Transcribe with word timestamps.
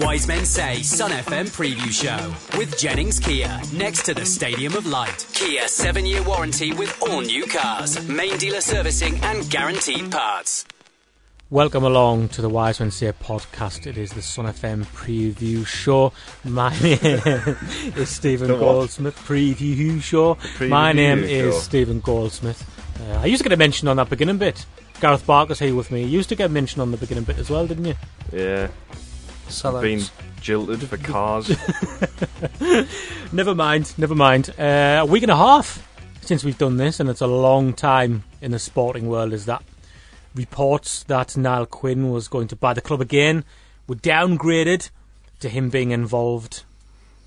Wise 0.00 0.26
Men 0.26 0.44
Say 0.44 0.82
Sun 0.82 1.10
FM 1.12 1.46
Preview 1.46 1.90
Show 1.92 2.58
with 2.58 2.76
Jennings 2.78 3.20
Kia 3.20 3.60
next 3.74 4.04
to 4.04 4.14
the 4.14 4.26
Stadium 4.26 4.74
of 4.74 4.86
Light. 4.86 5.26
Kia 5.32 5.68
7 5.68 6.04
year 6.04 6.22
warranty 6.24 6.72
with 6.72 6.96
all 7.02 7.20
new 7.20 7.44
cars, 7.46 8.06
main 8.08 8.36
dealer 8.36 8.60
servicing 8.60 9.18
and 9.22 9.48
guaranteed 9.48 10.10
parts. 10.10 10.66
Welcome 11.50 11.84
along 11.84 12.30
to 12.30 12.42
the 12.42 12.48
Wise 12.48 12.80
Men 12.80 12.90
Say 12.90 13.12
podcast. 13.12 13.86
It 13.86 13.96
is 13.96 14.10
the 14.12 14.22
Sun 14.22 14.46
FM 14.46 14.84
preview 14.86 15.64
show. 15.64 16.12
My 16.44 16.70
name 16.82 16.98
is 17.96 18.08
Stephen 18.08 18.48
The 18.48 18.54
what? 18.54 18.60
Goldsmith. 18.60 19.16
Preview 19.26 20.02
show. 20.02 20.34
preview 20.34 20.68
My 20.68 20.92
name 20.92 21.20
show. 21.20 21.26
is 21.26 21.62
Stephen 21.62 22.00
Goldsmith. 22.00 22.68
Uh, 23.00 23.20
I 23.20 23.26
used 23.26 23.42
to 23.42 23.48
get 23.48 23.54
a 23.54 23.56
mention 23.58 23.86
on 23.86 23.96
that 23.98 24.10
beginning 24.10 24.38
bit. 24.38 24.66
Gareth 25.00 25.24
Barker's 25.26 25.60
here 25.60 25.74
with 25.76 25.90
me. 25.92 26.02
You 26.02 26.08
used 26.08 26.28
to 26.30 26.34
get 26.34 26.46
a 26.46 26.52
mention 26.52 26.80
on 26.80 26.90
the 26.90 26.96
beginning 26.96 27.24
bit 27.24 27.38
as 27.38 27.50
well, 27.50 27.66
didn't 27.66 27.84
you? 27.84 27.94
Yeah, 28.32 28.68
Sellouts. 29.48 29.82
been 29.82 30.02
jilted 30.40 30.80
for 30.88 30.96
cars. 30.96 31.50
Never 33.32 33.54
mind, 33.54 33.92
never 33.98 34.14
mind. 34.14 34.50
Uh, 34.58 34.98
a 35.00 35.06
week 35.06 35.22
and 35.24 35.32
a 35.32 35.36
half 35.36 35.86
since 36.20 36.44
we've 36.44 36.58
done 36.58 36.76
this, 36.76 37.00
and 37.00 37.08
it's 37.08 37.20
a 37.20 37.26
long 37.26 37.72
time 37.72 38.24
in 38.40 38.50
the 38.50 38.58
sporting 38.58 39.08
world, 39.08 39.32
is 39.32 39.46
that. 39.46 39.62
Reports 40.34 41.02
that 41.04 41.36
Niall 41.36 41.66
Quinn 41.66 42.10
was 42.10 42.28
going 42.28 42.48
to 42.48 42.56
buy 42.56 42.74
the 42.74 42.80
club 42.80 43.00
again 43.00 43.44
were 43.86 43.96
downgraded 43.96 44.90
to 45.40 45.48
him 45.48 45.70
being 45.70 45.92
involved 45.92 46.64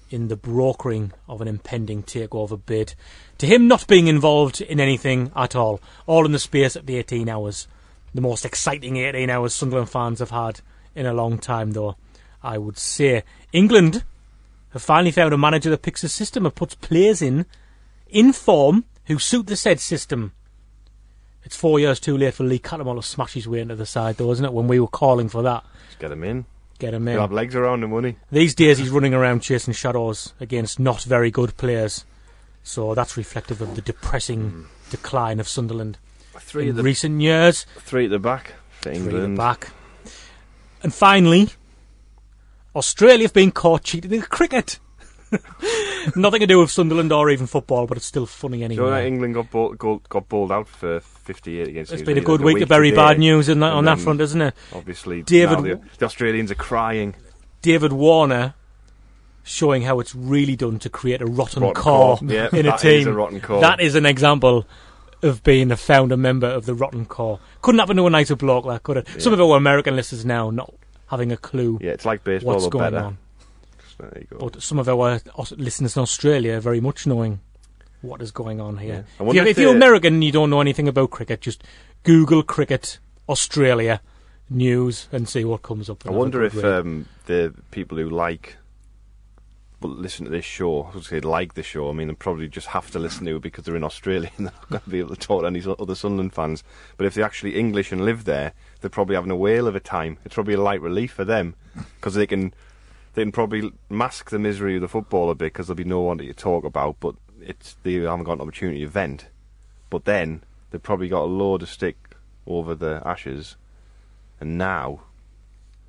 in 0.09 0.27
the 0.27 0.35
brokering 0.35 1.11
of 1.27 1.41
an 1.41 1.47
impending 1.47 2.03
takeover 2.03 2.59
bid, 2.65 2.95
to 3.37 3.45
him 3.45 3.67
not 3.67 3.87
being 3.87 4.07
involved 4.07 4.61
in 4.61 4.79
anything 4.79 5.31
at 5.35 5.55
all, 5.55 5.79
all 6.07 6.25
in 6.25 6.31
the 6.31 6.39
space 6.39 6.75
of 6.75 6.85
the 6.85 6.97
18 6.97 7.29
hours. 7.29 7.67
The 8.13 8.21
most 8.21 8.43
exciting 8.43 8.97
18 8.97 9.29
hours 9.29 9.53
Sunderland 9.53 9.89
fans 9.89 10.19
have 10.19 10.31
had 10.31 10.61
in 10.95 11.05
a 11.05 11.13
long 11.13 11.37
time, 11.37 11.71
though, 11.71 11.95
I 12.43 12.57
would 12.57 12.77
say. 12.77 13.23
England 13.51 14.03
have 14.71 14.81
finally 14.81 15.11
found 15.11 15.33
a 15.33 15.37
manager 15.37 15.69
that 15.71 15.81
picks 15.81 16.03
a 16.03 16.09
system 16.09 16.45
and 16.45 16.53
puts 16.55 16.75
players 16.75 17.21
in, 17.21 17.45
in 18.07 18.33
form, 18.33 18.85
who 19.05 19.17
suit 19.19 19.47
the 19.47 19.55
said 19.55 19.79
system. 19.79 20.33
It's 21.43 21.55
four 21.55 21.79
years 21.79 21.99
too 21.99 22.17
late 22.17 22.35
for 22.35 22.43
Lee 22.43 22.59
Cattermole 22.59 23.01
to 23.01 23.07
smash 23.07 23.33
his 23.33 23.47
way 23.47 23.59
into 23.59 23.75
the 23.75 23.85
side, 23.85 24.17
though, 24.17 24.31
isn't 24.31 24.45
it? 24.45 24.53
When 24.53 24.67
we 24.67 24.79
were 24.79 24.87
calling 24.87 25.29
for 25.29 25.41
that, 25.41 25.63
Just 25.87 25.99
get 25.99 26.11
him 26.11 26.23
in. 26.23 26.45
get 26.77 26.93
him 26.93 27.07
He'll 27.07 27.15
in. 27.15 27.21
have 27.21 27.31
legs 27.31 27.55
around 27.55 27.83
him, 27.83 27.91
won't? 27.91 28.17
These 28.31 28.53
days, 28.53 28.77
he's 28.77 28.89
running 28.89 29.13
around 29.13 29.41
chasing 29.41 29.73
shadows 29.73 30.33
against 30.39 30.79
not 30.79 31.01
very 31.03 31.31
good 31.31 31.57
players. 31.57 32.05
So 32.61 32.93
that's 32.93 33.17
reflective 33.17 33.61
of 33.61 33.75
the 33.75 33.81
depressing 33.81 34.49
hmm. 34.49 34.63
decline 34.91 35.39
of 35.39 35.47
Sunderland 35.47 35.97
Three 36.37 36.69
in 36.69 36.75
the 36.75 36.83
recent 36.83 37.21
years. 37.21 37.65
three 37.79 38.05
at 38.05 38.11
the 38.11 38.19
back 38.19 38.53
for 38.81 38.93
Three 38.93 39.15
at 39.15 39.21
the 39.21 39.35
back. 39.35 39.71
And 40.81 40.93
finally, 40.93 41.49
Australia 42.75 43.25
have 43.25 43.33
been 43.33 43.51
caught 43.51 43.83
cheating 43.83 44.11
in 44.11 44.21
cricket. 44.21 44.79
Nothing 46.15 46.39
to 46.39 46.47
do 46.47 46.59
with 46.59 46.71
Sunderland 46.71 47.11
or 47.11 47.29
even 47.29 47.45
football, 47.45 47.85
but 47.85 47.97
it's 47.97 48.05
still 48.05 48.25
funny 48.25 48.57
Do 48.67 48.73
you 48.73 48.79
that 48.81 48.85
anyway. 48.85 49.07
England 49.07 49.33
got 49.35 49.51
bowled, 49.51 49.77
got, 49.77 50.09
got 50.09 50.27
bowled 50.27 50.51
out 50.51 50.67
for 50.67 50.99
58 50.99 51.67
against 51.67 51.91
It's 51.91 52.01
New 52.01 52.05
been 52.05 52.17
a 52.17 52.21
good 52.21 52.41
the 52.41 52.45
week 52.45 52.61
of 52.61 52.69
very 52.69 52.91
bad 52.91 53.19
news 53.19 53.47
that, 53.47 53.61
on 53.61 53.85
that 53.85 53.99
front, 53.99 54.21
isn't 54.21 54.41
it? 54.41 54.55
Obviously, 54.73 55.21
David 55.21 55.59
the, 55.59 55.81
the 55.97 56.05
Australians 56.05 56.51
are 56.51 56.55
crying. 56.55 57.15
David 57.61 57.93
Warner 57.93 58.55
showing 59.43 59.81
how 59.83 59.99
it's 59.99 60.15
really 60.15 60.55
done 60.55 60.79
to 60.79 60.89
create 60.89 61.21
a 61.21 61.25
rotten, 61.25 61.63
Rotten 61.63 61.81
core, 61.81 62.17
core. 62.17 62.29
Yeah, 62.29 62.49
in 62.53 62.65
a 62.65 62.77
team. 62.77 63.01
is 63.01 63.07
a 63.07 63.13
rotten 63.13 63.41
core. 63.41 63.61
That 63.61 63.79
is 63.79 63.95
an 63.95 64.05
example 64.05 64.65
of 65.21 65.43
being 65.43 65.71
a 65.71 65.77
founder 65.77 66.17
member 66.17 66.47
of 66.47 66.65
the 66.65 66.73
rotten 66.73 67.05
core. 67.05 67.39
Couldn't 67.61 67.79
happen 67.79 67.97
to 67.97 68.07
a 68.07 68.09
nicer 68.09 68.35
bloke, 68.35 68.65
that 68.65 68.83
could 68.83 68.97
it? 68.97 69.07
Some 69.21 69.33
of 69.33 69.41
our 69.41 69.57
American 69.57 69.95
listeners 69.95 70.25
now 70.25 70.49
not 70.49 70.73
having 71.09 71.31
a 71.31 71.37
clue 71.37 71.77
Yeah, 71.81 71.91
it's 71.91 72.05
like 72.05 72.23
baseball, 72.23 72.53
what's 72.53 72.65
but 72.65 72.71
going 72.71 72.91
better. 72.93 73.05
on. 73.05 73.17
There 73.99 74.17
you 74.21 74.37
go. 74.37 74.49
But 74.49 74.61
some 74.61 74.79
of 74.79 74.87
our 74.87 75.19
listeners 75.57 75.97
in 75.97 76.01
Australia 76.01 76.53
are 76.55 76.59
very 76.61 76.79
much 76.79 77.05
knowing 77.05 77.41
what 78.01 78.21
is 78.21 78.31
going 78.31 78.61
on 78.61 78.77
here. 78.77 79.05
I 79.19 79.23
If, 79.23 79.33
you're, 79.33 79.43
if 79.43 79.49
if 79.51 79.57
you're 79.57 79.75
American 79.75 80.15
and 80.15 80.23
you 80.23 80.31
don't 80.31 80.49
know 80.49 80.61
anything 80.61 80.87
about 80.87 81.09
cricket, 81.11 81.41
just 81.41 81.63
Google 82.03 82.43
cricket 82.43 82.99
Australia 83.27 84.01
news 84.49 85.09
and 85.11 85.27
see 85.27 85.43
what 85.43 85.61
comes 85.63 85.89
up. 85.89 86.03
I 86.05 86.09
and 86.09 86.13
have 86.13 86.15
a 86.15 86.19
wonder 86.19 86.43
if 86.43 86.63
um, 86.63 87.07
the 87.25 87.53
people 87.71 87.97
who 87.97 88.09
like, 88.09 88.55
well, 89.81 89.93
listen 89.93 90.25
to 90.25 90.31
this 90.31 90.45
show, 90.45 90.91
say 91.01 91.21
like 91.21 91.53
the 91.53 91.63
show. 91.63 91.89
I 91.89 91.93
mean, 91.93 92.09
they 92.09 92.13
probably 92.13 92.49
just 92.49 92.67
have 92.67 92.91
to 92.91 92.99
listen 92.99 93.25
to 93.25 93.37
it 93.37 93.41
because 93.41 93.63
they're 93.63 93.75
in 93.75 93.83
Australia 93.83 94.29
and 94.37 94.47
they're 94.47 94.53
not 94.53 94.69
going 94.69 94.81
to 94.81 94.89
be 94.89 94.99
able 94.99 95.15
to 95.15 95.21
talk 95.21 95.41
to 95.41 95.47
any 95.47 95.63
other 95.79 95.95
Sunderland 95.95 96.33
fans. 96.33 96.63
But 96.97 97.05
if 97.05 97.13
they're 97.13 97.25
actually 97.25 97.55
English 97.55 97.91
and 97.91 98.03
live 98.03 98.25
there, 98.25 98.53
they're 98.81 98.89
probably 98.89 99.15
having 99.15 99.31
a 99.31 99.35
whale 99.37 99.67
of 99.67 99.75
a 99.75 99.79
time. 99.79 100.17
It's 100.25 100.35
probably 100.35 100.55
a 100.55 100.61
light 100.61 100.81
relief 100.81 101.13
for 101.13 101.23
them 101.23 101.55
because 101.95 102.15
they 102.15 102.27
can 102.27 102.53
they 103.13 103.23
can 103.23 103.31
probably 103.31 103.71
mask 103.89 104.29
the 104.29 104.39
misery 104.39 104.75
of 104.75 104.81
the 104.81 104.87
football 104.87 105.29
a 105.29 105.35
bit 105.35 105.53
because 105.53 105.67
there'll 105.67 105.77
be 105.77 105.83
no 105.83 106.01
one 106.01 106.17
to 106.17 106.33
talk 106.33 106.65
about. 106.65 106.97
But 106.99 107.15
it's 107.41 107.77
they 107.83 107.93
haven't 107.93 108.25
got 108.25 108.33
an 108.33 108.41
opportunity 108.41 108.81
to 108.81 108.87
vent. 108.87 109.27
But 109.89 110.05
then 110.05 110.43
they've 110.71 110.83
probably 110.83 111.07
got 111.07 111.23
a 111.23 111.25
load 111.25 111.63
of 111.63 111.69
stick 111.69 112.15
over 112.45 112.75
the 112.75 113.01
ashes, 113.05 113.55
and 114.41 114.57
now 114.57 115.01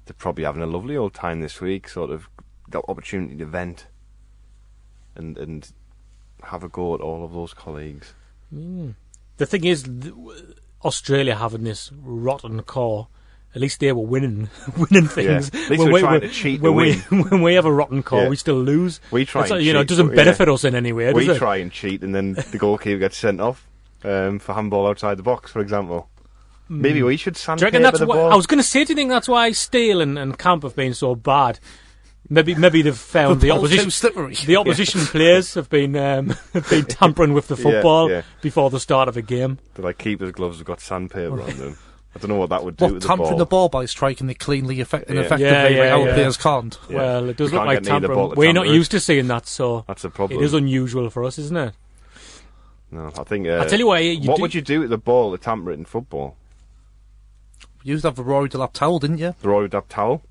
they're 0.04 0.14
probably 0.14 0.44
having 0.44 0.62
a 0.62 0.66
lovely 0.66 0.96
old 0.96 1.14
time 1.14 1.40
this 1.40 1.60
week, 1.60 1.88
sort 1.88 2.10
of 2.10 2.28
got 2.70 2.84
opportunity 2.88 3.36
to 3.36 3.46
vent 3.46 3.86
and 5.14 5.36
and 5.38 5.70
have 6.42 6.64
a 6.64 6.68
go 6.68 6.94
at 6.94 7.00
all 7.00 7.24
of 7.24 7.32
those 7.32 7.52
colleagues. 7.54 8.14
The 8.52 9.46
thing 9.46 9.64
is, 9.64 9.84
Australia 10.84 11.36
having 11.36 11.64
this 11.64 11.90
rotten 12.02 12.62
core. 12.62 13.08
At 13.52 13.60
least 13.60 13.80
they 13.80 13.90
were 13.90 14.06
winning, 14.06 14.48
winning 14.76 15.08
things. 15.08 15.48
At 15.48 15.70
least 15.70 15.84
they 15.84 15.90
were 15.90 15.98
trying 15.98 16.20
to 16.20 16.28
cheat 16.28 16.60
when 16.60 16.74
we, 16.74 16.94
when 17.08 17.42
we 17.42 17.54
have 17.54 17.64
a 17.64 17.72
rotten 17.72 18.02
core, 18.04 18.22
Yeah. 18.22 18.28
we 18.28 18.36
still 18.36 18.62
lose. 18.62 19.00
We 19.10 19.24
try 19.24 19.44
and 19.48 19.64
you 19.64 19.72
know, 19.72 19.80
it 19.80 19.88
doesn't 19.88 20.06
but, 20.08 20.16
yeah. 20.16 20.24
benefit 20.24 20.48
us 20.48 20.62
in 20.62 20.76
any 20.76 20.92
way. 20.92 21.12
we 21.12 21.28
it? 21.28 21.36
try 21.36 21.56
and 21.56 21.72
cheat, 21.72 22.04
and 22.04 22.14
then 22.14 22.34
the 22.34 22.58
goalkeeper 22.58 22.98
gets 22.98 23.16
sent 23.16 23.40
off 23.40 23.66
um, 24.04 24.38
for 24.38 24.54
handball 24.54 24.86
outside 24.86 25.16
the 25.18 25.24
box, 25.24 25.50
for 25.50 25.60
example. 25.60 26.08
Maybe 26.68 27.02
we 27.02 27.16
should 27.16 27.36
sandpaper 27.36 27.80
that's 27.80 27.98
the 27.98 28.06
why? 28.06 28.14
ball. 28.14 28.32
I 28.32 28.36
was 28.36 28.46
going 28.46 28.60
to 28.60 28.66
say, 28.68 28.84
do 28.84 28.92
you 28.92 28.96
think 28.96 29.10
that's 29.10 29.26
why 29.26 29.50
Steele 29.50 30.00
and, 30.00 30.16
and 30.16 30.38
Camp 30.38 30.62
have 30.62 30.76
been 30.76 30.94
so 30.94 31.16
bad? 31.16 31.58
Maybe 32.32 32.54
maybe 32.54 32.82
they've 32.82 32.96
found 32.96 33.40
the, 33.40 33.48
ball's 33.48 33.58
opposition 33.64 33.90
slippery. 33.90 34.34
the 34.46 34.54
opposition 34.56 35.00
players 35.06 35.54
have 35.54 35.68
been 35.68 35.96
um, 35.96 36.28
have 36.54 36.70
been 36.70 36.84
tampering 36.84 37.32
with 37.32 37.48
the 37.48 37.56
football 37.56 38.08
yeah. 38.08 38.22
before 38.40 38.70
the 38.70 38.78
start 38.78 39.08
of 39.08 39.16
a 39.16 39.22
game. 39.22 39.58
They're 39.74 39.84
like 39.84 39.98
keeper's 39.98 40.30
gloves 40.30 40.58
have 40.58 40.66
got 40.66 40.80
sandpaper 40.80 41.42
on 41.42 41.56
them. 41.58 41.78
I 42.14 42.18
don't 42.18 42.28
know 42.30 42.36
what 42.36 42.50
that 42.50 42.64
would 42.64 42.76
do 42.76 42.84
What, 42.86 42.94
with 42.94 43.02
the 43.02 43.08
tampering 43.08 43.30
ball. 43.30 43.38
the 43.38 43.46
ball 43.46 43.68
by 43.68 43.84
striking 43.86 44.30
it 44.30 44.38
cleanly 44.38 44.80
effect- 44.80 45.08
and 45.08 45.16
Yeah. 45.18 45.24
effectively 45.24 45.46
Yeah, 45.46 45.68
yeah, 45.68 45.80
like 45.94 46.00
our 46.02 46.08
yeah. 46.08 46.14
players 46.14 46.36
can't. 46.36 46.78
Yeah. 46.88 46.96
Well, 46.96 47.28
it 47.30 47.36
does 47.36 47.50
We 47.52 47.58
look 47.58 47.66
like 47.66 47.82
get 47.82 47.90
near 47.90 48.00
the 48.00 48.08
ball 48.08 48.28
tampering. 48.28 48.38
We're 48.38 48.52
not 48.52 48.62
tamper 48.62 48.74
it. 48.74 48.78
used 48.78 48.90
to 48.92 49.00
seeing 49.00 49.26
that, 49.28 49.46
so 49.46 49.84
That's 49.88 50.04
a 50.04 50.10
problem. 50.10 50.40
it 50.40 50.44
is 50.44 50.54
unusual 50.54 51.08
for 51.10 51.24
us, 51.24 51.38
isn't 51.38 51.56
it? 51.56 51.74
no, 52.92 53.12
I 53.16 53.22
think. 53.24 53.46
Uh, 53.46 53.60
I 53.60 53.66
tell 53.66 53.78
you 53.78 53.86
what, 53.86 54.02
you 54.04 54.28
what 54.28 54.36
do- 54.36 54.42
would 54.42 54.54
you 54.54 54.60
do 54.60 54.80
with 54.80 54.90
the 54.90 54.98
ball 54.98 55.30
to 55.32 55.38
tamper 55.38 55.70
it 55.70 55.78
in 55.78 55.84
football? 55.84 56.36
You 57.82 57.92
used 57.92 58.02
to 58.02 58.08
have 58.08 58.16
the 58.16 58.24
Rory 58.24 58.48
Delap 58.48 58.72
towel, 58.72 58.98
didn't 58.98 59.18
you? 59.18 59.34
The 59.40 59.48
Rory 59.48 59.68
Dab 59.68 59.88
towel? 59.88 60.22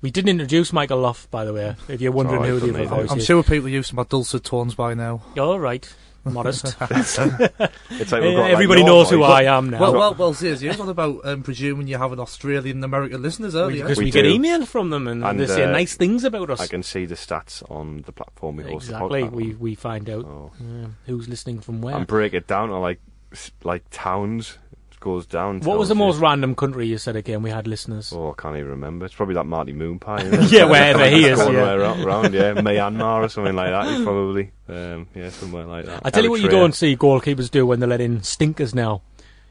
We 0.00 0.10
didn't 0.10 0.30
introduce 0.30 0.72
Michael 0.72 0.98
Loft, 1.00 1.30
by 1.30 1.44
the 1.44 1.52
way. 1.52 1.74
If 1.88 2.00
you're 2.00 2.12
wondering 2.12 2.40
Sorry, 2.42 2.48
who 2.50 2.54
the 2.60 2.66
couldn't 2.66 2.76
other 2.76 2.84
either. 2.94 3.02
voice 3.02 3.10
I'm 3.12 3.18
is. 3.18 3.24
sure 3.26 3.42
people 3.42 3.66
are 3.66 3.70
used 3.70 3.90
to 3.90 3.96
my 3.96 4.04
dulcet 4.04 4.44
tones 4.44 4.74
by 4.74 4.94
now. 4.94 5.22
All 5.38 5.58
right, 5.58 5.92
modest. 6.24 6.76
It's 6.80 7.18
like 7.18 8.22
we've 8.22 8.34
got, 8.36 8.42
like, 8.42 8.52
Everybody 8.52 8.80
your 8.80 8.88
knows 8.88 9.10
who 9.10 9.18
voice. 9.18 9.30
I 9.30 9.42
am 9.44 9.70
now. 9.70 9.80
Well, 9.80 9.92
well, 9.94 10.14
well, 10.14 10.34
Ziz, 10.34 10.62
you 10.62 10.70
on 10.72 10.88
about 10.88 11.20
um, 11.26 11.42
presuming 11.42 11.86
you 11.88 11.98
have 11.98 12.12
an 12.12 12.20
Australian 12.20 12.78
and 12.78 12.84
American 12.84 13.22
listeners 13.22 13.54
earlier. 13.54 13.82
because 13.84 13.98
we, 13.98 14.04
We 14.06 14.10
get 14.10 14.22
do. 14.22 14.30
email 14.32 14.64
from 14.66 14.90
them 14.90 15.06
and, 15.08 15.24
And, 15.24 15.38
they 15.40 15.46
say 15.46 15.64
uh, 15.64 15.70
nice 15.70 15.94
things 15.96 16.24
about 16.24 16.50
us. 16.50 16.60
I 16.60 16.66
can 16.66 16.82
see 16.82 17.04
the 17.04 17.14
stats 17.16 17.62
on 17.70 18.02
the 18.06 18.12
platform 18.12 18.56
we 18.56 18.62
host 18.64 18.88
the 18.88 18.94
Exactly, 18.94 19.22
podcast 19.24 19.30
we 19.32 19.52
on. 19.52 19.58
we 19.58 19.74
find 19.74 20.08
out 20.10 20.24
Oh. 20.24 20.52
yeah, 20.60 20.86
who's 21.06 21.28
listening 21.28 21.60
from 21.60 21.82
where. 21.82 21.96
and 21.96 22.06
break 22.06 22.34
it 22.34 22.46
down 22.46 22.68
to 22.68 22.78
like 22.78 23.00
s- 23.32 23.50
like 23.62 23.84
towns. 23.90 24.58
Goes 25.04 25.26
down. 25.26 25.60
What 25.60 25.78
was 25.78 25.86
tells 25.86 25.88
the 25.88 25.94
you. 25.94 25.98
most 26.06 26.18
random 26.18 26.54
country 26.56 26.86
you 26.88 26.98
said 26.98 27.14
again? 27.14 27.42
We 27.42 27.50
had 27.50 27.66
listeners. 27.68 28.12
Oh, 28.12 28.32
I 28.36 28.40
can't 28.42 28.56
even 28.56 28.70
remember. 28.70 29.04
It's 29.06 29.14
probably 29.14 29.34
that 29.36 29.44
Marty 29.46 29.72
Moon 29.72 29.98
pie. 30.00 30.22
isn't 30.22 30.34
it? 30.44 30.50
Yeah, 30.52 30.64
wherever 30.64 31.06
he 31.08 31.26
is, 31.26 31.38
Going 31.38 31.54
yeah. 31.54 31.74
around, 31.74 32.00
around, 32.04 32.34
yeah, 32.34 32.54
Myanmar 32.54 33.22
or 33.24 33.28
something 33.28 33.54
like 33.54 33.68
that. 33.70 33.86
He's 33.86 34.02
probably, 34.04 34.50
um, 34.68 35.06
yeah, 35.14 35.28
somewhere 35.28 35.66
like 35.66 35.84
that. 35.86 36.00
I 36.04 36.10
tell 36.10 36.24
you 36.24 36.30
what, 36.30 36.40
you 36.40 36.48
don't 36.48 36.74
see 36.74 36.96
goalkeepers 36.96 37.50
do 37.50 37.66
when 37.66 37.80
they 37.80 37.86
let 37.86 38.00
in 38.00 38.22
stinkers 38.22 38.74
now. 38.74 39.02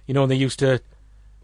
You 0.07 0.13
know, 0.13 0.25
they 0.27 0.35
used 0.35 0.59
to 0.59 0.81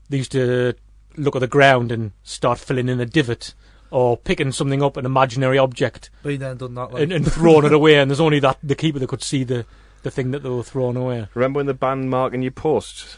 they 0.09 0.17
used 0.17 0.31
to 0.33 0.73
look 1.15 1.35
at 1.35 1.39
the 1.39 1.47
ground 1.47 1.91
and 1.91 2.11
start 2.23 2.57
filling 2.59 2.89
in 2.89 2.99
a 2.99 3.05
divot 3.05 3.53
or 3.91 4.17
picking 4.17 4.51
something 4.51 4.83
up, 4.83 4.97
an 4.97 5.05
imaginary 5.05 5.57
object, 5.57 6.09
Been 6.23 6.39
there 6.39 6.51
and 6.51 6.59
done 6.59 6.75
that. 6.75 6.91
Like. 6.93 7.03
and, 7.03 7.11
and 7.11 7.31
throwing 7.31 7.65
it 7.65 7.73
away. 7.73 7.97
And 7.97 8.09
there's 8.11 8.19
only 8.19 8.39
that 8.39 8.57
the 8.61 8.75
keeper 8.75 8.99
that 8.99 9.07
could 9.07 9.23
see 9.23 9.43
the 9.43 9.65
the 10.03 10.11
thing 10.11 10.31
that 10.31 10.43
they 10.43 10.49
were 10.49 10.63
throwing 10.63 10.95
away. 10.95 11.27
Remember 11.33 11.57
when 11.57 11.65
the 11.65 11.73
band 11.73 12.09
marking 12.09 12.41
your 12.41 12.51
posts? 12.51 13.17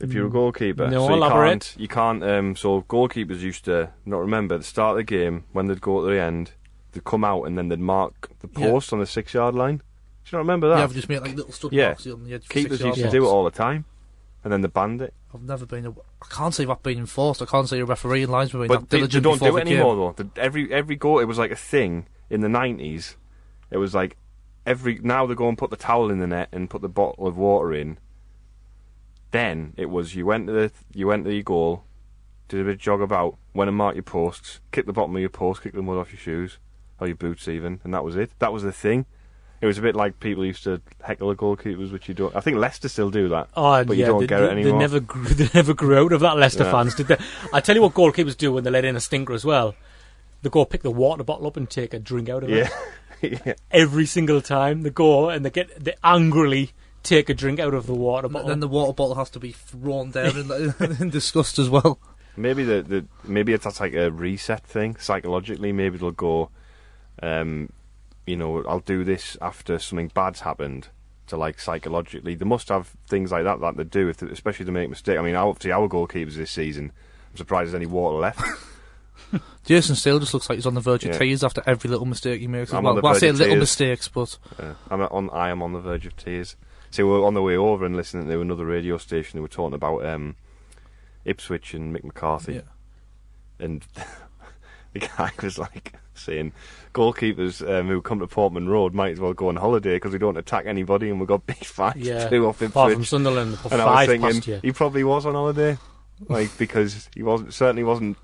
If 0.00 0.12
you're 0.12 0.26
a 0.26 0.30
goalkeeper. 0.30 0.88
No, 0.88 1.06
so 1.06 1.10
you 1.10 1.16
elaborate. 1.16 1.48
can't. 1.50 1.74
You 1.78 1.88
can't. 1.88 2.24
Um, 2.24 2.56
so 2.56 2.82
goalkeepers 2.82 3.40
used 3.40 3.64
to 3.66 3.90
not 4.04 4.18
remember 4.18 4.58
the 4.58 4.64
start 4.64 4.92
of 4.92 4.96
the 4.96 5.04
game 5.04 5.44
when 5.52 5.66
they'd 5.66 5.80
go 5.80 6.00
to 6.04 6.12
the 6.12 6.20
end, 6.20 6.52
they'd 6.92 7.04
come 7.04 7.24
out 7.24 7.44
and 7.44 7.56
then 7.56 7.68
they'd 7.68 7.78
mark 7.78 8.30
the 8.40 8.48
Yeah. 8.60 8.70
post 8.70 8.92
on 8.92 8.98
the 8.98 9.06
six-yard 9.06 9.54
line. 9.54 9.76
Do 9.76 9.82
you 10.32 10.32
not 10.32 10.38
remember 10.38 10.68
that? 10.70 10.78
yeah, 10.78 10.84
I've 10.84 10.94
just 10.94 11.08
made 11.08 11.20
like 11.20 11.36
little 11.36 11.52
stud 11.52 11.72
Yeah. 11.72 11.88
marks 11.88 12.06
on 12.06 12.24
the 12.24 12.34
edge. 12.34 12.46
for 12.46 12.52
Keepers 12.52 12.78
six 12.78 12.84
used 12.84 12.94
to 12.96 13.00
yards. 13.02 13.12
do 13.14 13.24
it 13.24 13.28
all 13.28 13.44
the 13.44 13.50
time, 13.50 13.84
and 14.42 14.52
then 14.52 14.60
they 14.62 14.68
banned 14.68 15.02
it. 15.02 15.14
I've 15.34 15.42
never 15.42 15.66
been. 15.66 15.86
A, 15.86 15.90
I 15.90 16.26
can't 16.30 16.54
say 16.54 16.66
I've 16.66 16.82
been 16.82 16.98
enforced. 16.98 17.40
I 17.40 17.46
can't 17.46 17.68
say 17.68 17.78
a 17.80 17.84
referee 17.84 18.22
in 18.24 18.30
linesman 18.30 18.62
being 18.62 18.68
But 18.68 18.80
that 18.80 18.90
they, 18.90 18.96
they 18.98 19.06
diligent 19.08 19.24
don't 19.24 19.32
before 19.34 19.48
do 19.48 19.52
the 19.54 19.60
it 19.60 19.64
game. 19.64 19.72
anymore 19.78 20.14
though. 20.16 20.24
The, 20.24 20.40
every 20.40 20.72
every 20.72 20.96
goal, 20.96 21.20
it 21.20 21.24
was 21.24 21.38
like 21.38 21.50
a 21.52 21.56
thing 21.56 22.06
in 22.28 22.40
the 22.40 22.48
nineties. 22.48 23.16
It 23.70 23.78
was 23.78 23.94
like 23.94 24.16
every 24.66 24.98
now 25.02 25.26
they 25.26 25.34
go 25.34 25.48
and 25.48 25.56
put 25.56 25.70
the 25.70 25.76
towel 25.76 26.10
in 26.10 26.18
the 26.18 26.26
net 26.26 26.48
and 26.52 26.68
put 26.68 26.82
the 26.82 26.88
bottle 26.88 27.26
of 27.26 27.36
water 27.36 27.72
in. 27.72 27.98
Then 29.32 29.74
it 29.76 29.90
was 29.90 30.14
you 30.14 30.24
went 30.26 30.46
to 30.46 30.52
the 30.52 30.72
you 30.94 31.06
went 31.08 31.24
to 31.24 31.32
your 31.34 31.42
goal, 31.42 31.84
did 32.48 32.60
a 32.60 32.64
bit 32.64 32.74
of 32.74 32.78
jog 32.78 33.00
about, 33.02 33.36
went 33.54 33.68
and 33.68 33.76
marked 33.76 33.96
your 33.96 34.02
posts, 34.04 34.60
kicked 34.70 34.86
the 34.86 34.92
bottom 34.92 35.14
of 35.16 35.20
your 35.20 35.30
post, 35.30 35.62
kicked 35.62 35.74
the 35.74 35.82
mud 35.82 35.98
off 35.98 36.12
your 36.12 36.20
shoes 36.20 36.58
or 37.00 37.06
your 37.08 37.16
boots 37.16 37.48
even, 37.48 37.80
and 37.84 37.92
that 37.94 38.04
was 38.04 38.14
it. 38.16 38.30
That 38.38 38.52
was 38.52 38.62
the 38.62 38.72
thing. 38.72 39.06
It 39.60 39.66
was 39.66 39.78
a 39.78 39.82
bit 39.82 39.94
like 39.94 40.18
people 40.20 40.44
used 40.44 40.64
to 40.64 40.82
heckle 41.02 41.28
the 41.28 41.36
goalkeepers, 41.36 41.92
which 41.92 42.08
you 42.08 42.14
don't. 42.14 42.34
I 42.34 42.40
think 42.40 42.56
Leicester 42.58 42.88
still 42.88 43.10
do 43.10 43.28
that. 43.28 43.48
Oh, 43.56 43.84
But 43.84 43.96
yeah, 43.96 44.06
you 44.06 44.12
don't 44.12 44.20
they, 44.20 44.26
get 44.26 44.42
it 44.42 44.50
anymore. 44.50 44.72
They 44.72 44.78
never, 44.78 44.98
grew, 45.00 45.24
they 45.28 45.48
never 45.54 45.72
grew 45.72 46.04
out 46.04 46.12
of 46.12 46.20
that. 46.20 46.36
Leicester 46.36 46.64
Yeah. 46.64 46.72
fans 46.72 46.94
did 46.96 47.06
they? 47.06 47.16
I 47.52 47.60
tell 47.60 47.76
you 47.76 47.82
what, 47.82 47.94
goalkeepers 47.94 48.36
do 48.36 48.52
when 48.52 48.64
they 48.64 48.70
let 48.70 48.84
in 48.84 48.96
a 48.96 49.00
stinker 49.00 49.32
as 49.32 49.44
well. 49.44 49.74
They 50.42 50.50
go 50.50 50.64
pick 50.64 50.82
the 50.82 50.90
water 50.90 51.22
bottle 51.22 51.46
up 51.46 51.56
and 51.56 51.70
take 51.70 51.94
a 51.94 52.00
drink 52.00 52.28
out 52.28 52.42
of 52.42 52.50
Yeah, 52.50 52.68
it 53.20 53.40
yeah. 53.46 53.54
every 53.70 54.04
single 54.04 54.40
time. 54.40 54.82
They 54.82 54.90
go 54.90 55.28
and 55.30 55.44
they 55.44 55.50
get 55.50 55.82
they 55.82 55.94
angrily 56.02 56.72
take 57.02 57.28
a 57.28 57.34
drink 57.34 57.58
out 57.60 57.74
of 57.74 57.86
the 57.86 57.94
water 57.94 58.28
bottle. 58.28 58.48
then 58.48 58.60
the 58.60 58.68
water 58.68 58.92
bottle 58.92 59.14
has 59.16 59.30
to 59.30 59.40
be 59.40 59.52
thrown 59.52 60.10
down 60.10 60.36
in, 60.36 60.96
in 61.00 61.10
disgust 61.10 61.58
as 61.58 61.68
well. 61.68 61.98
Maybe 62.36 62.64
the, 62.64 62.82
the 62.82 63.04
maybe 63.24 63.52
it's 63.52 63.64
that's 63.64 63.80
like 63.80 63.94
a 63.94 64.10
reset 64.10 64.64
thing 64.64 64.96
psychologically. 64.96 65.72
Maybe 65.72 65.98
they'll 65.98 66.12
go, 66.12 66.50
um, 67.22 67.70
you 68.26 68.36
know, 68.36 68.64
I'll 68.64 68.80
do 68.80 69.04
this 69.04 69.36
after 69.42 69.78
something 69.78 70.08
bad's 70.14 70.40
happened 70.40 70.88
to 71.26 71.36
like 71.36 71.60
psychologically. 71.60 72.34
They 72.34 72.44
must 72.46 72.68
have 72.68 72.92
things 73.08 73.32
like 73.32 73.44
that 73.44 73.60
that 73.60 73.76
they 73.76 73.84
do, 73.84 74.08
if 74.08 74.16
they, 74.18 74.28
especially 74.28 74.64
to 74.66 74.72
make 74.72 74.88
mistake. 74.88 75.18
I 75.18 75.22
mean, 75.22 75.34
obviously 75.34 75.72
our 75.72 75.88
goalkeepers 75.88 76.34
this 76.36 76.50
season. 76.50 76.92
I'm 77.32 77.36
surprised 77.36 77.68
there's 77.68 77.74
any 77.74 77.86
water 77.86 78.18
left. 78.18 78.40
Jason 79.64 79.94
Steele 79.94 80.18
just 80.18 80.34
looks 80.34 80.48
like 80.48 80.56
he's 80.56 80.66
on 80.66 80.74
the 80.74 80.80
verge 80.80 81.04
of 81.04 81.12
Yeah. 81.12 81.18
tears 81.18 81.44
after 81.44 81.62
every 81.66 81.88
little 81.88 82.06
mistake 82.06 82.40
he 82.40 82.46
makes. 82.48 82.72
I'm 82.72 82.82
well, 82.84 82.90
on 82.90 82.96
the 82.96 83.02
well 83.02 83.14
I 83.14 83.18
say 83.18 83.28
of 83.28 83.36
little 83.38 83.52
tears. 83.54 83.60
mistakes, 83.62 84.08
but 84.08 84.38
Uh, 84.58 84.74
I'm 84.90 85.00
on. 85.02 85.30
I 85.30 85.50
am 85.50 85.62
on 85.62 85.72
the 85.72 85.80
verge 85.80 86.06
of 86.06 86.16
tears. 86.16 86.56
So 86.92 87.06
we 87.06 87.12
we're 87.12 87.26
on 87.26 87.32
the 87.32 87.40
way 87.40 87.56
over 87.56 87.86
and 87.86 87.96
listening 87.96 88.28
to 88.28 88.40
another 88.42 88.66
radio 88.66 88.98
station. 88.98 89.38
They 89.38 89.40
were 89.40 89.48
talking 89.48 89.74
about 89.74 90.04
um, 90.04 90.36
Ipswich 91.24 91.72
and 91.72 91.96
Mick 91.96 92.04
McCarthy. 92.04 92.56
yeah. 92.56 92.60
and 93.58 93.86
the 94.92 94.98
guy 94.98 95.30
was 95.42 95.58
like 95.58 95.94
saying 96.12 96.52
goalkeepers 96.92 97.66
um, 97.66 97.88
who 97.88 98.02
come 98.02 98.18
to 98.18 98.26
Portman 98.26 98.68
Road 98.68 98.92
might 98.92 99.12
as 99.12 99.20
well 99.20 99.32
go 99.32 99.48
on 99.48 99.56
holiday 99.56 99.96
because 99.96 100.12
we 100.12 100.18
don't 100.18 100.36
attack 100.36 100.66
anybody 100.66 101.08
and 101.08 101.18
we 101.18 101.24
got 101.24 101.46
big 101.46 101.56
five 101.64 101.96
yeah, 101.96 102.28
two 102.28 102.46
off 102.46 102.60
apart 102.60 102.92
from 102.92 103.06
Sunderland, 103.06 103.56
And 103.70 103.80
I 103.80 104.06
was 104.06 104.20
thinking 104.20 104.60
he 104.60 104.70
probably 104.72 105.02
was 105.02 105.24
on 105.24 105.32
holiday, 105.32 105.78
like 106.28 106.56
because 106.58 107.08
he 107.14 107.22
wasn't 107.22 107.54
certainly 107.54 107.84
wasn't 107.84 108.18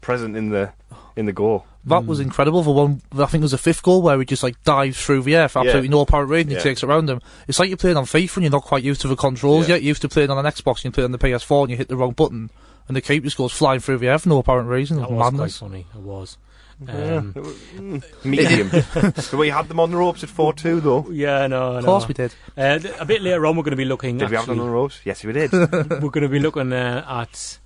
present 0.00 0.36
in 0.36 0.50
the 0.50 0.72
in 1.16 1.26
the 1.26 1.32
goal. 1.32 1.64
That 1.86 2.04
was 2.04 2.18
incredible 2.20 2.62
for 2.64 2.74
one. 2.74 3.00
I 3.12 3.26
think 3.26 3.42
it 3.42 3.44
was 3.44 3.52
a 3.52 3.58
fifth 3.58 3.82
goal 3.82 4.02
where 4.02 4.18
he 4.18 4.24
just 4.24 4.42
like 4.42 4.62
dives 4.64 5.00
through 5.02 5.22
the 5.22 5.36
air 5.36 5.48
for 5.48 5.60
Yeah. 5.60 5.66
absolutely 5.70 5.88
no 5.88 6.00
apparent 6.00 6.30
reason. 6.30 6.50
Yeah. 6.50 6.56
He 6.58 6.62
takes 6.64 6.82
it 6.82 6.86
around 6.86 7.08
him. 7.08 7.20
It's 7.48 7.58
like 7.60 7.68
you're 7.68 7.76
playing 7.76 7.96
on 7.96 8.04
FIFA 8.04 8.36
and 8.36 8.44
you're 8.44 8.50
not 8.50 8.64
quite 8.64 8.82
used 8.82 9.00
to 9.02 9.08
the 9.08 9.16
controls 9.16 9.68
Yeah. 9.68 9.76
yet. 9.76 9.82
You're 9.82 9.88
used 9.88 10.02
to 10.02 10.08
playing 10.08 10.30
on 10.30 10.38
an 10.44 10.50
Xbox 10.52 10.76
and 10.78 10.84
you 10.86 10.90
play 10.90 11.04
on 11.04 11.12
the 11.12 11.18
PS4 11.18 11.62
and 11.62 11.70
you 11.70 11.76
hit 11.76 11.88
the 11.88 11.96
wrong 11.96 12.10
button 12.12 12.50
and 12.88 12.96
the 12.96 13.00
keeper 13.00 13.24
just 13.24 13.36
goes 13.36 13.52
flying 13.52 13.78
through 13.80 13.98
the 13.98 14.08
air 14.08 14.18
for 14.18 14.28
no 14.28 14.38
apparent 14.38 14.68
reason. 14.68 14.98
It 14.98 15.02
That 15.02 15.10
was 15.12 15.18
was 15.18 15.32
madness. 15.32 15.58
quite 15.58 15.68
funny. 15.68 15.86
It 15.94 16.00
was. 16.00 16.38
Um, 16.88 17.32
it 17.34 17.40
was, 17.42 17.54
mm, 17.76 18.24
medium. 18.24 19.14
so 19.22 19.38
we 19.38 19.48
had 19.48 19.68
them 19.68 19.80
on 19.80 19.90
the 19.90 19.96
ropes 19.96 20.22
at 20.24 20.28
four 20.28 20.52
two 20.52 20.80
though. 20.80 21.08
yeah, 21.10 21.46
no, 21.46 21.72
no. 21.72 21.78
Of 21.78 21.84
course 21.86 22.08
we 22.08 22.12
did. 22.14 22.34
Uh, 22.54 22.78
a 23.00 23.06
bit 23.06 23.22
later 23.22 23.46
on, 23.46 23.56
we're 23.56 23.62
going 23.62 23.70
to 23.70 23.76
be 23.78 23.86
looking. 23.86 24.16
At 24.16 24.26
Did 24.26 24.30
we 24.30 24.36
have 24.36 24.46
them 24.46 24.60
on 24.60 24.66
the 24.66 24.72
ropes? 24.72 25.00
Yes, 25.04 25.24
we 25.24 25.32
did. 25.32 25.52
we're 25.52 26.10
going 26.10 26.22
to 26.22 26.28
be 26.28 26.38
looking 26.40 26.72
uh, 26.74 27.02
at 27.08 27.58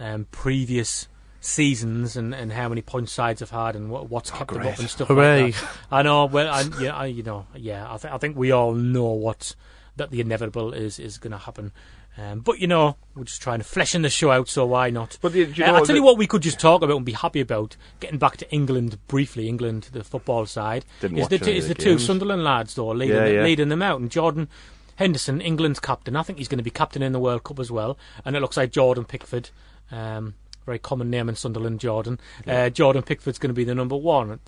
um, 0.00 0.26
previous 0.32 1.06
seasons 1.46 2.16
and, 2.16 2.34
and 2.34 2.52
how 2.52 2.68
many 2.68 2.82
points 2.82 3.12
sides 3.12 3.40
have 3.40 3.50
had 3.50 3.76
and 3.76 3.90
what, 3.90 4.10
what's 4.10 4.30
kept 4.30 4.52
them 4.52 4.66
up 4.66 4.78
and 4.78 4.90
stuff 4.90 5.08
Hooray. 5.08 5.42
like 5.44 5.54
that. 5.54 5.70
I 5.90 6.02
know. 6.02 6.26
Well, 6.26 6.52
I, 6.52 6.64
yeah, 6.80 6.96
I, 6.96 7.06
you 7.06 7.22
know, 7.22 7.46
yeah. 7.54 7.86
I, 7.92 7.96
th- 7.96 8.12
I 8.12 8.18
think 8.18 8.36
we 8.36 8.50
all 8.52 8.72
know 8.74 9.04
what 9.12 9.54
that 9.96 10.10
the 10.10 10.20
inevitable 10.20 10.72
is 10.74 10.98
is 10.98 11.18
going 11.18 11.30
to 11.32 11.38
happen. 11.38 11.72
Um, 12.18 12.40
but 12.40 12.58
you 12.60 12.66
know, 12.66 12.96
we're 13.14 13.24
just 13.24 13.42
trying 13.42 13.58
to 13.58 13.64
flesh 13.64 13.94
in 13.94 14.00
the 14.02 14.08
show 14.08 14.30
out, 14.30 14.48
so 14.48 14.64
why 14.64 14.88
not? 14.88 15.18
But 15.20 15.32
the, 15.32 15.44
do 15.46 15.52
you 15.52 15.64
Uh, 15.64 15.68
I'll 15.72 15.76
tell 15.78 15.86
the- 15.86 15.94
you 15.96 16.02
what 16.02 16.16
we 16.18 16.26
could 16.26 16.40
just 16.42 16.58
talk 16.58 16.82
about 16.82 16.96
and 16.96 17.04
be 17.04 17.12
happy 17.12 17.40
about. 17.40 17.76
Getting 18.00 18.18
back 18.18 18.38
to 18.38 18.50
England 18.50 18.98
briefly, 19.06 19.48
England, 19.48 19.88
the 19.92 20.02
football 20.02 20.46
side, 20.46 20.84
Didn't 21.00 21.18
is 21.18 21.22
watch 21.22 21.30
the, 21.30 21.36
any 21.36 21.44
two, 21.44 21.50
is 21.52 21.68
the 21.68 21.74
the 21.74 21.82
two 21.82 21.90
games. 21.90 22.06
Sunderland 22.06 22.42
lads 22.42 22.74
though 22.74 22.88
leading, 22.88 23.16
Yeah, 23.16 23.26
yeah. 23.26 23.42
leading 23.42 23.68
them 23.68 23.82
out, 23.82 24.00
and 24.00 24.10
Jordan 24.10 24.48
Henderson, 24.96 25.42
England's 25.42 25.78
captain. 25.78 26.16
I 26.16 26.22
think 26.22 26.38
he's 26.38 26.48
going 26.48 26.56
to 26.58 26.64
be 26.64 26.70
captain 26.70 27.02
in 27.02 27.12
the 27.12 27.20
World 27.20 27.44
Cup 27.44 27.58
as 27.60 27.70
well, 27.70 27.98
and 28.24 28.34
it 28.34 28.40
looks 28.40 28.56
like 28.56 28.72
Jordan 28.72 29.04
Pickford. 29.04 29.50
Um, 29.92 30.34
very 30.66 30.78
common 30.80 31.08
name 31.08 31.28
in 31.28 31.36
Sunderland, 31.36 31.80
Jordan. 31.80 32.20
Uh, 32.46 32.68
Jordan 32.68 33.02
Pickford's 33.02 33.38
going 33.38 33.50
to 33.50 33.54
be 33.54 33.64
the 33.64 33.74
number 33.74 33.96
one. 33.96 34.38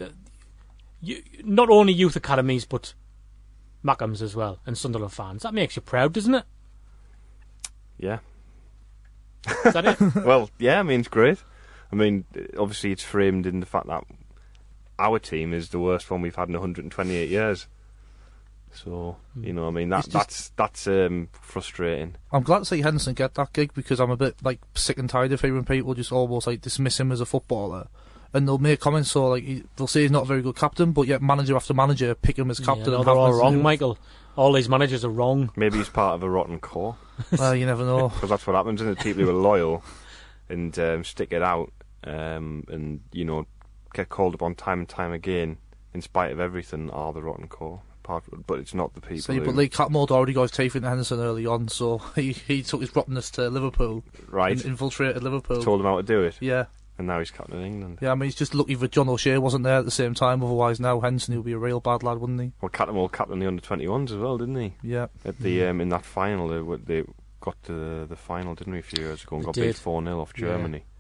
You, 1.01 1.23
not 1.45 1.71
only 1.71 1.93
youth 1.93 2.17
academies, 2.17 2.65
but 2.65 2.93
Mackems 3.85 4.21
as 4.21 4.35
well, 4.35 4.59
and 4.67 4.77
Sunderland 4.77 5.13
fans. 5.13 5.43
That 5.45 5.55
makes 5.55 5.77
you 5.77 5.83
proud, 5.83 6.13
doesn't 6.13 6.35
it? 6.35 6.45
Yeah. 7.97 8.19
Is 9.65 9.73
that 9.73 9.87
it? 9.87 10.15
well, 10.25 10.51
yeah, 10.59 10.81
I 10.81 10.83
mean, 10.83 11.01
it's 11.01 11.09
great. 11.09 11.43
I 11.93 11.97
mean, 11.97 12.25
obviously, 12.59 12.93
it's 12.93 13.05
framed 13.05 13.47
in 13.47 13.61
the 13.61 13.67
fact 13.67 13.87
that 13.87 14.05
our 14.99 15.19
team 15.19 15.55
is 15.55 15.71
the 15.71 15.79
worst 15.79 16.11
one 16.11 16.21
we've 16.21 16.35
had 16.35 16.49
in 16.49 16.55
128 16.55 17.29
years. 17.29 17.69
So, 18.85 19.17
you 19.41 19.53
know, 19.53 19.67
I 19.67 19.71
mean, 19.71 19.89
that, 19.89 20.05
It's 20.05 20.09
just- 20.09 20.57
that's 20.57 20.85
that's 20.85 20.87
um, 20.87 21.29
frustrating. 21.33 22.15
I'm 22.33 22.43
glad 22.43 22.61
to 22.61 22.65
see 22.65 22.81
Henderson 22.83 23.15
get 23.15 23.35
that 23.35 23.53
gig 23.53 23.73
because 23.75 23.99
I'm 24.01 24.11
a 24.11 24.17
bit 24.17 24.37
like 24.45 24.61
sick 24.75 24.99
and 24.99 25.09
tired 25.11 25.33
of 25.33 25.41
hearing 25.41 25.65
people 25.65 25.95
just 25.95 26.13
almost 26.13 26.47
like 26.47 26.61
dismiss 26.61 27.01
him 27.01 27.11
as 27.11 27.21
a 27.21 27.27
footballer. 27.27 27.89
And 28.35 28.47
they'll 28.47 28.59
make 28.59 28.79
comments 28.81 29.11
so 29.11 29.27
like 29.29 29.43
he, 29.45 29.63
they'll 29.77 29.87
say 29.87 30.03
he's 30.03 30.11
not 30.11 30.25
a 30.25 30.27
very 30.27 30.43
good 30.43 30.55
captain, 30.57 30.93
but 30.93 31.09
yet 31.09 31.23
manager 31.23 31.57
after 31.57 31.73
manager 31.75 32.15
pick 32.15 32.39
him 32.39 32.51
as 32.51 32.61
captain. 32.61 32.85
Yeah, 32.85 32.91
no, 32.91 32.97
and 32.99 33.07
they're 33.07 33.15
have 33.15 33.23
all 33.23 33.33
him- 33.33 33.39
wrong, 33.39 33.63
Michael. 33.63 33.99
All 34.37 34.53
these 34.53 34.69
managers 34.69 35.05
are 35.05 35.11
wrong. 35.11 35.51
Maybe 35.57 35.79
he's 35.79 35.89
part 35.89 36.15
of 36.15 36.23
a 36.23 36.31
rotten 36.31 36.61
core 36.61 36.95
Well, 37.39 37.57
you 37.57 37.67
never 37.67 37.85
know. 37.85 38.11
because 38.11 38.29
that's 38.31 38.47
what 38.47 38.55
happens, 38.55 38.81
isn't 38.81 38.99
it? 38.99 39.03
People 39.03 39.25
who 39.25 39.31
are 39.31 39.33
loyal 39.33 39.83
and 40.49 40.79
um, 40.79 41.03
stick 41.05 41.33
it 41.33 41.43
out, 41.43 41.73
um, 42.05 42.65
and 42.69 43.01
you 43.13 43.25
know, 43.25 43.47
get 43.95 44.09
called 44.11 44.35
upon 44.35 44.55
time 44.55 44.81
and 44.81 44.89
time 44.89 45.13
again 45.13 45.57
in 45.95 46.03
spite 46.03 46.31
of 46.31 46.39
everything 46.39 46.91
are 46.91 47.13
the 47.13 47.23
rotten 47.23 47.49
core. 47.49 47.81
But 48.47 48.59
it's 48.61 48.75
not 48.75 48.95
the 48.95 49.01
people. 49.01 49.19
See, 49.23 49.37
who, 49.37 49.45
but 49.45 49.55
Lee 49.55 49.69
Cattermole 49.69 50.11
already 50.11 50.33
got 50.33 50.43
his 50.43 50.51
teeth 50.51 50.75
into 50.77 50.89
Henderson 50.89 51.21
early 51.21 51.47
on, 51.47 51.69
so 51.69 51.99
he, 52.15 52.33
he 52.33 52.63
took 52.63 52.81
his 52.81 52.95
rottenness 52.97 53.31
to 53.33 53.49
Liverpool, 53.51 54.03
right, 54.29 54.63
infiltrated 54.65 55.23
Liverpool. 55.23 55.63
told 55.63 55.81
him 55.81 55.87
how 55.87 55.97
to 55.99 56.03
do 56.03 56.23
it, 56.23 56.37
Yeah, 56.41 56.67
and 56.97 57.07
now 57.07 57.19
he's 57.19 57.31
captain 57.31 57.59
of 57.59 57.65
England. 57.65 57.99
yeah. 58.01 58.11
I 58.13 58.15
mean, 58.15 58.27
he's 58.27 58.35
just 58.35 58.55
lucky 58.55 58.75
that 58.75 58.91
John 58.93 59.09
O'Shea 59.09 59.39
wasn't 59.39 59.65
there 59.65 59.79
at 59.79 59.85
the 59.85 59.91
same 59.91 60.15
time. 60.15 60.43
Otherwise, 60.43 60.81
now 60.81 61.01
Henderson 61.01 61.37
would 61.37 61.45
be 61.45 61.53
a 61.53 61.59
real 61.59 61.81
bad 61.81 62.03
lad, 62.03 62.19
wouldn't 62.19 62.41
he? 62.41 62.53
Well, 62.61 62.71
Cattermole 62.71 63.13
captained 63.13 63.41
the 63.43 63.47
under 63.47 63.63
21s 63.63 64.11
as 64.11 64.17
well, 64.17 64.39
didn't 64.39 64.57
he? 64.57 64.75
Yeah. 64.83 65.07
At 65.25 65.39
the 65.39 65.67
um, 65.67 65.81
in 65.81 65.91
that 65.91 66.05
final, 66.05 66.49
they, 66.77 67.03
they 67.03 67.05
got 67.41 67.63
to 67.65 67.73
the, 67.73 68.07
the 68.07 68.17
final, 68.17 68.55
didn't 68.55 68.73
we, 68.73 68.81
a 68.81 68.83
few 68.83 69.05
years 69.05 69.23
ago, 69.23 69.37
and 69.37 69.45
They 69.45 69.47
got 69.47 69.55
did. 69.55 69.67
beat 69.67 69.77
four 69.77 70.03
0 70.03 70.21
off 70.21 70.33
Yeah. 70.37 70.57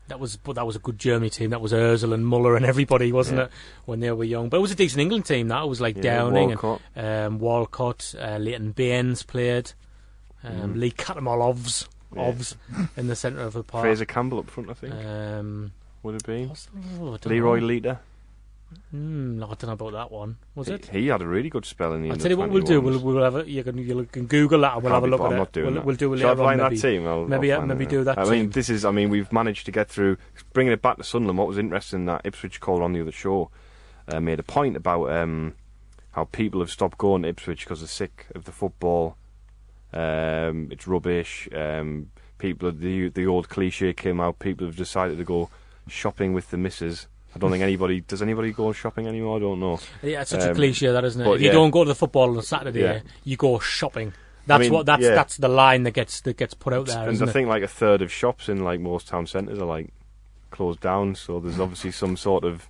That 0.09 0.19
was, 0.21 0.37
but 0.37 0.55
that 0.55 0.67
was 0.67 0.75
a 0.77 0.79
good 0.79 0.99
Germany 0.99 1.31
team. 1.31 1.51
That 1.51 1.61
was 1.61 1.73
Özil 1.73 2.13
and 2.15 2.27
Muller 2.27 2.57
and 2.57 2.65
everybody, 2.67 3.13
wasn't 3.13 3.39
Yeah. 3.39 3.45
it, 3.45 3.51
when 3.85 4.01
they 4.01 4.11
were 4.11 4.25
young? 4.25 4.49
But 4.49 4.57
it 4.57 4.61
was 4.61 4.71
a 4.71 4.75
decent 4.75 5.01
England 5.01 5.27
team. 5.27 5.49
That 5.49 5.63
it 5.65 5.69
was 5.69 5.81
like 5.81 5.97
Yeah, 5.97 6.03
Downing 6.03 6.49
Walcott. 6.49 6.81
and 6.97 7.27
um, 7.35 7.39
Walcott, 7.39 8.15
uh, 8.19 8.39
Leighton 8.39 8.73
Baines 8.73 9.23
played, 9.23 9.73
um, 10.43 10.75
Mm. 10.75 10.79
Lee 10.81 10.91
Cattermole-Ovs, 10.93 11.89
Yeah. 12.17 12.23
Ovs 12.33 12.55
in 12.97 13.07
the 13.09 13.17
centre 13.17 13.41
of 13.43 13.53
the 13.53 13.63
park. 13.63 13.83
Fraser 13.85 14.07
Campbell 14.07 14.39
up 14.41 14.49
front, 14.51 14.71
I 14.71 14.75
think. 14.75 14.95
Um, 14.95 15.73
would 16.03 16.15
it 16.15 16.27
be 16.27 16.51
oh, 17.01 17.19
Leroy 17.27 17.61
know. 17.61 17.99
Lita? 18.71 18.83
Hmm, 18.91 19.43
I 19.43 19.47
don't 19.47 19.65
know 19.65 19.73
about 19.73 19.93
that 19.93 20.11
one. 20.11 20.37
Was 20.55 20.69
it? 20.69 20.87
He, 20.87 21.01
he 21.03 21.07
had 21.09 21.23
a 21.23 21.27
really 21.27 21.49
good 21.51 21.65
spell 21.65 21.93
in 21.95 22.03
the 22.03 22.11
I'll 22.11 22.17
tell 22.17 22.31
you 22.31 22.37
what 22.37 22.51
we'll 22.51 22.63
do. 22.63 22.81
We'll, 22.81 22.99
we'll 22.99 23.23
have 23.23 23.37
a, 23.37 23.51
you 23.51 23.63
can 23.65 23.79
you 23.79 24.05
can 24.11 24.27
Google 24.27 24.61
that 24.63 24.75
and 24.75 24.83
we'll 24.83 24.93
have 24.95 25.05
a 25.05 25.07
look 25.07 25.21
at 25.21 25.27
I'm 25.27 25.33
it. 25.33 25.37
not 25.37 25.53
doing 25.53 25.67
we'll, 25.67 25.75
that. 25.75 25.85
we'll 25.85 25.97
do 25.97 26.15
it 26.15 26.19
Shall 26.19 26.29
I 26.29 26.31
later 26.33 26.43
on. 26.43 26.49
find 26.49 26.61
that 26.61 26.71
maybe. 26.71 26.81
team? 26.83 27.07
I'll, 27.07 27.27
maybe- 27.27 27.53
I'll 27.53 27.59
find 27.61 27.69
maybe 27.69 27.85
it. 27.85 27.91
do 27.91 28.05
that 28.05 28.19
I 28.19 28.25
mean, 28.31 28.51
this 28.51 28.69
is. 28.71 28.85
I 28.85 28.91
mean, 28.91 29.11
we've 29.11 29.33
managed 29.33 29.67
to 29.67 29.73
get 29.73 29.89
through. 29.89 30.17
Bringing 30.53 30.73
it 30.73 30.83
back 30.83 30.97
to 30.99 31.05
Sunderland. 31.05 31.39
What 31.39 31.49
was 31.49 31.59
interesting 31.59 32.07
that 32.07 32.23
Ipswich 32.25 32.61
called 32.61 32.83
on 32.83 32.93
the 32.93 33.01
other 33.01 33.13
show 33.13 33.51
uh, 34.09 34.21
made 34.21 34.39
a 34.41 34.43
point 34.43 34.77
about 34.77 35.11
um, 35.11 35.55
how 36.13 36.25
people 36.25 36.61
have 36.61 36.71
stopped 36.71 36.99
going 36.99 37.23
to 37.23 37.29
Ipswich 37.29 37.65
because 37.65 37.81
they're 37.81 37.89
sick 37.89 38.27
of 38.35 38.45
the 38.45 38.53
football. 38.53 39.17
Um, 39.93 40.69
it's 40.71 40.87
rubbish. 40.87 41.49
Um, 41.55 42.11
people, 42.39 42.71
the 42.73 43.09
the 43.09 43.27
old 43.27 43.49
cliche 43.49 43.93
came 43.93 44.21
out. 44.21 44.39
People 44.39 44.67
have 44.67 44.77
decided 44.77 45.17
to 45.19 45.25
go 45.25 45.49
shopping 45.89 46.33
with 46.35 46.51
the 46.51 46.59
missus. 46.59 47.07
I 47.35 47.39
don't 47.39 47.51
think 47.51 47.63
anybody 47.63 48.01
does. 48.01 48.23
Anybody 48.23 48.53
go 48.53 48.73
shopping 48.73 49.07
anymore? 49.07 49.37
I 49.37 49.41
don't 49.41 49.61
know. 49.61 49.79
Yeah, 50.03 50.23
it's 50.23 50.31
such 50.31 50.43
a 50.43 50.51
Um, 50.51 50.55
cliche, 50.57 50.91
that 50.91 51.05
isn't 51.05 51.21
it? 51.21 51.35
If 51.35 51.41
you 51.41 51.47
yeah. 51.49 51.53
don't 51.53 51.71
go 51.71 51.85
to 51.85 51.89
the 51.89 51.95
football 51.95 52.31
on 52.31 52.37
a 52.39 52.43
Saturday, 52.43 52.81
Yeah. 52.81 53.01
you 53.25 53.37
go 53.37 53.59
shopping. 53.59 54.13
That's 54.47 54.61
mean, 54.63 54.73
what 54.73 54.87
that's 54.87 55.03
yeah. 55.03 55.15
that's 55.15 55.37
the 55.37 55.49
line 55.49 55.83
that 55.83 55.91
gets 55.91 56.23
that 56.23 56.39
gets 56.39 56.55
put 56.55 56.73
out 56.73 56.87
there, 56.87 57.03
and 57.05 57.13
isn't 57.13 57.29
I 57.29 57.31
it? 57.31 57.33
think 57.35 57.49
like 57.49 57.63
a 57.63 57.69
third 57.69 58.01
of 58.01 58.11
shops 58.11 58.49
in 58.49 58.65
like 58.65 58.81
most 58.81 59.07
town 59.07 59.27
centres 59.27 59.59
are 59.59 59.67
like 59.67 59.93
closed 60.51 60.81
down. 60.81 61.15
So 61.17 61.39
there's 61.39 61.61
obviously 61.61 61.91
some 61.91 62.17
sort 62.17 62.45
of 62.45 62.67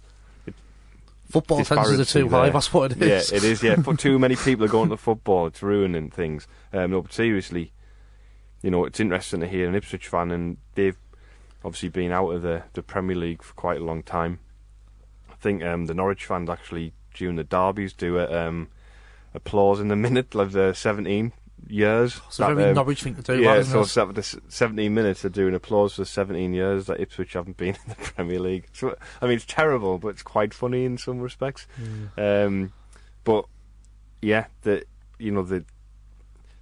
Football 1.30 1.62
fences 1.62 1.92
are 1.92 1.96
disparity 1.98 2.28
too 2.30 2.34
high. 2.34 2.42
there. 2.44 2.52
That's 2.52 2.72
what 2.72 2.92
it 2.92 3.02
is. 3.02 3.30
Yeah, 3.30 3.36
it 3.36 3.44
is. 3.44 3.62
Yeah, 3.62 3.76
but 3.84 3.98
too 3.98 4.18
many 4.18 4.34
people 4.34 4.64
are 4.64 4.68
going 4.68 4.88
to 4.88 4.96
football. 4.96 5.46
It's 5.46 5.62
ruining 5.62 6.10
things. 6.10 6.48
Um, 6.72 6.90
no, 6.90 7.02
but 7.02 7.12
seriously, 7.12 7.72
you 8.62 8.70
know, 8.70 8.86
it's 8.86 8.98
interesting 8.98 9.40
to 9.40 9.46
hear 9.46 9.68
an 9.68 9.74
Ipswich 9.74 10.08
fan, 10.08 10.30
and 10.30 10.56
they've 10.74 10.96
obviously 11.64 11.90
been 11.90 12.12
out 12.12 12.30
of 12.30 12.42
the, 12.42 12.62
the 12.72 12.82
Premier 12.82 13.14
League 13.14 13.42
for 13.42 13.52
quite 13.54 13.78
a 13.80 13.84
long 13.84 14.02
time. 14.02 14.38
I 15.38 15.42
think 15.42 15.62
um, 15.62 15.87
the 15.87 15.95
Norwich 15.95 16.25
fans 16.25 16.50
actually 16.50 16.92
during 17.14 17.37
the 17.37 17.45
derbies 17.45 17.92
do 17.92 18.18
a, 18.18 18.49
um, 18.49 18.68
applause 19.35 19.80
in 19.80 19.88
the 19.88 19.97
minute 20.09 20.35
of 20.35 20.52
the 20.52 20.73
17 20.73 21.33
years. 21.66 22.16
A 22.16 22.37
that, 22.38 22.54
very 22.54 22.68
um, 22.71 22.75
Norwich 22.75 23.02
thing 23.02 23.14
to 23.16 23.23
do. 23.23 23.40
yeah, 23.40 23.62
so 23.62 23.83
it? 23.83 24.14
the 24.14 24.40
17 24.49 24.92
minutes 24.92 25.25
of 25.25 25.33
doing 25.33 25.54
applause 25.54 25.95
for 25.95 26.04
17 26.04 26.52
years 26.52 26.87
that 26.87 27.00
Ipswich 27.00 27.35
haven't 27.35 27.57
been 27.57 27.76
in 27.87 27.88
the 27.88 27.95
Premier 27.95 28.40
League. 28.40 28.68
So 28.73 28.97
I 29.21 29.26
mean, 29.26 29.37
it's 29.37 29.45
terrible, 29.45 29.99
but 29.99 30.09
it's 30.09 30.23
quite 30.23 30.54
funny 30.54 30.85
in 30.85 30.99
some 30.99 31.21
respects. 31.21 31.66
Mm. 31.80 32.47
Um, 32.47 32.73
but 33.25 33.47
yeah, 34.23 34.47
the 34.62 34.85
you 35.18 35.30
know 35.30 35.42
the 35.42 35.64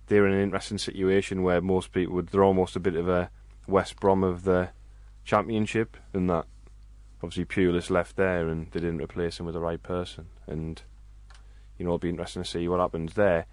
they're 0.09 0.26
in 0.26 0.35
an 0.35 0.42
interesting 0.42 0.78
situation 0.78 1.42
where 1.42 1.61
most 1.61 1.92
people 1.92 2.14
would 2.14 2.28
they're 2.28 2.45
almost 2.45 2.76
a 2.76 2.80
bit 2.80 2.95
of 2.95 3.09
a 3.09 3.30
West 3.66 3.99
Brom 4.00 4.23
of 4.23 4.45
the 4.45 4.71
Championship, 5.25 5.97
and 6.12 6.30
that 6.30 6.47
obviously 7.23 7.44
Pulis 7.44 7.90
left 7.90 8.16
there 8.16 8.49
and 8.49 8.70
they 8.73 8.80
didn't 8.80 9.02
replace 9.02 9.40
him 9.40 9.46
with 9.46 9.54
the 9.54 9.61
right 9.61 9.82
person, 9.82 10.26
and 10.46 10.82
you 11.78 11.85
know 11.85 11.90
it'll 11.90 11.99
be 11.99 12.08
interesting 12.08 12.42
to 12.42 12.49
see 12.49 12.68
what 12.68 12.80
happens 12.80 13.14
there. 13.14 13.46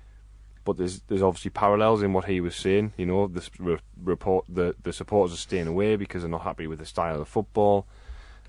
But 0.66 0.78
there's 0.78 1.02
there's 1.08 1.22
obviously 1.22 1.52
parallels 1.52 2.02
in 2.02 2.14
what 2.14 2.26
he 2.26 2.40
was 2.40 2.56
saying. 2.56 2.94
You 2.98 3.06
know, 3.06 3.28
the 3.28 3.48
re- 3.60 3.80
report 4.02 4.46
the 4.48 4.76
the 4.82 4.94
supporters 4.94 5.34
are 5.34 5.38
staying 5.38 5.68
away 5.68 5.96
because 5.96 6.22
they're 6.22 6.32
not 6.32 6.42
happy 6.42 6.68
with 6.68 6.80
the 6.80 6.86
style 6.86 7.22
of 7.22 7.28
football, 7.28 7.86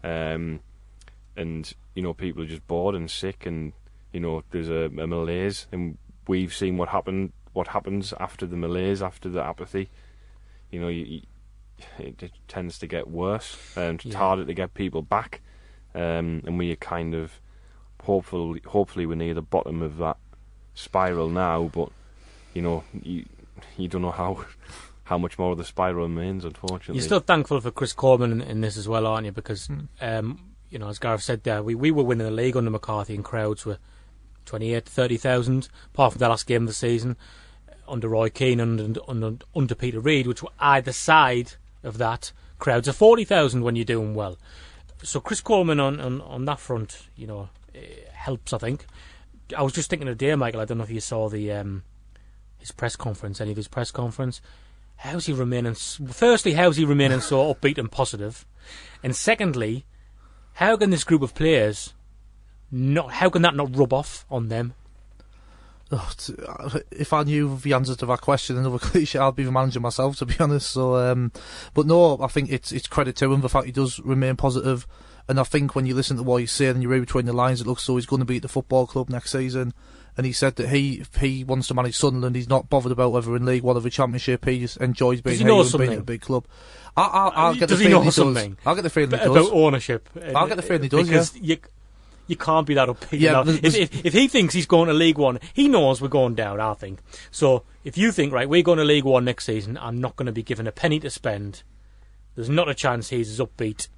um, 0.03 0.61
and 1.37 1.73
you 1.95 2.03
know 2.03 2.15
people 2.15 2.43
are 2.43 2.47
just 2.47 2.67
bored 2.67 2.95
and 2.95 3.11
sick, 3.11 3.47
and 3.47 3.73
you 4.13 4.21
know 4.21 4.45
there's 4.51 4.69
a, 4.69 4.91
a 4.99 5.07
malaise, 5.07 5.67
and 5.73 5.99
we've 6.29 6.55
seen 6.55 6.77
what 6.77 6.89
happened 6.89 7.33
what 7.55 7.69
happens 7.69 8.13
after 8.21 8.47
the 8.47 8.57
malaise, 8.57 9.01
after 9.01 9.29
the 9.29 9.43
apathy. 9.43 9.89
You 10.71 10.81
know, 10.81 10.89
you, 10.89 11.05
you, 11.05 11.21
it, 11.99 12.23
it 12.23 12.33
tends 12.49 12.79
to 12.79 12.87
get 12.87 13.09
worse, 13.09 13.57
and 13.77 13.97
it's 14.01 14.07
Yeah. 14.13 14.19
harder 14.19 14.45
to 14.45 14.55
get 14.55 14.75
people 14.75 15.03
back, 15.03 15.41
um, 15.95 16.43
and 16.47 16.59
we 16.59 16.71
are 16.73 16.77
kind 16.77 17.15
of 17.15 17.41
hopefully 18.03 18.61
hopefully 18.67 19.07
we're 19.07 19.15
near 19.15 19.33
the 19.35 19.41
bottom 19.43 19.81
of 19.83 19.97
that 19.99 20.17
spiral 20.75 21.29
now, 21.29 21.71
but 21.73 21.91
you 22.53 22.63
know, 22.63 22.85
you 23.03 23.25
you 23.79 23.89
don't 23.89 24.03
know 24.03 24.11
how 24.11 24.45
how 25.05 25.19
much 25.19 25.39
more 25.39 25.53
of 25.53 25.59
the 25.59 25.65
spiral 25.65 26.03
remains. 26.03 26.45
Unfortunately, 26.45 26.95
You're 26.97 27.05
still 27.05 27.21
thankful 27.21 27.61
for 27.61 27.71
Chris 27.71 27.93
Coleman 27.93 28.33
in, 28.33 28.41
in 28.41 28.61
this 28.61 28.77
as 28.77 28.89
well, 28.89 29.07
aren't 29.07 29.27
you? 29.27 29.33
Because, 29.33 29.67
Hmm. 29.67 29.81
um, 30.01 30.41
you 30.71 30.79
know, 30.79 30.89
as 30.89 30.99
Gareth 30.99 31.23
said 31.23 31.45
there, 31.45 31.63
we, 31.63 31.75
we 31.75 31.91
were 31.91 32.03
winning 32.03 32.27
the 32.27 32.31
league 32.33 32.57
under 32.57 32.71
McCarthy 32.71 33.15
and 33.15 33.23
crowds 33.25 33.65
were 33.67 33.79
28, 34.47 34.87
30,000, 34.87 35.69
apart 35.93 36.13
from 36.13 36.19
the 36.21 36.29
last 36.29 36.47
game 36.47 36.63
of 36.63 36.69
the 36.69 36.75
season, 36.75 37.17
under 37.87 38.09
Roy 38.09 38.29
Keane 38.31 38.61
and 38.61 38.81
under, 38.81 39.01
under, 39.09 39.37
under 39.55 39.75
Peter 39.75 40.01
Reid, 40.01 40.27
which 40.27 40.43
were 40.43 40.51
either 40.59 40.93
side 40.93 41.53
of 41.85 41.99
that, 41.99 42.33
crowds 42.59 42.89
are 42.89 42.93
40,000 42.93 43.63
when 43.63 43.77
you're 43.77 43.85
doing 43.85 44.15
well. 44.15 44.39
So 45.03 45.21
Chris 45.21 45.41
Coleman 45.41 45.81
on, 45.81 46.01
on, 46.01 46.21
on 46.23 46.45
that 46.47 46.61
front, 46.61 47.09
you 47.17 47.27
know, 47.27 47.49
eh, 47.75 47.81
helps, 48.13 48.53
I 48.53 48.59
think. 48.59 48.87
I 49.57 49.63
was 49.63 49.73
just 49.73 49.91
thinking 49.91 50.07
today, 50.07 50.35
Michael, 50.35 50.61
I 50.61 50.65
don't 50.65 50.79
know 50.79 50.85
if 50.85 50.91
you 50.91 51.01
saw 51.01 51.29
the 51.29 51.53
um, 51.53 51.83
his 52.59 52.73
press 52.73 52.97
conference, 52.97 53.41
any 53.41 53.51
of 53.51 53.57
his 53.57 53.69
press 53.69 53.91
conference. 53.91 54.41
How's 54.97 55.27
he 55.27 55.33
remaining? 55.33 55.75
Firstly, 55.75 56.55
how's 56.55 56.77
he 56.77 56.85
remaining 56.85 57.21
so 57.21 57.53
upbeat 57.55 57.79
and 57.79 57.93
positive? 57.93 58.47
And 59.03 59.15
secondly, 59.15 59.85
how 60.55 60.77
can 60.77 60.91
this 60.91 61.05
group 61.05 61.21
of 61.21 61.35
players 61.35 61.93
not? 62.71 63.13
How 63.13 63.29
can 63.29 63.43
that 63.43 63.55
not 63.55 63.77
rub 63.77 63.93
off 63.93 64.25
on 64.31 64.49
them? 64.49 64.75
Oh, 65.93 66.11
uh, 66.49 66.79
if 66.91 67.13
I 67.13 67.25
knew 67.25 67.57
the 67.63 67.75
answer 67.75 67.95
to 67.95 68.07
that 68.07 68.21
question, 68.23 68.57
another 68.57 68.79
cliche, 68.81 69.19
I'd 69.19 69.37
be 69.37 69.45
the 69.45 69.53
manager 69.53 69.81
myself, 69.81 70.17
to 70.17 70.27
be 70.27 70.35
honest. 70.41 70.71
So, 70.71 70.97
um, 70.97 71.31
but 71.75 71.87
no, 71.87 72.19
I 72.21 72.27
think 72.27 72.51
it's 72.51 72.73
it's 72.73 72.87
credit 72.89 73.17
to 73.17 73.33
him 73.33 73.41
the 73.43 73.49
fact 73.49 73.67
he 73.67 73.73
does 73.73 74.01
remain 74.01 74.37
positive. 74.37 74.87
positive, 74.87 74.87
and 75.29 75.41
I 75.41 75.45
think 75.45 75.75
when 75.75 75.87
you 75.87 75.95
listen 75.95 76.17
to 76.19 76.23
what 76.23 76.39
he's 76.39 76.53
saying 76.53 76.73
and 76.73 76.83
you 76.83 76.89
read 76.89 77.01
between 77.01 77.27
the 77.27 77.33
lines, 77.33 77.61
it 77.61 77.67
looks 77.67 77.83
so 77.83 77.97
he's 77.97 78.07
going 78.07 78.21
to 78.21 78.27
be 78.27 78.37
at 78.37 78.43
the 78.43 78.49
football 78.49 78.87
club 78.87 79.09
next 79.09 79.33
season. 79.33 79.73
And 80.17 80.25
he 80.27 80.33
said 80.33 80.57
that 80.57 80.69
he 80.69 81.03
he 81.19 81.43
wants 81.43 81.67
to 81.69 81.75
manage 81.75 81.97
Sunderland. 81.97 82.37
He's 82.37 82.49
not 82.49 82.69
bothered 82.71 82.93
about 82.93 83.11
whether 83.13 83.35
in 83.35 83.45
League 83.45 83.63
One 83.65 83.77
or 83.77 83.81
the 83.81 83.91
Championship. 83.91 84.45
He 84.45 84.61
just 84.61 84.77
enjoys 84.77 85.21
being 85.21 85.39
he 85.39 85.45
here 85.45 85.53
and 85.53 85.73
being 85.79 85.93
at 85.93 85.99
a 85.99 86.03
big 86.03 86.21
club. 86.21 86.47
I, 86.97 87.03
I, 87.03 87.29
I'll 87.35 87.55
get 87.55 87.69
Does 87.69 87.79
the 87.79 87.85
he 87.87 87.91
know 87.91 87.97
feeling 87.97 88.05
he 88.05 88.11
something? 88.13 88.51
does. 88.51 88.59
I'll 88.67 88.75
get 88.77 88.83
the 88.83 88.91
feeling 88.91 89.11
he 89.11 89.17
about 89.17 89.35
does. 89.35 89.51
ownership. 89.51 90.09
I'll 90.37 90.47
get 90.47 90.57
the 90.57 90.63
feeling 90.63 90.83
he 90.85 90.89
does, 90.89 91.09
because 91.09 91.37
you 91.37 91.57
you 92.27 92.37
can't 92.37 92.67
be 92.67 92.75
that 92.75 92.89
upbeat. 92.89 93.21
Yeah, 93.21 93.33
now. 93.33 93.45
if, 93.47 93.75
if 93.77 94.05
if 94.07 94.13
he 94.13 94.29
thinks 94.29 94.55
he's 94.55 94.67
going 94.67 94.89
to 94.89 94.95
League 94.95 95.19
One, 95.19 95.39
he 95.53 95.69
knows 95.69 96.01
we're 96.01 96.09
going 96.09 96.35
down. 96.35 96.61
I 96.61 96.75
think 96.75 97.01
so. 97.31 97.65
If 97.85 97.99
you 97.99 98.13
think 98.13 98.33
right, 98.33 98.49
we're 98.49 98.63
going 98.63 98.79
to 98.79 98.85
League 98.85 99.05
One 99.05 99.25
next 99.25 99.45
season, 99.45 99.77
I'm 99.79 100.01
not 100.01 100.17
going 100.17 100.27
to 100.27 100.33
be 100.33 100.43
given 100.43 100.67
a 100.67 100.73
penny 100.73 100.99
to 101.01 101.11
spend. 101.11 101.63
There's 102.35 102.49
not 102.49 102.69
a 102.69 102.75
chance 102.75 103.11
he's 103.11 103.31
as 103.39 103.47
upbeat 103.47 103.89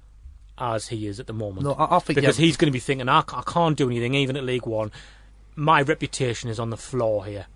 as 0.57 0.87
he 0.89 1.07
is 1.07 1.19
at 1.19 1.27
the 1.27 1.33
moment. 1.33 1.63
No, 1.65 1.73
I, 1.73 1.95
I 1.95 1.99
think 1.99 2.15
because 2.17 2.37
yeah, 2.39 2.45
he's 2.45 2.57
going 2.57 2.67
to 2.71 2.73
be 2.73 2.79
thinking, 2.79 3.07
I, 3.09 3.19
I 3.19 3.43
can't 3.47 3.77
do 3.77 3.87
anything, 3.89 4.13
even 4.15 4.35
at 4.35 4.43
League 4.43 4.65
One. 4.65 4.91
My 5.55 5.81
reputation 5.81 6.49
is 6.49 6.59
on 6.59 6.69
the 6.69 6.77
floor 6.77 7.25
here. 7.25 7.47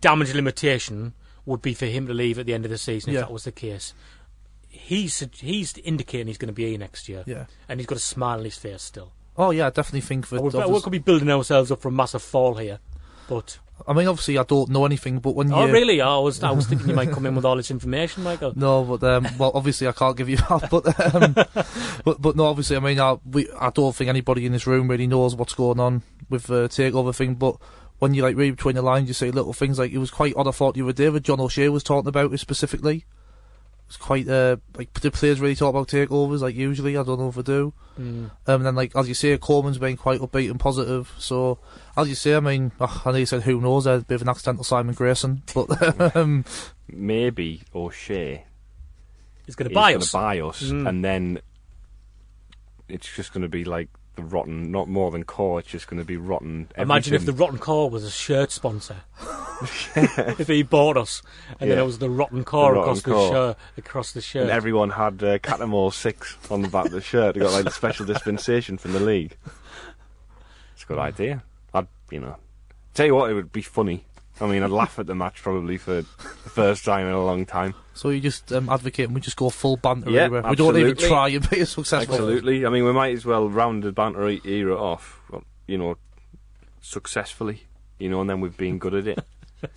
Damage 0.00 0.34
limitation 0.34 1.14
would 1.44 1.62
be 1.62 1.74
for 1.74 1.86
him 1.86 2.06
to 2.06 2.14
leave 2.14 2.38
at 2.38 2.46
the 2.46 2.54
end 2.54 2.64
of 2.64 2.70
the 2.70 2.78
season 2.78 3.12
Yeah. 3.12 3.20
if 3.20 3.26
that 3.26 3.32
was 3.32 3.44
the 3.44 3.52
case. 3.52 3.92
He's 4.68 5.26
he's 5.40 5.76
indicating 5.78 6.26
he's 6.26 6.38
going 6.38 6.48
to 6.48 6.52
be 6.54 6.68
here 6.68 6.78
next 6.78 7.08
year, 7.08 7.24
Yeah. 7.26 7.46
and 7.68 7.80
he's 7.80 7.86
got 7.86 7.96
a 7.96 8.00
smile 8.00 8.38
on 8.38 8.44
his 8.44 8.56
face 8.58 8.82
still. 8.82 9.12
Oh 9.38 9.50
yeah, 9.50 9.66
I 9.66 9.70
definitely 9.70 10.00
think 10.02 10.28
that. 10.28 10.42
We're, 10.42 10.68
we 10.68 10.80
could 10.80 10.92
be 10.92 10.98
building 10.98 11.30
ourselves 11.30 11.70
up 11.70 11.80
for 11.80 11.88
a 11.88 11.92
massive 11.92 12.22
fall 12.22 12.54
here, 12.54 12.78
but 13.28 13.58
I 13.86 13.92
mean, 13.92 14.08
obviously, 14.08 14.38
I 14.38 14.42
don't 14.42 14.70
know 14.70 14.84
anything, 14.86 15.18
but 15.18 15.32
when 15.32 15.52
oh 15.52 15.66
you 15.66 15.72
really? 15.72 16.00
I 16.00 16.16
was 16.18 16.42
I 16.42 16.50
was 16.50 16.66
thinking 16.68 16.88
you 16.88 16.94
might 16.94 17.12
come 17.12 17.26
in 17.26 17.34
with 17.34 17.44
all 17.44 17.56
this 17.56 17.70
information, 17.70 18.22
Michael. 18.22 18.52
No, 18.56 18.84
but 18.84 19.02
um, 19.04 19.28
well, 19.38 19.52
obviously 19.54 19.86
I 19.86 19.92
can't 19.92 20.16
give 20.16 20.28
you 20.28 20.36
that. 20.48 20.68
But 20.70 21.14
um, 21.14 21.34
but 22.04 22.20
but 22.20 22.36
no, 22.36 22.46
obviously 22.46 22.76
I 22.76 22.80
mean 22.80 22.98
I 22.98 23.18
we 23.24 23.48
I 23.58 23.70
don't 23.70 23.94
think 23.94 24.08
anybody 24.08 24.46
in 24.46 24.52
this 24.52 24.66
room 24.66 24.88
really 24.88 25.06
knows 25.06 25.36
what's 25.36 25.54
going 25.54 25.78
on 25.78 26.02
with 26.30 26.44
the 26.44 26.68
takeover 26.68 27.14
thing. 27.14 27.34
But 27.34 27.56
when 27.98 28.14
you 28.14 28.22
like 28.22 28.36
read 28.36 28.56
between 28.56 28.76
the 28.76 28.82
lines, 28.82 29.08
you 29.08 29.14
say 29.14 29.30
little 29.30 29.52
things 29.52 29.78
like 29.78 29.92
it 29.92 29.98
was 29.98 30.10
quite 30.10 30.34
odd. 30.36 30.48
I 30.48 30.52
thought 30.52 30.74
the 30.74 30.82
other 30.82 30.92
day 30.92 31.10
that 31.10 31.22
John 31.22 31.40
O'Shea 31.40 31.68
was 31.68 31.82
talking 31.82 32.08
about 32.08 32.32
it 32.32 32.38
specifically. 32.38 33.04
It's 33.88 33.96
quite 33.96 34.28
uh 34.28 34.56
like 34.76 34.92
the 34.94 35.10
players 35.12 35.40
really 35.40 35.54
talk 35.54 35.70
about 35.70 35.86
takeovers 35.88 36.40
like 36.40 36.56
usually. 36.56 36.96
I 36.96 37.04
don't 37.04 37.20
know 37.20 37.28
if 37.28 37.36
they 37.36 37.42
do. 37.42 37.72
Mm. 37.98 38.02
Um, 38.04 38.30
and 38.46 38.66
then 38.66 38.74
like 38.74 38.96
as 38.96 39.06
you 39.06 39.14
say, 39.14 39.38
Coleman's 39.38 39.78
been 39.78 39.96
quite 39.96 40.20
upbeat 40.20 40.50
and 40.50 40.58
positive. 40.58 41.14
So 41.18 41.58
as 41.96 42.08
you 42.08 42.16
say, 42.16 42.34
I 42.34 42.40
mean, 42.40 42.72
oh, 42.80 43.02
I 43.04 43.12
know 43.12 43.18
you 43.18 43.26
said 43.26 43.42
who 43.42 43.60
knows, 43.60 43.84
there's 43.84 44.02
a 44.02 44.04
bit 44.04 44.16
of 44.16 44.22
an 44.22 44.28
accidental 44.28 44.64
Simon 44.64 44.94
Grayson, 44.94 45.42
but 45.54 46.16
um, 46.16 46.44
maybe 46.88 47.62
O'Shea 47.74 48.44
He's 49.46 49.54
going 49.54 49.68
to 49.68 49.74
buy 49.74 49.94
us. 49.94 50.10
buy 50.10 50.40
us, 50.40 50.60
Mm. 50.64 50.88
and 50.88 51.04
then 51.04 51.38
it's 52.88 53.14
just 53.14 53.32
going 53.32 53.42
to 53.42 53.48
be 53.48 53.64
like 53.64 53.88
the 54.16 54.22
rotten, 54.22 54.70
not 54.70 54.88
more 54.88 55.10
than 55.10 55.24
core. 55.24 55.60
It's 55.60 55.68
just 55.68 55.86
going 55.86 55.98
to 55.98 56.04
be 56.04 56.16
rotten. 56.16 56.68
Imagine 56.76 57.14
if 57.14 57.24
the. 57.24 57.32
Rotten 57.32 57.58
Core 57.58 57.88
was 57.88 58.02
a 58.04 58.10
shirt 58.10 58.50
sponsor. 58.50 58.96
if 59.96 60.48
he 60.48 60.62
bought 60.62 60.96
us, 60.96 61.22
and 61.60 61.70
then 61.70 61.78
Yeah. 61.78 61.84
it 61.84 61.86
was 61.86 61.98
the 61.98 62.10
Rotten 62.10 62.44
Core 62.44 62.74
The 62.74 62.80
across 62.80 63.06
Rotten 63.06 63.22
the 63.22 63.30
shirt, 63.30 63.56
across 63.78 64.12
the 64.12 64.20
shirt. 64.20 64.42
and 64.42 64.50
everyone 64.50 64.90
had 64.90 65.22
uh, 65.22 65.38
Cattermole 65.38 65.92
six 65.92 66.36
on 66.50 66.62
the 66.62 66.68
back 66.68 66.86
of 66.86 66.92
the 66.92 67.00
shirt. 67.00 67.34
They 67.34 67.40
got 67.40 67.52
like 67.52 67.66
a 67.66 67.70
special 67.70 68.04
dispensation 68.04 68.76
from 68.76 68.92
the 68.92 69.00
league. 69.00 69.36
It's 70.74 70.82
a 70.82 70.86
good 70.86 70.98
idea. 70.98 71.42
I'd, 71.72 71.86
you 72.10 72.20
know, 72.20 72.36
tell 72.92 73.06
you 73.06 73.14
what, 73.14 73.30
it 73.30 73.34
would 73.34 73.52
be 73.52 73.62
funny 73.62 74.04
I 74.40 74.46
mean, 74.46 74.62
I'd 74.62 74.70
laugh 74.70 74.98
at 74.98 75.06
the 75.06 75.14
match 75.14 75.42
probably 75.42 75.78
for 75.78 76.02
the 76.02 76.02
first 76.50 76.84
time 76.84 77.06
in 77.06 77.12
a 77.12 77.24
long 77.24 77.46
time. 77.46 77.74
So 77.94 78.10
you 78.10 78.20
just 78.20 78.52
um, 78.52 78.68
advocate 78.68 79.06
and 79.06 79.14
we 79.14 79.20
just 79.20 79.36
go 79.36 79.48
full 79.48 79.76
banter 79.78 80.10
Yeah, 80.10 80.24
era. 80.24 80.46
We 80.50 80.56
don't 80.56 80.76
even 80.76 80.96
try 80.96 81.28
and 81.28 81.48
be 81.48 81.60
a 81.60 81.66
successful. 81.66 82.14
Absolutely. 82.14 82.66
I 82.66 82.68
mean, 82.68 82.84
we 82.84 82.92
might 82.92 83.14
as 83.14 83.24
well 83.24 83.48
round 83.48 83.82
the 83.82 83.92
banter 83.92 84.28
era 84.44 84.76
off, 84.76 85.20
you 85.66 85.78
know, 85.78 85.96
successfully, 86.82 87.62
you 87.98 88.10
know, 88.10 88.20
and 88.20 88.28
then 88.28 88.40
we've 88.40 88.56
been 88.56 88.78
good 88.78 88.94
at 88.94 89.06
it. 89.06 89.24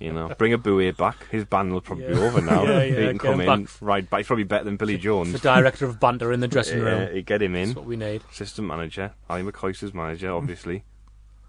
You 0.00 0.12
know, 0.12 0.34
bring 0.36 0.52
a 0.52 0.58
Bouye 0.58 0.96
back. 0.96 1.28
His 1.30 1.44
ban 1.44 1.72
will 1.72 1.80
probably 1.80 2.08
be 2.08 2.14
over 2.14 2.40
now. 2.40 2.64
Yeah, 2.66 2.82
he 2.82 2.88
yeah, 2.90 2.96
can 3.06 3.12
get 3.12 3.20
come 3.20 3.40
in, 3.40 3.46
back. 3.64 3.70
right 3.80 4.10
back. 4.10 4.18
He's 4.18 4.26
probably 4.26 4.42
better 4.42 4.64
than 4.64 4.76
Billy 4.76 4.98
Jones. 4.98 5.32
The 5.32 5.38
director 5.38 5.86
of 5.86 6.00
banter 6.00 6.32
in 6.32 6.40
the 6.40 6.48
dressing 6.48 6.80
room. 6.80 7.14
he'd 7.14 7.24
get 7.24 7.40
him 7.40 7.54
in. 7.54 7.66
That's 7.68 7.76
what 7.76 7.86
we 7.86 7.96
need. 7.96 8.22
Assistant 8.32 8.66
manager, 8.66 9.12
Ally 9.30 9.42
McCoist's 9.42 9.94
manager, 9.94 10.32
obviously. 10.32 10.82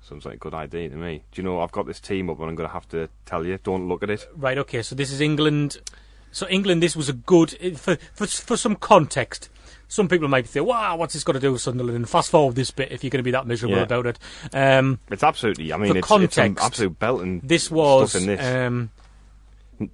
Sounds 0.08 0.26
like 0.26 0.36
a 0.36 0.38
good 0.38 0.54
idea 0.54 0.88
to 0.90 0.96
me. 0.96 1.24
Do 1.32 1.42
you 1.42 1.44
know, 1.44 1.60
I've 1.60 1.72
got 1.74 1.86
this 1.86 2.00
team 2.00 2.30
up 2.30 2.40
and 2.40 2.48
I'm 2.50 2.56
going 2.56 2.70
to 2.70 2.74
have 2.74 2.88
to 2.90 3.10
tell 3.26 3.46
you, 3.46 3.60
don't 3.64 3.90
look 3.90 4.04
at 4.04 4.10
it. 4.10 4.26
Right, 4.36 4.58
okay, 4.58 4.82
so 4.82 4.96
this 4.96 5.12
is 5.12 5.20
England. 5.20 5.80
So 6.32 6.48
England, 6.48 6.82
this 6.82 6.96
was 6.96 7.10
a 7.10 7.14
good 7.14 7.52
for 7.78 7.96
for 8.14 8.28
for 8.28 8.56
some 8.58 8.76
context. 8.76 9.50
Some 9.90 10.08
people 10.08 10.28
might 10.28 10.48
think, 10.48 10.68
"Wow, 10.68 10.98
what's 10.98 11.14
this 11.14 11.24
got 11.24 11.34
to 11.34 11.40
do 11.40 11.52
with 11.54 11.62
Sunderland?" 11.62 11.96
And 11.96 12.08
fast 12.10 12.30
forward 12.30 12.56
this 12.56 12.72
bit 12.72 12.92
if 12.92 13.04
you're 13.04 13.10
going 13.10 13.20
to 13.20 13.24
be 13.24 13.32
that 13.32 13.48
miserable 13.48 13.78
Yeah. 13.78 13.84
about 13.84 14.06
it. 14.06 14.20
Um, 14.54 15.00
It's 15.10 15.24
absolutely, 15.24 15.72
I 15.74 15.78
mean, 15.78 15.94
For 15.94 15.98
it's, 15.98 16.06
it's 16.12 16.36
context, 16.36 16.64
absolute 16.66 17.00
belting 17.00 17.40
this 17.44 17.72
was 17.72 18.12
stuff 18.12 18.22
in 18.22 18.28
this. 18.28 18.46
Um, 18.46 18.92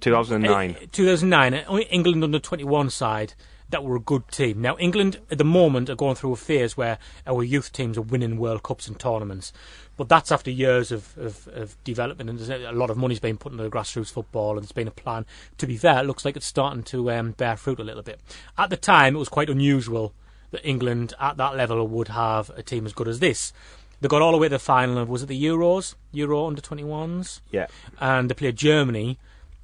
2009. 0.00 0.76
eh, 0.80 0.86
2009, 0.92 1.54
uh, 1.54 1.76
England 1.90 2.24
under 2.24 2.38
21 2.38 2.90
side 2.90 3.34
that 3.70 3.82
were 3.84 3.96
a 3.96 4.00
good 4.00 4.28
team. 4.28 4.60
Now, 4.60 4.76
England 4.78 5.18
at 5.30 5.38
the 5.38 5.44
moment 5.44 5.88
are 5.90 5.94
going 5.94 6.14
through 6.14 6.32
a 6.32 6.36
phase 6.36 6.76
where 6.76 6.98
our 7.26 7.42
youth 7.42 7.72
teams 7.72 7.96
are 7.98 8.02
winning 8.02 8.36
World 8.38 8.62
Cups 8.62 8.86
and 8.88 8.98
tournaments. 8.98 9.52
But 9.96 10.08
that's 10.08 10.32
after 10.32 10.50
years 10.50 10.90
of, 10.90 11.16
of, 11.16 11.48
of 11.54 11.82
development, 11.84 12.28
and 12.28 12.38
there's 12.38 12.62
a 12.62 12.72
lot 12.72 12.90
of 12.90 12.96
money's 12.96 13.20
been 13.20 13.36
put 13.36 13.52
into 13.52 13.64
the 13.64 13.70
grassroots 13.70 14.10
football, 14.10 14.52
and 14.52 14.62
there's 14.62 14.72
been 14.72 14.88
a 14.88 14.92
plan. 14.92 15.24
To 15.58 15.66
be 15.66 15.76
fair, 15.76 16.00
it 16.00 16.06
looks 16.06 16.24
like 16.24 16.36
it's 16.36 16.46
starting 16.46 16.82
to 16.84 17.10
um, 17.12 17.32
bear 17.32 17.56
fruit 17.56 17.78
a 17.78 17.84
little 17.84 18.02
bit. 18.02 18.20
At 18.58 18.70
the 18.70 18.76
time, 18.76 19.14
it 19.14 19.20
was 19.20 19.28
quite 19.28 19.48
unusual 19.48 20.12
that 20.50 20.66
England 20.66 21.14
at 21.20 21.36
that 21.36 21.56
level 21.56 21.86
would 21.86 22.08
have 22.08 22.50
a 22.50 22.62
team 22.62 22.86
as 22.86 22.92
good 22.92 23.08
as 23.08 23.20
this. 23.20 23.52
They 24.00 24.08
got 24.08 24.22
all 24.22 24.32
the 24.32 24.38
way 24.38 24.48
to 24.48 24.54
the 24.54 24.58
final 24.58 24.98
of, 24.98 25.08
was 25.08 25.22
it 25.22 25.26
the 25.26 25.44
Euros? 25.44 25.94
Euro 26.12 26.46
under 26.46 26.60
21s? 26.60 27.40
yeah. 27.50 27.66
and 28.00 28.28
they 28.28 28.34
played 28.34 28.56
Germany, 28.56 29.18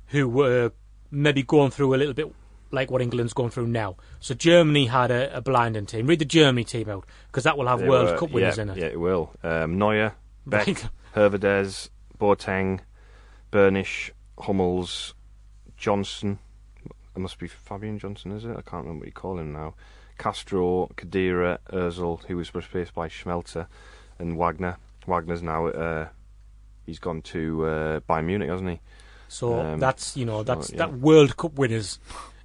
who 0.09 0.29
were 0.29 0.73
maybe 1.11 1.43
going 1.43 1.71
through 1.71 1.95
a 1.95 1.97
little 1.97 2.15
bit 2.15 2.33
like 2.73 2.91
what 2.91 3.03
England's 3.03 3.33
going 3.33 3.51
through 3.51 3.67
now. 3.67 3.97
So 4.21 4.35
Germany 4.35 4.87
had 4.87 5.11
a, 5.11 5.37
a 5.37 5.41
blinding 5.41 5.87
team. 5.87 6.07
Read 6.07 6.19
the 6.21 6.25
Germany 6.25 6.65
team 6.65 6.89
out 6.89 7.05
because 7.27 7.45
that 7.45 7.57
will 7.59 7.67
have 7.67 7.81
They 7.81 7.89
World 7.89 8.11
were- 8.11 8.19
Cup 8.19 8.31
winners 8.31 8.57
yeah, 8.57 8.63
in 8.63 8.69
it. 8.71 8.77
Yeah, 8.79 8.87
it 8.87 9.01
will. 9.01 9.31
Um, 9.43 9.79
Neuer, 9.79 10.15
Beck. 10.47 10.67
Höwedes, 11.15 11.89
Boateng, 12.19 12.81
Burnish, 13.51 14.13
Hummels, 14.39 15.15
Johnson. 15.77 16.39
It 17.17 17.19
must 17.19 17.39
be 17.39 17.49
Fabian 17.49 17.99
Johnson, 17.99 18.33
is 18.33 18.45
it? 18.45 18.51
I 18.51 18.63
can't 18.63 18.85
remember 18.85 19.01
what 19.01 19.07
you 19.07 19.13
call 19.13 19.39
him 19.39 19.53
now. 19.53 19.75
Castro, 20.19 20.89
Khedira, 20.97 21.59
Özil, 21.73 22.23
who 22.27 22.37
was 22.37 22.55
replaced 22.55 22.95
by 22.95 23.09
Schmelzer, 23.09 23.67
and 24.19 24.37
Wagner. 24.39 24.77
Wagner's 25.07 25.43
now 25.43 25.67
uh, 25.69 26.09
he's 26.87 26.99
gone 26.99 27.23
to 27.23 27.65
uh, 27.67 28.01
Bayern 28.01 28.27
Munich, 28.27 28.51
hasn't 28.51 28.71
he? 28.71 28.81
So 29.29 29.59
Um, 29.59 29.81
that's 29.81 30.17
you 30.17 30.27
know 30.27 30.39
so, 30.39 30.43
that's 30.45 30.71
yeah. 30.71 30.79
that 30.79 30.93
World 30.99 31.37
Cup 31.37 31.55
winners 31.55 31.99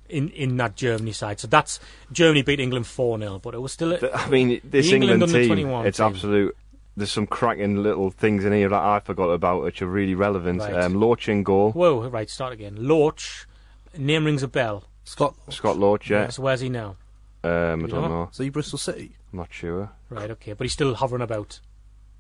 in 0.10 0.30
in 0.30 0.58
that 0.58 0.76
Germany 0.76 1.12
side. 1.12 1.40
So 1.40 1.48
that's 1.48 1.80
Germany 2.12 2.42
beat 2.44 2.60
England 2.60 2.88
four 2.88 3.18
0 3.20 3.40
but 3.40 3.54
it 3.54 3.60
was 3.60 3.72
still 3.72 3.94
a, 3.94 4.00
Th- 4.00 4.12
I 4.14 4.30
mean, 4.30 4.62
this 4.64 4.92
England 4.92 5.22
England, 5.24 5.34
team, 5.34 5.48
21 5.48 5.88
it's 5.88 5.98
team. 5.98 6.06
absolute. 6.08 6.58
There's 6.98 7.12
some 7.12 7.28
cracking 7.28 7.84
little 7.84 8.10
things 8.10 8.46
in 8.46 8.54
here 8.54 8.70
that 8.70 8.82
I 8.82 9.00
forgot 9.02 9.28
about, 9.30 9.64
which 9.64 9.82
are 9.82 9.88
really 9.88 10.16
relevant. 10.16 10.60
Right. 10.62 10.74
Um, 10.76 10.96
Loach 10.96 11.28
in 11.28 11.44
goal. 11.44 11.72
whoa 11.74 12.08
right 12.08 12.30
start 12.30 12.54
again. 12.54 12.76
Loach 12.80 13.48
name 13.98 14.26
rings 14.26 14.44
a 14.44 14.48
bell. 14.48 14.86
Scott, 15.04 15.36
Scott 15.50 15.78
Loach, 15.78 16.10
yeah. 16.10 16.30
So 16.30 16.42
where's 16.44 16.62
he 16.62 16.70
now? 16.70 16.96
Um, 17.44 17.86
I 17.86 17.88
don't 17.88 17.90
know? 17.92 18.08
know. 18.08 18.30
is 18.32 18.38
he 18.40 18.50
Bristol 18.50 18.80
City? 18.80 19.16
I'm 19.32 19.38
not 19.40 19.54
sure. 19.54 19.92
Right, 20.10 20.32
okay, 20.32 20.54
but 20.54 20.64
he's 20.66 20.74
still 20.74 20.96
hovering 20.96 21.22
about. 21.22 21.60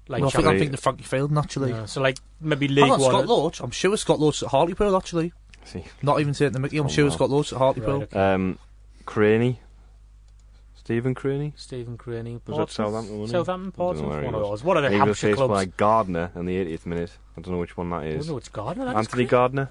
Like 0.07 0.21
well, 0.21 0.27
I 0.27 0.31
think, 0.31 0.43
Champions- 0.43 0.55
I 0.55 0.59
think 0.59 0.71
the 0.71 0.77
Frankie 0.77 1.03
failed 1.03 1.31
naturally. 1.31 1.71
Yeah, 1.71 1.85
so 1.85 1.99
like 1.99 2.17
maybe 2.39 2.67
Hang 2.67 2.75
League 2.75 2.83
on, 2.91 2.99
One. 3.01 3.09
Scott 3.09 3.25
Loach. 3.27 3.59
I'm 3.59 3.71
sure 3.71 3.97
Scott 3.97 4.19
Loach 4.19 4.43
at 4.43 4.49
Hartlepool 4.49 4.95
actually. 4.95 5.33
See, 5.65 5.83
Not 6.01 6.19
even 6.19 6.33
taking 6.33 6.53
the 6.53 6.59
Mickey. 6.59 6.77
I'm 6.77 6.85
Oh, 6.85 6.89
sure 6.89 7.05
wow. 7.05 7.11
Scott 7.11 7.29
Loach 7.29 7.51
at 7.53 7.57
Hartlepool. 7.59 7.99
Right, 7.99 8.03
okay. 8.13 8.33
um, 8.33 8.59
Cranie, 9.05 9.59
Stephen 10.75 11.13
Cranie. 11.15 11.53
Stephen 11.55 11.97
Cranie. 11.97 12.39
Was 12.47 12.57
that 12.57 12.69
Southampton? 12.71 13.19
wasn't? 13.19 13.31
Southampton, 13.37 13.71
don't 13.71 13.77
know 13.77 13.83
Portsmouth, 14.03 14.25
one 14.25 14.35
of 14.35 14.41
those. 14.41 14.63
What 14.63 14.77
are 14.77 14.81
the 14.81 14.89
He 14.89 14.95
was 14.95 15.05
Hampshire 15.05 15.27
replaced 15.27 15.37
clubs? 15.47 15.53
by 15.53 15.65
Gardner 15.77 16.31
in 16.35 16.45
the 16.45 16.55
80th 16.65 16.85
minute. 16.85 17.11
I 17.37 17.41
don't 17.41 17.53
know 17.53 17.59
which 17.59 17.75
one 17.77 17.89
that 17.89 17.95
I 18.01 18.11
don't 18.11 18.27
know 18.27 18.37
it's 18.37 18.49
Gardner. 18.49 18.85
That's 18.85 18.97
Anthony 18.97 19.23
great. 19.23 19.29
Gardner. 19.31 19.69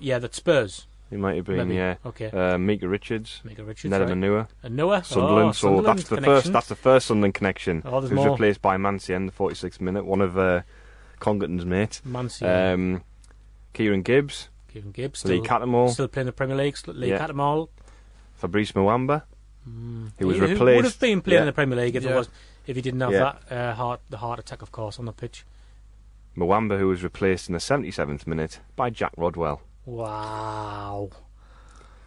Yeah, 0.00 0.18
that's 0.18 0.36
Spurs. 0.36 0.86
He 1.10 1.16
might 1.16 1.36
have 1.36 1.46
been, 1.46 1.56
Maybe. 1.56 1.74
yeah. 1.76 1.96
Okay. 2.04 2.30
Uh, 2.30 2.58
Micah 2.58 2.86
Richards. 2.86 3.40
Mega 3.42 3.64
Richards. 3.64 3.92
Neda 3.92 4.00
right. 4.00 4.08
Manua. 4.10 4.48
And 4.62 4.76
Noah. 4.76 5.02
Sunderland. 5.04 5.48
Oh, 5.48 5.52
so 5.52 5.66
Sunderland 5.68 5.98
that's 5.98 6.08
the 6.08 6.16
connection. 6.16 6.34
first. 6.42 6.52
That's 6.52 6.66
the 6.68 6.74
first 6.76 7.06
Sunderland 7.06 7.34
connection. 7.34 7.82
Oh, 7.86 8.00
there's 8.00 8.10
Who's 8.10 8.16
more. 8.18 8.30
replaced 8.30 8.60
by 8.60 8.76
Mancy 8.76 9.14
in 9.14 9.24
the 9.26 9.32
46th 9.32 9.80
minute. 9.80 10.04
One 10.04 10.20
of 10.20 10.36
uh, 10.38 10.62
Congleton's 11.18 11.64
mate. 11.64 12.02
Mancy. 12.04 12.44
Um, 12.44 13.02
Kieran 13.78 14.02
Gibbs. 14.02 14.48
Kieran 14.72 14.90
Gibbs. 14.90 15.24
Lee 15.24 15.38
Still, 15.38 15.46
Cattermole. 15.46 15.90
still 15.90 16.08
playing 16.08 16.26
the 16.26 16.32
Premier 16.32 16.56
League. 16.56 16.76
Still- 16.76 16.94
Lee 16.94 17.10
Yeah. 17.10 17.18
Cattermole. 17.18 17.68
Fabrice 18.34 18.72
Muamba. 18.72 19.22
He 20.18 20.24
was 20.24 20.36
Who 20.36 20.42
would 20.42 20.50
have 20.84 20.98
been 20.98 21.20
playing 21.20 21.36
yeah. 21.36 21.40
in 21.42 21.46
the 21.46 21.52
Premier 21.52 21.76
League 21.78 21.94
if 21.94 22.04
it 22.04 22.14
was 22.14 22.28
if 22.66 22.74
he 22.76 22.82
didn't 22.82 23.00
have 23.00 23.12
Yeah. 23.12 23.36
that 23.48 23.56
uh, 23.56 23.74
heart 23.74 24.00
the 24.10 24.16
heart 24.18 24.38
attack, 24.40 24.62
of 24.62 24.72
course, 24.72 24.98
on 24.98 25.04
the 25.04 25.12
pitch. 25.12 25.44
Muamba, 26.36 26.78
who 26.78 26.88
was 26.88 27.02
replaced 27.04 27.48
in 27.48 27.52
the 27.52 27.58
77th 27.60 28.26
minute 28.26 28.60
by 28.76 28.90
Jack 28.90 29.12
Rodwell. 29.16 29.60
Wow. 29.86 31.10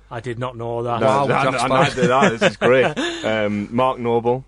I 0.09 0.19
did 0.19 0.39
not 0.39 0.57
know 0.57 0.83
that. 0.83 0.99
No, 0.99 1.27
Jack's 1.27 1.63
I- 1.63 1.65
I 1.65 1.67
back. 1.67 1.87
neither 1.89 2.01
did 2.01 2.11
I. 2.11 2.29
This 2.29 2.41
is 2.51 2.57
great. 2.57 2.97
Um, 3.23 3.67
Mark 3.73 3.99
Noble, 3.99 4.43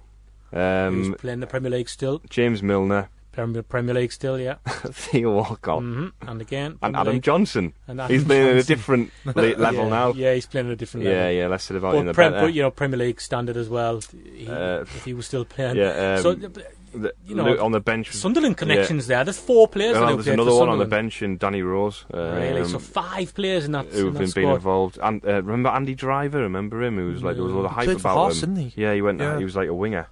He 0.51 0.57
was 0.57 1.07
um, 1.07 1.15
playing 1.19 1.39
the 1.41 1.47
Premier 1.47 1.69
League 1.69 1.87
still. 1.89 2.21
James 2.29 2.63
Milner, 2.63 3.09
Premier, 3.33 3.61
Premier 3.63 3.93
League 3.95 4.11
still, 4.13 4.39
yeah. 4.39 4.55
Theo 4.65 5.31
Walcott, 5.35 5.81
hmm 5.81 6.07
And 6.21 6.39
again, 6.39 6.77
and 6.81 6.95
Adam 6.95 7.13
League. 7.15 7.23
Johnson. 7.23 7.73
And 7.87 7.99
Adam 7.99 8.15
He's 8.15 8.23
playing 8.23 8.47
at 8.49 8.55
a 8.57 8.63
different 8.63 9.11
le- 9.25 9.33
level 9.57 9.83
yeah, 9.83 9.89
now. 9.89 10.13
Yeah, 10.13 10.33
he's 10.35 10.45
playing 10.45 10.67
at 10.67 10.73
a 10.73 10.75
different 10.77 11.05
level. 11.05 11.19
Yeah, 11.19 11.29
yeah. 11.29 11.47
Less 11.47 11.63
said 11.65 11.75
about 11.77 11.95
him, 11.95 12.05
the 12.05 12.13
Prem, 12.13 12.31
better. 12.31 12.45
but 12.45 12.53
you 12.53 12.61
know, 12.61 12.71
Premier 12.71 12.99
League 12.99 13.19
standard 13.19 13.57
as 13.57 13.67
well. 13.67 14.01
He, 14.33 14.47
Uh, 14.47 14.81
if 14.81 15.03
he 15.03 15.13
was 15.13 15.25
still 15.25 15.43
playing. 15.45 15.75
yeah, 15.75 16.15
um, 16.17 16.21
so 16.23 16.35
The- 16.35 17.13
you 17.25 17.33
know, 17.33 17.57
on 17.59 17.71
the 17.71 17.79
bench. 17.79 18.11
Sunderland 18.13 18.55
connections 18.55 19.07
there. 19.07 19.23
There's 19.23 19.39
four 19.39 19.67
players. 19.67 19.95
Yeah. 19.95 20.01
Well, 20.01 20.15
there's 20.17 20.27
another 20.27 20.53
one 20.53 20.69
on 20.69 20.77
the 20.77 20.85
bench 20.85 21.23
in 21.23 21.37
Danny 21.37 21.63
Rose. 21.63 22.05
Um, 22.13 22.19
Really, 22.35 22.65
so 22.65 22.77
five 22.77 23.33
players 23.33 23.65
in 23.65 23.71
that. 23.71 23.87
who've 23.87 24.09
in 24.09 24.13
that 24.13 24.19
been, 24.35 24.43
been 24.43 24.53
involved. 24.53 24.99
And 25.01 25.25
uh, 25.25 25.41
remember 25.41 25.69
Andy 25.69 25.95
Driver? 25.95 26.41
Remember 26.41 26.83
him? 26.83 26.97
Who 26.97 27.07
was 27.13 27.23
like 27.23 27.33
there 27.35 27.43
was 27.43 27.51
a 27.51 27.55
lot 27.55 27.65
of 27.65 27.71
hype 27.71 27.87
about 27.97 28.33
him. 28.33 28.39
didn't 28.53 28.55
he? 28.69 28.81
Yeah, 28.83 28.93
he 28.93 29.01
went. 29.01 29.19
Yeah. 29.19 29.39
He 29.39 29.43
was 29.43 29.55
like 29.55 29.69
a 29.69 29.73
winger. 29.73 30.07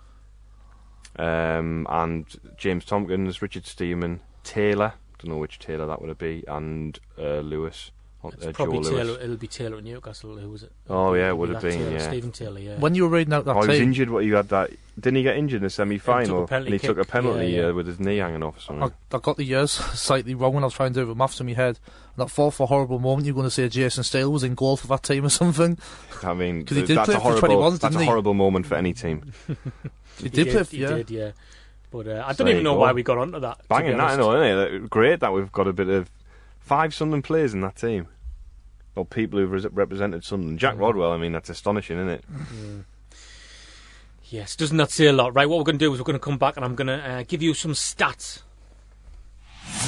Um, 1.18 1.86
and 1.90 2.26
James 2.58 2.86
Tomkins, 2.86 3.42
Richard 3.42 3.64
Stearman, 3.64 4.20
Taylor. 4.44 4.94
Don't 5.20 5.32
know 5.34 5.38
which 5.38 5.60
Taylor 5.60 5.86
that 5.88 6.02
would 6.02 6.18
be, 6.18 6.44
and 6.48 6.98
uh, 7.20 7.40
Lewis. 7.42 7.92
uh, 8.24 8.30
It's 8.30 8.46
Joe 8.46 8.52
probably 8.54 8.80
Lewis. 8.80 8.90
Taylor. 8.90 9.20
It'll 9.22 9.36
be 9.36 9.48
Taylor 9.48 9.78
at 9.78 9.84
Newcastle. 9.84 10.36
Who 10.38 10.50
was 10.50 10.64
it? 10.64 10.72
Oh, 10.90 11.14
yeah, 11.14 11.26
it 11.26 11.26
It'll 11.28 11.38
would 11.38 11.50
be 11.50 11.54
have 11.54 11.62
that 11.64 11.70
been, 11.70 11.78
Taylor, 11.80 11.92
yeah. 11.92 12.08
Stephen 12.08 12.32
Taylor. 12.32 12.60
Yeah. 12.60 12.78
When 12.80 12.96
you 12.96 13.04
were 13.04 13.10
reading 13.10 13.34
out 13.34 13.46
that 13.46 13.56
Oh, 13.56 13.62
he 13.62 13.68
was 13.68 13.80
injured. 13.80 14.10
What 14.10 14.26
you 14.26 14.36
had 14.36 14.50
that? 14.50 14.72
Didn't 15.00 15.18
he 15.18 15.24
get 15.24 15.38
injured 15.38 15.58
in 15.58 15.64
the 15.64 15.70
semi-final? 15.70 16.42
took 16.42 16.46
a 16.46 16.48
penalty 16.48 16.72
and 16.74 16.82
he 16.82 16.88
took 16.88 16.98
a 16.98 17.06
penalty 17.06 17.48
yeah, 17.52 17.60
yeah. 17.62 17.68
Uh, 17.68 17.74
with 17.74 17.88
his 17.88 18.00
knee 18.00 18.18
hanging 18.18 18.42
off 18.44 18.58
or 18.58 18.62
something. 18.62 18.92
I, 19.12 19.16
I 19.16 19.20
got 19.20 19.38
the 19.38 19.44
years 19.44 19.72
slightly 19.94 20.34
wrong 20.34 20.54
when 20.54 20.64
I 20.64 20.68
was 20.68 20.74
trying 20.74 20.94
to 20.94 21.00
do 21.02 21.06
the 21.06 21.16
maths 21.16 21.40
in 21.40 21.46
my 21.46 21.54
head. 21.54 21.78
And 22.16 22.24
I 22.24 22.28
thought 22.28 22.56
for 22.56 22.64
a 22.64 22.68
horrible 22.68 23.00
moment 23.00 23.26
you 23.28 23.34
were 23.34 23.42
going 23.42 23.48
to 23.48 23.52
say 23.52 23.70
Jason 23.70 24.04
Steele 24.04 24.32
was 24.32 24.44
in 24.44 24.54
goal 24.56 24.76
for 24.78 24.88
that 24.88 25.04
team 25.04 25.24
or 25.26 25.30
something. 25.42 25.78
I 26.24 26.34
mean, 26.34 26.66
'Cause 26.66 26.78
he 26.78 26.84
did 26.86 26.98
that's 26.98 27.06
play 27.08 27.16
a 27.16 27.20
for 27.20 27.24
horrible. 27.40 27.48
21s, 27.62 27.72
that's 27.80 27.84
a 27.84 27.88
didn't 27.90 28.00
he? 28.02 28.06
horrible 28.08 28.34
moment 28.34 28.66
for 28.66 28.76
any 28.76 28.94
team. 28.94 29.32
He, 30.24 30.30
did, 30.30 30.50
play, 30.50 30.64
He 30.64 30.78
yeah. 30.84 30.88
did, 30.96 31.12
yeah. 31.12 31.32
But 31.92 32.08
uh, 32.08 32.24
I 32.26 32.32
So 32.34 32.44
don't 32.44 32.52
even 32.54 32.64
know 32.64 32.74
go. 32.76 32.80
why 32.80 32.92
we 32.94 33.04
got 33.04 33.18
onto 33.18 33.40
that. 33.40 33.68
Banging 33.68 33.98
that. 33.98 34.18
Know, 34.18 34.42
isn't 34.42 34.74
it? 34.84 34.90
Great 34.90 35.20
that 35.20 35.34
we've 35.34 35.52
got 35.52 35.68
a 35.68 35.74
bit 35.74 35.90
of 35.90 36.10
five 36.60 36.94
Sunderland 36.94 37.24
players 37.26 37.54
in 37.54 37.62
that 37.62 37.76
team. 37.76 38.08
Or 38.96 39.06
people 39.06 39.40
who've 39.40 39.66
represented 39.76 40.24
Sunderland. 40.24 40.60
Jack 40.60 40.76
Mm. 40.76 40.80
Rodwell, 40.80 41.12
I 41.12 41.18
mean, 41.18 41.32
that's 41.32 41.50
astonishing, 41.50 41.98
isn't 41.98 42.10
it? 42.10 42.24
Yes, 44.30 44.56
doesn't 44.56 44.78
that 44.78 44.92
say 44.92 45.08
a 45.08 45.14
lot? 45.14 45.34
Right, 45.36 45.48
what 45.50 45.58
we're 45.58 45.66
going 45.66 45.78
to 45.80 45.86
do 45.86 45.94
is 45.94 46.00
we're 46.00 46.06
going 46.06 46.18
to 46.20 46.24
come 46.24 46.38
back 46.38 46.56
and 46.56 46.64
I'm 46.64 46.76
going 46.76 46.88
to 46.88 46.94
uh, 47.10 47.24
give 47.28 47.42
you 47.42 47.54
some 47.54 47.74
stats. 47.74 48.42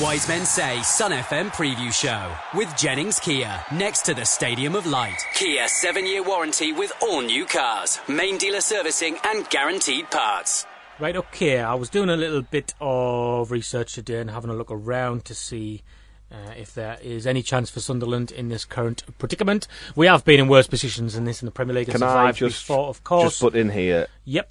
Wise 0.01 0.27
Men 0.27 0.45
Say 0.45 0.81
Sun 0.81 1.11
FM 1.11 1.49
preview 1.51 1.93
show 1.93 2.31
with 2.57 2.75
Jennings 2.77 3.19
Kia 3.19 3.59
next 3.73 4.03
to 4.03 4.13
the 4.15 4.25
Stadium 4.25 4.75
of 4.75 4.87
Light. 4.87 5.23
Kia 5.35 5.67
7 5.67 6.07
year 6.07 6.23
warranty 6.23 6.71
with 6.71 6.91
all 7.01 7.21
new 7.21 7.45
cars, 7.45 7.99
main 8.07 8.37
dealer 8.37 8.61
servicing 8.61 9.17
and 9.25 9.47
guaranteed 9.49 10.09
parts. 10.09 10.65
Right, 10.99 11.15
okay, 11.15 11.59
I 11.59 11.75
was 11.75 11.89
doing 11.89 12.09
a 12.09 12.15
little 12.15 12.41
bit 12.41 12.73
of 12.79 13.51
research 13.51 13.93
today 13.93 14.19
and 14.19 14.31
having 14.31 14.49
a 14.49 14.53
look 14.55 14.71
around 14.71 15.25
to 15.25 15.35
see 15.35 15.83
uh, 16.31 16.37
if 16.57 16.73
there 16.73 16.97
is 17.03 17.27
any 17.27 17.43
chance 17.43 17.69
for 17.69 17.79
Sunderland 17.81 18.31
in 18.31 18.47
this 18.49 18.65
current 18.65 19.03
predicament. 19.19 19.67
We 19.95 20.07
have 20.07 20.23
been 20.25 20.39
in 20.39 20.47
worse 20.47 20.65
positions 20.65 21.13
than 21.13 21.25
this 21.25 21.41
in 21.41 21.45
the 21.45 21.51
Premier 21.51 21.75
League 21.75 21.87
Can 21.89 22.01
I 22.01 22.07
survived 22.07 22.37
just, 22.39 22.67
before, 22.67 22.87
of 22.87 23.03
course. 23.03 23.23
just 23.33 23.41
put 23.41 23.55
in 23.55 23.69
here? 23.69 24.07
yep. 24.25 24.49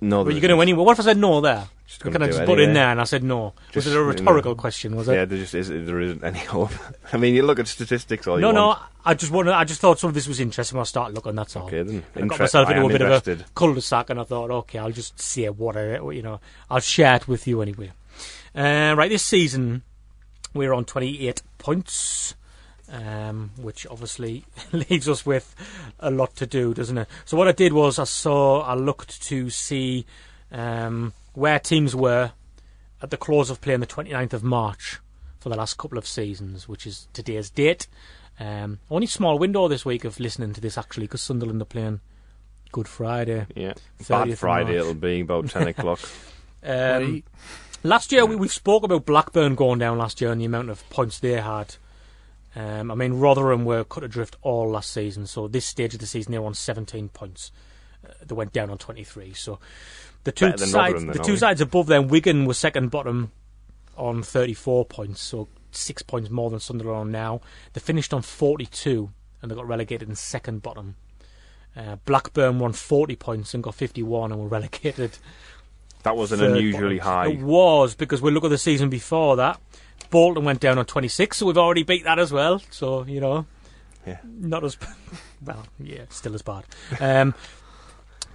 No, 0.00 0.22
Were 0.24 0.32
you 0.32 0.40
going 0.40 0.54
to 0.54 0.60
anyway? 0.60 0.82
What 0.82 0.92
if 0.92 1.00
I 1.00 1.04
said 1.04 1.16
no 1.16 1.40
there? 1.40 1.66
Just 1.98 2.12
Can 2.12 2.22
I 2.22 2.26
just 2.26 2.40
do 2.40 2.46
put 2.46 2.60
in 2.60 2.72
there? 2.72 2.88
And 2.88 3.00
I 3.00 3.04
said 3.04 3.22
no. 3.22 3.54
Just, 3.72 3.86
was 3.86 3.86
it 3.86 3.90
a 3.90 3.92
you 3.92 4.00
know, 4.00 4.10
rhetorical 4.10 4.54
question? 4.54 4.96
Was 4.96 5.08
it? 5.08 5.14
Yeah, 5.14 5.24
there 5.24 5.38
just 5.38 5.54
is. 5.54 5.68
There 5.68 6.00
isn't 6.00 6.24
any 6.24 6.38
hope. 6.54 6.70
I 7.12 7.16
mean, 7.16 7.34
you 7.34 7.42
look 7.42 7.58
at 7.58 7.68
statistics 7.68 8.26
all 8.26 8.38
no, 8.38 8.48
you 8.48 8.54
no. 8.54 8.66
want. 8.68 8.82
I 9.04 9.14
just 9.14 9.32
wanted, 9.32 9.52
I 9.52 9.64
just 9.64 9.80
thought 9.80 9.98
some 9.98 10.08
of 10.08 10.14
this 10.14 10.26
was 10.26 10.40
interesting. 10.40 10.78
I'll 10.78 10.84
start 10.84 11.14
looking. 11.14 11.34
That's 11.34 11.56
all. 11.56 11.66
Okay, 11.66 11.82
then. 11.82 12.04
I 12.16 12.20
got 12.22 12.38
myself 12.40 12.70
into 12.70 12.84
a 12.84 12.88
bit 12.88 13.02
invested. 13.02 13.40
of 13.40 13.46
a 13.46 13.50
cul-de-sac, 13.54 14.10
and 14.10 14.20
I 14.20 14.24
thought, 14.24 14.50
okay, 14.50 14.78
I'll 14.78 14.90
just 14.90 15.20
say 15.20 15.48
what 15.48 15.76
I, 15.76 15.96
you 16.10 16.22
know, 16.22 16.40
I'll 16.70 16.80
share 16.80 17.16
it 17.16 17.28
with 17.28 17.46
you 17.46 17.60
anyway. 17.60 17.92
Uh, 18.54 18.94
right, 18.96 19.10
this 19.10 19.24
season 19.24 19.82
we're 20.54 20.72
on 20.72 20.84
28 20.84 21.42
points, 21.58 22.34
um, 22.88 23.50
which 23.56 23.86
obviously 23.88 24.44
leaves 24.72 25.08
us 25.08 25.26
with 25.26 25.54
a 25.98 26.10
lot 26.10 26.34
to 26.36 26.46
do, 26.46 26.72
doesn't 26.72 26.96
it? 26.96 27.08
So 27.24 27.36
what 27.36 27.48
I 27.48 27.52
did 27.52 27.72
was 27.72 27.98
I 27.98 28.04
saw, 28.04 28.60
I 28.60 28.74
looked 28.74 29.20
to 29.24 29.50
see 29.50 30.06
um, 30.52 31.12
where 31.34 31.58
teams 31.58 31.94
were 31.94 32.32
at 33.02 33.10
the 33.10 33.16
close 33.16 33.50
of 33.50 33.60
play 33.60 33.74
on 33.74 33.80
the 33.80 33.86
29th 33.86 34.32
of 34.32 34.42
March 34.42 34.98
for 35.38 35.50
the 35.50 35.56
last 35.56 35.76
couple 35.76 35.98
of 35.98 36.06
seasons, 36.06 36.68
which 36.68 36.86
is 36.86 37.06
today's 37.12 37.50
date. 37.50 37.86
Um, 38.40 38.80
only 38.90 39.06
small 39.06 39.38
window 39.38 39.68
this 39.68 39.84
week 39.84 40.04
of 40.04 40.18
listening 40.18 40.54
to 40.54 40.60
this 40.60 40.78
actually, 40.78 41.06
because 41.06 41.20
Sunderland 41.20 41.60
are 41.62 41.66
playing 41.66 42.00
Good 42.72 42.88
Friday. 42.88 43.46
Yeah, 43.54 43.74
30th 44.02 44.08
bad 44.08 44.38
Friday 44.38 44.76
it'll 44.76 44.94
be 44.94 45.20
about 45.20 45.50
ten 45.50 45.68
o'clock. 45.68 46.00
Um, 46.64 47.22
Last 47.86 48.12
year 48.12 48.24
we, 48.24 48.34
we 48.34 48.48
spoke 48.48 48.82
about 48.82 49.04
Blackburn 49.04 49.54
going 49.54 49.78
down 49.78 49.98
last 49.98 50.18
year 50.22 50.32
and 50.32 50.40
the 50.40 50.46
amount 50.46 50.70
of 50.70 50.88
points 50.88 51.20
they 51.20 51.38
had. 51.40 51.76
Um, 52.56 52.90
I 52.90 52.94
mean 52.94 53.14
Rotherham 53.14 53.66
were 53.66 53.84
cut 53.84 54.02
adrift 54.02 54.36
all 54.40 54.70
last 54.70 54.90
season, 54.90 55.26
so 55.26 55.46
this 55.48 55.66
stage 55.66 55.92
of 55.92 56.00
the 56.00 56.06
season 56.06 56.32
they're 56.32 56.42
on 56.42 56.54
17 56.54 57.10
points. 57.10 57.52
Uh, 58.02 58.12
they 58.26 58.34
went 58.34 58.54
down 58.54 58.70
on 58.70 58.78
23. 58.78 59.34
So 59.34 59.58
the 60.24 60.32
two 60.32 60.56
sides, 60.56 61.04
the 61.04 61.22
two 61.24 61.32
we? 61.32 61.38
sides 61.38 61.60
above 61.60 61.86
them, 61.86 62.08
Wigan 62.08 62.44
was 62.46 62.58
second 62.58 62.90
bottom 62.90 63.30
on 63.96 64.22
34 64.22 64.84
points, 64.86 65.20
so 65.22 65.48
six 65.70 66.02
points 66.02 66.30
more 66.30 66.50
than 66.50 66.60
Sunderland 66.60 66.98
on 67.00 67.10
now. 67.12 67.40
They 67.72 67.80
finished 67.80 68.12
on 68.14 68.22
42 68.22 69.10
and 69.42 69.50
they 69.50 69.54
got 69.54 69.66
relegated 69.68 70.08
in 70.08 70.14
second 70.16 70.62
bottom. 70.62 70.96
Uh, 71.76 71.96
Blackburn 72.04 72.58
won 72.60 72.72
40 72.72 73.16
points 73.16 73.52
and 73.54 73.62
got 73.62 73.74
51 73.74 74.30
and 74.32 74.40
were 74.40 74.48
relegated 74.58 75.18
That 76.04 76.16
was 76.16 76.30
an 76.32 76.42
unusually 76.42 76.98
bottom. 77.00 77.32
It 77.32 77.40
was 77.42 77.94
because 77.94 78.22
we 78.22 78.30
look 78.30 78.44
at 78.44 78.50
the 78.50 78.58
season 78.58 78.88
before 78.90 79.36
that. 79.36 79.60
Bolton 80.10 80.44
went 80.44 80.60
down 80.60 80.78
on 80.78 80.86
26, 80.86 81.36
so 81.38 81.46
we've 81.46 81.58
already 81.58 81.82
beat 81.82 82.04
that 82.04 82.18
as 82.20 82.30
well. 82.32 82.60
So 82.70 83.04
you 83.04 83.20
know, 83.20 83.46
Yeah. 84.06 84.18
not 84.24 84.62
as 84.64 84.76
well. 85.44 85.64
Yeah, 85.80 86.04
still 86.10 86.34
as 86.34 86.42
bad. 86.42 86.64
Um, 87.00 87.34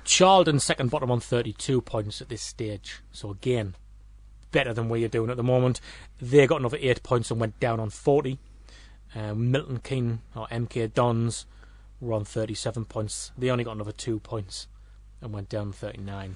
Charlton 0.10 0.60
second 0.60 0.90
bottom 0.90 1.12
on 1.12 1.20
32 1.20 1.82
points 1.82 2.20
at 2.20 2.30
this 2.30 2.42
stage. 2.42 3.02
So 3.12 3.30
again, 3.30 3.76
better 4.52 4.74
than 4.74 4.90
where 4.90 5.00
you're 5.00 5.08
doing 5.08 5.30
at 5.30 5.38
the 5.38 5.44
moment. 5.44 5.80
They 6.20 6.48
got 6.48 6.60
another 6.60 6.80
eight 6.82 7.04
points 7.04 7.30
and 7.30 7.40
went 7.40 7.60
down 7.60 7.80
on 7.80 7.92
40. 7.92 8.40
Um, 9.14 9.52
Milton 9.52 9.80
Keynes 9.84 10.18
or 10.36 10.48
MK 10.48 10.96
Dons 10.96 11.46
were 12.02 12.14
on 12.14 12.26
37 12.26 12.86
points. 12.86 13.32
They 13.38 13.52
only 13.52 13.64
got 13.64 13.76
another 13.76 13.92
two 13.92 14.20
points 14.20 14.68
and 15.22 15.32
went 15.32 15.48
down 15.48 15.74
39. 15.74 16.36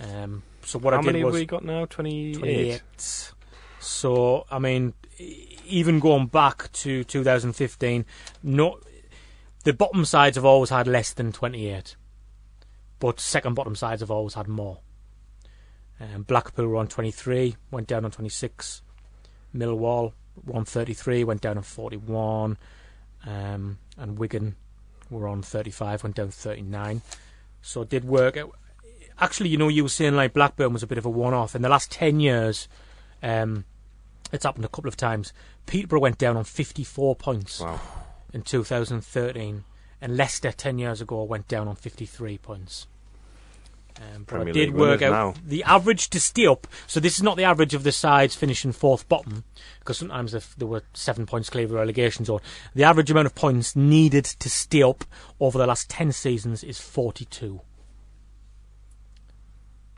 Um, 0.00 0.44
so 0.64 0.78
what 0.78 0.94
How 0.94 1.00
I 1.00 1.02
did 1.02 1.06
many 1.06 1.24
was 1.24 1.34
have 1.34 1.40
we 1.40 1.46
got 1.46 1.64
now? 1.64 1.86
Twenty-eight. 1.86 2.38
28. 2.38 3.32
So, 3.80 4.46
I 4.48 4.60
mean, 4.60 4.94
even 5.66 5.98
going 5.98 6.26
back 6.26 6.70
to 6.72 7.02
2015, 7.02 8.06
no, 8.44 8.78
the 9.64 9.72
bottom 9.72 10.04
sides 10.04 10.36
have 10.36 10.44
always 10.44 10.70
had 10.70 10.86
less 10.86 11.12
than 11.12 11.32
28, 11.32 11.96
but 13.02 13.18
second 13.18 13.54
bottom 13.54 13.74
sides 13.74 14.00
have 14.00 14.12
always 14.12 14.34
had 14.34 14.46
more. 14.46 14.78
Um, 15.98 16.22
Blackpool 16.22 16.68
were 16.68 16.76
on 16.76 16.86
23, 16.86 17.56
went 17.72 17.88
down 17.88 18.04
on 18.04 18.12
26. 18.12 18.80
Millwall 19.52 20.12
were 20.44 20.54
on 20.56 20.64
33, 20.64 21.24
went 21.24 21.40
down 21.40 21.56
on 21.56 21.64
41. 21.64 22.56
Um, 23.26 23.78
and 23.98 24.18
Wigan 24.20 24.54
were 25.10 25.26
on 25.26 25.42
35, 25.42 26.04
went 26.04 26.14
down 26.14 26.30
39. 26.30 27.02
So 27.60 27.82
it 27.82 27.88
did 27.88 28.04
work. 28.04 28.36
It- 28.36 28.46
Actually, 29.18 29.50
you 29.50 29.58
know, 29.58 29.68
you 29.68 29.82
were 29.82 29.88
saying 29.88 30.14
like 30.14 30.32
Blackburn 30.32 30.72
was 30.72 30.84
a 30.84 30.86
bit 30.86 30.96
of 30.98 31.04
a 31.04 31.10
one-off. 31.10 31.54
In 31.56 31.62
the 31.62 31.68
last 31.68 31.90
10 31.90 32.20
years, 32.20 32.68
um, 33.20 33.64
it's 34.32 34.44
happened 34.44 34.64
a 34.64 34.68
couple 34.68 34.88
of 34.88 34.96
times. 34.96 35.32
Peterborough 35.66 36.00
went 36.00 36.18
down 36.18 36.36
on 36.36 36.44
54 36.44 37.16
points 37.16 37.60
Wow. 37.60 37.80
in 38.32 38.42
2013, 38.42 39.64
and 40.00 40.16
Leicester 40.16 40.52
10 40.52 40.78
years 40.78 41.00
ago 41.00 41.22
went 41.24 41.46
down 41.48 41.66
on 41.68 41.74
53 41.76 42.38
points. 42.38 42.86
Um, 43.98 44.24
but 44.24 44.26
Premier 44.26 44.48
it 44.50 44.52
did 44.52 44.68
League 44.70 44.74
work 44.74 45.02
out. 45.02 45.12
now. 45.12 45.34
The 45.44 45.62
average 45.64 46.10
to 46.10 46.20
stay 46.20 46.46
up, 46.46 46.66
so 46.86 47.00
this 47.00 47.16
is 47.16 47.22
not 47.22 47.36
the 47.36 47.44
average 47.44 47.74
of 47.74 47.82
the 47.82 47.92
sides 47.92 48.34
finishing 48.34 48.72
fourth 48.72 49.08
bottom, 49.08 49.44
because 49.78 49.98
sometimes 49.98 50.34
if 50.34 50.56
there 50.56 50.68
were 50.68 50.82
seven 50.94 51.26
points 51.26 51.50
clear 51.50 51.64
of 51.64 51.70
the 51.70 51.76
relegation 51.76 52.24
zone. 52.24 52.40
The 52.74 52.84
average 52.84 53.10
amount 53.10 53.26
of 53.26 53.34
points 53.34 53.76
needed 53.76 54.24
to 54.24 54.50
stay 54.50 54.82
up 54.82 55.04
over 55.40 55.58
the 55.58 55.66
last 55.66 55.90
10 55.90 56.12
seasons 56.12 56.64
is 56.64 56.80
42, 56.80 57.60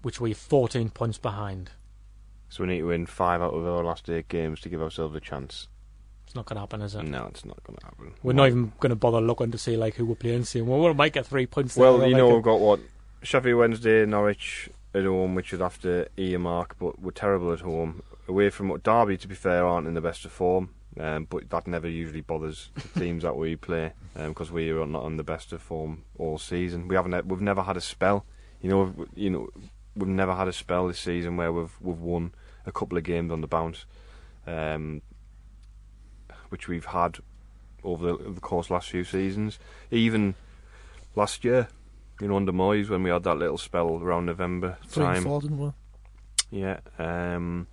which 0.02 0.20
we're 0.20 0.34
14 0.34 0.90
points 0.90 1.18
behind. 1.18 1.70
So 2.48 2.62
we 2.62 2.68
need 2.68 2.80
to 2.80 2.86
win 2.86 3.06
five 3.06 3.42
out 3.42 3.54
of 3.54 3.66
our 3.66 3.82
last 3.82 4.08
eight 4.08 4.28
games 4.28 4.60
to 4.60 4.68
give 4.68 4.82
ourselves 4.82 5.16
a 5.16 5.20
chance. 5.20 5.68
It's 6.24 6.34
not 6.34 6.46
going 6.46 6.56
to 6.56 6.60
happen, 6.60 6.82
is 6.82 6.94
it? 6.94 7.02
No, 7.02 7.26
it's 7.26 7.44
not 7.44 7.62
going 7.64 7.78
to 7.78 7.84
happen. 7.84 8.14
We're 8.22 8.32
not 8.32 8.46
even 8.48 8.72
going 8.80 8.90
to 8.90 8.96
bother 8.96 9.20
looking 9.20 9.50
to 9.50 9.58
see 9.58 9.76
like 9.76 9.94
who 9.94 10.06
we're 10.06 10.14
playing 10.14 10.44
soon. 10.44 10.66
Well, 10.66 10.80
we 10.80 10.92
might 10.94 11.12
get 11.12 11.26
three 11.26 11.46
points. 11.46 11.76
Well, 11.76 12.06
you 12.06 12.14
know 12.14 12.26
like, 12.26 12.34
we've 12.34 12.44
got 12.44 12.60
what 12.60 12.80
Sheffield 13.24 13.58
Wednesday, 13.58 14.04
Norwich 14.04 14.68
at 14.92 15.04
home, 15.04 15.34
which 15.34 15.50
would 15.52 15.62
have 15.62 15.80
to 15.80 16.06
earmark, 16.18 16.76
but 16.78 17.00
we're 17.00 17.10
terrible 17.10 17.54
at 17.54 17.60
home. 17.60 18.02
Away 18.28 18.50
from 18.50 18.68
what 18.68 18.82
Derby, 18.82 19.16
to 19.16 19.26
be 19.26 19.34
fair, 19.34 19.66
aren't 19.66 19.86
in 19.86 19.94
the 19.94 20.02
best 20.02 20.26
of 20.26 20.32
form, 20.32 20.74
um, 21.00 21.26
but 21.30 21.48
that 21.48 21.66
never 21.66 21.88
usually 21.88 22.20
bothers 22.20 22.68
the 22.74 23.00
teams 23.00 23.22
that 23.22 23.34
we 23.34 23.56
play 23.56 23.92
because 24.14 24.52
we 24.52 24.70
are 24.70 24.86
not 24.86 25.04
on 25.04 25.16
the 25.16 25.24
best 25.24 25.54
of 25.54 25.62
form 25.62 26.04
all 26.18 26.36
season. 26.36 26.86
We 26.86 26.96
haven't, 26.96 27.26
we've 27.26 27.40
never 27.40 27.62
had 27.62 27.78
a 27.78 27.80
spell. 27.80 28.26
You 28.60 28.68
know, 28.68 28.82
we've, 28.82 29.08
you 29.14 29.30
know, 29.30 29.48
we've 29.96 30.08
never 30.08 30.34
had 30.34 30.48
a 30.48 30.52
spell 30.52 30.86
this 30.86 31.00
season 31.00 31.38
where 31.38 31.52
we've 31.52 31.74
we've 31.80 31.98
won 31.98 32.34
a 32.66 32.72
couple 32.72 32.98
of 32.98 33.04
games 33.04 33.32
on 33.32 33.40
the 33.40 33.46
bounce, 33.46 33.86
um, 34.46 35.00
which 36.50 36.68
we've 36.68 36.84
had 36.84 37.18
over 37.82 38.06
the, 38.06 38.32
the 38.32 38.40
course 38.40 38.68
last 38.68 38.90
few 38.90 39.04
seasons. 39.04 39.58
Even 39.90 40.34
last 41.16 41.42
year, 41.42 41.68
you 42.20 42.28
know, 42.28 42.36
under 42.36 42.52
Moyes 42.52 42.88
when 42.88 43.02
we 43.02 43.10
had 43.10 43.24
that 43.24 43.36
little 43.38 43.58
spell 43.58 43.96
around 44.02 44.26
November 44.26 44.78
Three 44.86 45.04
and 45.04 45.14
time. 45.16 45.22
four, 45.24 45.40
didn't 45.40 45.58
we? 45.58 45.70
Yeah. 46.50 46.78
Um, 46.98 47.66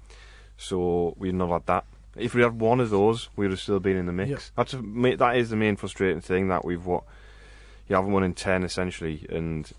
so 0.57 1.13
we've 1.17 1.33
not 1.33 1.49
had 1.49 1.65
that. 1.67 1.85
If 2.17 2.33
we 2.35 2.41
had 2.41 2.59
one 2.59 2.79
of 2.79 2.89
those, 2.89 3.29
we 3.35 3.45
would 3.45 3.51
have 3.51 3.59
still 3.59 3.79
been 3.79 3.95
in 3.97 4.05
the 4.05 4.11
mix. 4.11 4.29
Yep. 4.29 4.39
That's 4.57 4.73
a, 4.73 4.77
that 5.17 5.37
is 5.37 5.49
the 5.49 5.55
main 5.55 5.75
frustrating 5.77 6.21
thing 6.21 6.49
that 6.49 6.65
we've 6.65 6.85
what 6.85 7.03
you 7.87 7.95
haven't 7.95 8.11
won 8.11 8.23
in 8.23 8.33
ten 8.33 8.63
essentially, 8.63 9.25
and 9.29 9.69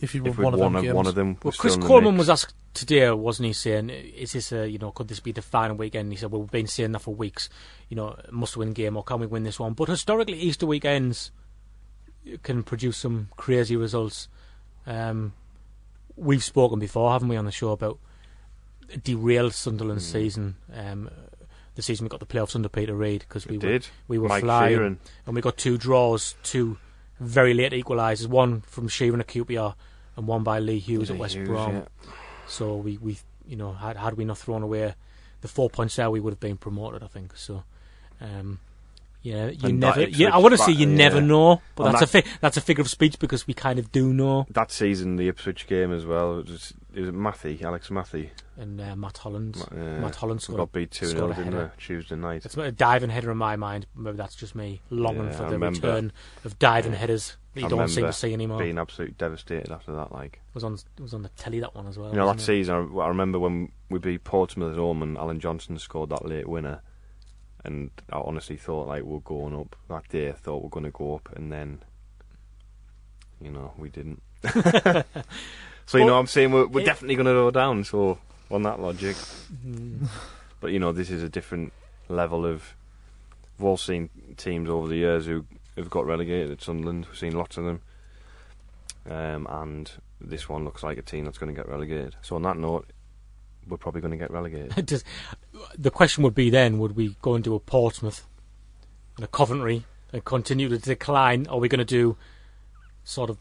If 0.00 0.14
you 0.14 0.24
if 0.26 0.36
won 0.38 0.38
we'd 0.38 0.44
one 0.44 0.54
of 0.54 0.60
won 0.60 0.72
them 0.74 0.86
a- 0.90 0.94
one 0.94 1.06
of 1.06 1.14
them, 1.14 1.28
Well, 1.34 1.38
we're 1.44 1.52
Chris 1.52 1.72
still 1.72 1.74
in 1.74 1.80
the 1.80 1.86
Coleman 1.86 2.14
mix. 2.14 2.18
was 2.18 2.30
asked 2.30 2.54
today, 2.74 3.10
wasn't 3.12 3.46
he, 3.46 3.52
saying, 3.52 3.90
"Is 3.90 4.32
this 4.32 4.50
a 4.52 4.68
you 4.68 4.78
know 4.78 4.90
could 4.90 5.08
this 5.08 5.20
be 5.20 5.32
the 5.32 5.42
final 5.42 5.76
weekend?" 5.76 6.10
He 6.12 6.16
said, 6.18 6.30
"Well, 6.32 6.40
we've 6.42 6.50
been 6.50 6.66
saying 6.66 6.92
that 6.92 7.00
for 7.02 7.14
weeks. 7.14 7.48
You 7.88 7.96
know, 7.96 8.16
must-win 8.30 8.72
game, 8.72 8.96
or 8.96 9.04
can 9.04 9.20
we 9.20 9.26
win 9.26 9.44
this 9.44 9.60
one?" 9.60 9.74
But 9.74 9.88
historically, 9.88 10.38
Easter 10.38 10.66
weekends 10.66 11.30
can 12.42 12.62
produce 12.62 12.96
some 12.98 13.28
crazy 13.36 13.76
results. 13.76 14.28
Um, 14.86 15.32
we've 16.16 16.42
spoken 16.44 16.78
before, 16.78 17.12
haven't 17.12 17.28
we, 17.28 17.36
on 17.36 17.44
the 17.44 17.52
show 17.52 17.70
about 17.70 17.98
derailed 19.02 19.52
Sunderland's 19.52 20.06
Mm. 20.08 20.12
season. 20.12 20.56
Um, 20.72 21.10
the 21.74 21.82
season 21.82 22.04
we 22.04 22.08
got 22.08 22.20
the 22.20 22.26
playoffs 22.26 22.54
under 22.56 22.68
Peter 22.68 22.94
Reid 22.94 23.20
because 23.20 23.46
we 23.46 23.58
We 23.58 23.66
were 23.66 23.72
did. 23.72 23.88
we 24.08 24.18
were 24.18 24.28
Mike 24.28 24.42
flying 24.44 24.78
Sheeran. 24.78 24.96
and 25.26 25.34
we 25.34 25.40
got 25.42 25.56
two 25.58 25.76
draws, 25.76 26.34
two 26.42 26.78
very 27.20 27.52
late 27.54 27.72
equalisers, 27.72 28.26
one 28.28 28.60
from 28.62 28.88
Sheeran 28.88 29.20
at 29.20 29.26
QPR 29.26 29.74
and 30.16 30.26
one 30.26 30.42
by 30.42 30.58
Lee 30.60 30.78
Hughes 30.78 31.10
at 31.10 31.18
West 31.18 31.34
Hughes, 31.34 31.48
Brom. 31.48 31.74
yeah. 31.74 31.84
So 32.46 32.76
we, 32.76 32.96
we 32.98 33.18
you 33.46 33.56
know 33.56 33.72
had 33.72 33.96
had 33.96 34.14
we 34.14 34.24
not 34.24 34.38
thrown 34.38 34.62
away 34.62 34.94
the 35.42 35.48
four 35.48 35.68
points 35.68 35.96
there, 35.96 36.10
we 36.10 36.20
would 36.20 36.32
have 36.32 36.40
been 36.40 36.56
promoted. 36.56 37.02
I 37.02 37.08
think 37.08 37.36
so. 37.36 37.64
Um, 38.20 38.60
yeah, 39.26 39.48
you 39.48 39.68
And 39.68 39.80
never. 39.80 40.02
Yeah, 40.02 40.34
I 40.34 40.38
want 40.38 40.52
to 40.52 40.58
say 40.58 40.70
you 40.72 40.86
never 40.86 41.20
know, 41.20 41.60
but 41.74 41.86
And 41.86 41.94
that's 41.94 42.02
a 42.02 42.06
fi- 42.22 42.28
that's 42.40 42.56
a 42.56 42.60
figure 42.60 42.82
of 42.82 42.88
speech 42.88 43.18
because 43.18 43.46
we 43.46 43.54
kind 43.54 43.78
of 43.80 43.90
do 43.90 44.12
know. 44.12 44.46
That 44.50 44.70
season, 44.70 45.16
the 45.16 45.26
Ipswich 45.28 45.66
game 45.66 45.92
as 45.92 46.06
well. 46.06 46.38
It 46.38 46.48
was, 46.48 46.72
it 46.94 47.00
was 47.00 47.12
Matthew, 47.12 47.58
Alex 47.62 47.90
Matthew. 47.90 48.30
And 48.56 48.80
uh, 48.80 48.94
Matt 48.96 49.18
Holland, 49.18 49.56
Ma- 49.56 49.76
uh, 49.78 50.00
Matt 50.00 50.14
Holland 50.14 50.40
scored. 50.42 50.58
got 50.58 50.72
beat 50.72 50.90
2 50.92 51.06
scored 51.06 51.34
0, 51.34 51.46
a 51.46 51.50
didn't. 51.50 51.78
Tuesday 51.78 52.16
night. 52.16 52.44
It's 52.46 52.56
a 52.56 52.70
diving 52.72 53.10
header 53.10 53.30
in 53.32 53.36
my 53.36 53.56
mind. 53.56 53.86
Maybe 53.96 54.16
that's 54.16 54.34
just 54.36 54.54
me 54.54 54.80
longing 54.90 55.24
Yeah, 55.24 55.32
for 55.32 55.50
the 55.50 55.58
return 55.58 56.12
of 56.44 56.58
diving 56.58 56.92
Yeah. 56.92 56.98
headers 56.98 57.36
that 57.54 57.60
you 57.62 57.66
I 57.66 57.68
don't 57.70 57.88
seem 57.88 58.06
to 58.06 58.12
see 58.12 58.32
anymore. 58.32 58.58
Being 58.58 58.78
absolutely 58.78 59.16
devastated 59.18 59.70
after 59.72 59.92
that, 59.96 60.12
like. 60.12 60.40
It 60.48 60.54
was 60.54 60.64
on 60.64 60.74
it 60.74 61.02
was 61.02 61.12
on 61.12 61.22
the 61.22 61.28
telly 61.30 61.60
that 61.60 61.74
one 61.74 61.86
as 61.88 61.98
well. 61.98 62.10
You 62.10 62.16
know, 62.16 62.26
that 62.28 62.38
it? 62.40 62.44
season, 62.44 62.74
I, 62.96 62.98
I 63.00 63.08
remember 63.08 63.38
when 63.38 63.72
we 63.90 63.98
beat 63.98 64.24
Portsmouth 64.24 64.72
at 64.72 64.78
home 64.78 65.02
and 65.02 65.18
Allan 65.18 65.40
Johnston 65.40 65.78
scored 65.78 66.10
that 66.10 66.24
late 66.24 66.48
winner. 66.48 66.80
And 67.66 67.90
I 68.12 68.18
honestly 68.18 68.56
thought, 68.56 68.86
like, 68.86 69.02
we're 69.02 69.18
going 69.18 69.54
up. 69.58 69.74
That 69.88 70.08
day, 70.08 70.28
I 70.28 70.32
thought 70.32 70.62
we're 70.62 70.68
going 70.68 70.84
to 70.84 70.90
go 70.92 71.16
up, 71.16 71.28
and 71.36 71.52
then, 71.52 71.82
you 73.40 73.50
know, 73.50 73.72
we 73.76 73.88
didn't. 73.88 74.22
so, 75.86 75.98
you 75.98 76.04
know, 76.04 76.16
I'm 76.16 76.28
saying 76.28 76.52
we're, 76.52 76.66
we're 76.66 76.82
It- 76.82 76.86
definitely 76.86 77.16
going 77.16 77.26
to 77.26 77.32
go 77.32 77.50
down, 77.50 77.82
so 77.82 78.18
on 78.52 78.62
that 78.62 78.80
logic. 78.80 79.16
but 80.60 80.70
you 80.70 80.78
know, 80.78 80.92
this 80.92 81.10
is 81.10 81.22
a 81.24 81.28
different 81.28 81.72
level 82.08 82.46
of. 82.46 82.74
We've 83.58 83.66
all 83.66 83.76
seen 83.76 84.10
teams 84.36 84.68
over 84.70 84.86
the 84.86 84.96
years 84.96 85.26
who 85.26 85.44
have 85.76 85.90
got 85.90 86.06
relegated 86.06 86.50
at 86.52 86.62
Sunderland. 86.62 87.06
We've 87.06 87.18
seen 87.18 87.32
lots 87.36 87.56
of 87.56 87.64
them, 87.64 87.80
um, 89.10 89.46
and 89.50 89.90
this 90.20 90.48
one 90.48 90.64
looks 90.64 90.82
like 90.84 90.98
a 90.98 91.02
team 91.02 91.24
that's 91.24 91.38
going 91.38 91.52
to 91.52 91.58
get 91.60 91.68
relegated. 91.68 92.14
So 92.22 92.36
on 92.36 92.42
that 92.42 92.58
note, 92.58 92.88
we're 93.66 93.76
probably 93.78 94.00
going 94.02 94.12
to 94.12 94.16
get 94.16 94.30
relegated. 94.30 94.86
Does- 94.86 95.04
the 95.76 95.90
question 95.90 96.22
would 96.24 96.34
be 96.34 96.50
then: 96.50 96.78
Would 96.78 96.96
we 96.96 97.16
go 97.22 97.34
into 97.34 97.54
a 97.54 97.60
Portsmouth 97.60 98.26
and 99.16 99.24
a 99.24 99.28
Coventry 99.28 99.84
and 100.12 100.24
continue 100.24 100.68
to 100.68 100.78
decline? 100.78 101.46
Or 101.48 101.54
are 101.54 101.60
we 101.60 101.68
going 101.68 101.78
to 101.78 101.84
do 101.84 102.16
sort 103.04 103.30
of 103.30 103.38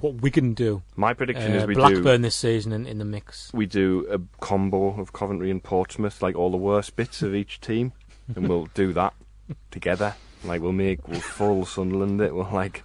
what 0.00 0.14
we 0.22 0.30
can 0.30 0.54
do? 0.54 0.82
My 0.96 1.12
prediction 1.14 1.52
is 1.52 1.64
Uh, 1.64 1.66
we 1.66 1.74
Blackburn 1.74 2.20
do 2.20 2.26
this 2.28 2.34
season 2.36 2.72
in, 2.72 2.86
in 2.86 2.98
the 2.98 3.04
mix. 3.04 3.52
we 3.52 3.66
do 3.66 4.06
a 4.10 4.20
combo 4.44 4.98
of 5.00 5.12
Coventry 5.12 5.50
and 5.50 5.62
Portsmouth, 5.62 6.22
like 6.22 6.34
all 6.36 6.50
the 6.50 6.56
worst 6.56 6.96
bits 6.96 7.22
of 7.22 7.34
each 7.34 7.60
team, 7.60 7.92
and 8.34 8.48
we'll 8.48 8.68
do 8.74 8.92
that 8.94 9.14
together. 9.70 10.14
Like 10.44 10.60
we'll 10.60 10.72
make 10.72 11.06
we'll 11.08 11.20
full 11.20 11.64
Sunderland 11.66 12.20
it. 12.20 12.34
We'll 12.34 12.50
like 12.52 12.82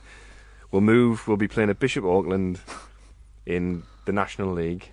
we'll 0.72 0.82
move. 0.82 1.28
We'll 1.28 1.38
be 1.38 1.48
playing 1.48 1.70
at 1.70 1.80
Bishop 1.80 2.04
Auckland 2.06 2.60
in 3.46 3.84
the 4.06 4.12
National 4.12 4.52
League. 4.54 4.92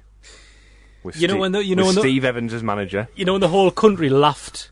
With 1.02 1.16
You 1.16 1.28
know 1.28 1.34
Steve, 1.34 1.40
when 1.40 1.52
the- 1.52 1.64
you 1.64 1.76
know 1.76 1.86
when 1.86 1.94
the- 1.94 2.00
Steve 2.00 2.24
Evans 2.24 2.52
as 2.52 2.62
manager. 2.62 3.08
You 3.14 3.24
know, 3.24 3.32
when 3.32 3.40
the 3.40 3.48
whole 3.48 3.70
country 3.70 4.08
laughed 4.08 4.70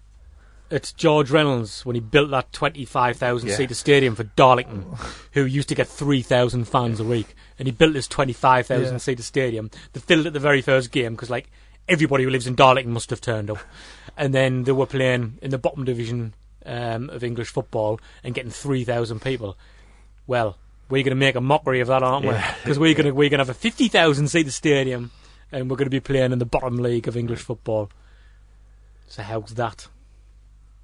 at 0.70 0.92
George 0.96 1.30
Reynolds 1.30 1.86
when 1.86 1.94
he 1.94 2.00
built 2.00 2.30
that 2.32 2.52
25,000 2.52 3.48
Yeah. 3.48 3.54
seater 3.56 3.74
stadium 3.74 4.16
for 4.16 4.24
Darlington, 4.24 4.84
who 5.32 5.44
used 5.44 5.68
to 5.68 5.74
get 5.76 5.86
3,000 5.86 6.64
fans 6.66 6.98
a 6.98 7.04
week. 7.04 7.34
And 7.58 7.66
he 7.68 7.72
built 7.72 7.92
this 7.94 8.08
25,000 8.08 8.94
Yeah. 8.94 8.98
seater 8.98 9.22
stadium 9.22 9.70
that 9.92 10.00
filled 10.00 10.26
at 10.26 10.32
the 10.32 10.40
very 10.40 10.60
first 10.60 10.90
game 10.90 11.14
because, 11.14 11.30
like, 11.30 11.48
everybody 11.88 12.24
who 12.24 12.30
lives 12.30 12.46
in 12.48 12.56
Darlington 12.56 12.92
must 12.92 13.10
have 13.10 13.20
turned 13.20 13.48
up. 13.50 13.58
And 14.16 14.34
then 14.34 14.64
they 14.64 14.72
were 14.72 14.86
playing 14.86 15.38
in 15.40 15.50
the 15.52 15.58
bottom 15.58 15.84
division 15.84 16.34
um, 16.64 17.10
of 17.10 17.22
English 17.22 17.48
football 17.50 18.00
and 18.24 18.34
getting 18.34 18.50
3,000 18.50 19.20
people. 19.22 19.56
Well, 20.26 20.58
we're 20.90 21.04
going 21.04 21.10
to 21.10 21.14
make 21.14 21.36
a 21.36 21.40
mockery 21.40 21.78
of 21.78 21.86
that, 21.86 22.02
aren't 22.02 22.26
we? 22.26 22.34
Because 22.64 22.76
we're 22.76 22.94
going 22.94 23.06
to 23.06 23.12
we're 23.12 23.28
going 23.30 23.38
to 23.38 23.44
have 23.44 23.48
a 23.50 23.54
50,000 23.54 24.26
seater 24.26 24.50
stadium 24.50 25.12
and 25.52 25.70
we're 25.70 25.76
going 25.76 25.86
to 25.86 25.90
be 25.90 26.00
playing 26.00 26.32
in 26.32 26.38
the 26.38 26.46
bottom 26.46 26.76
league 26.76 27.08
of 27.08 27.16
English 27.16 27.40
football. 27.40 27.90
So 29.08 29.22
how's 29.22 29.54
that? 29.54 29.88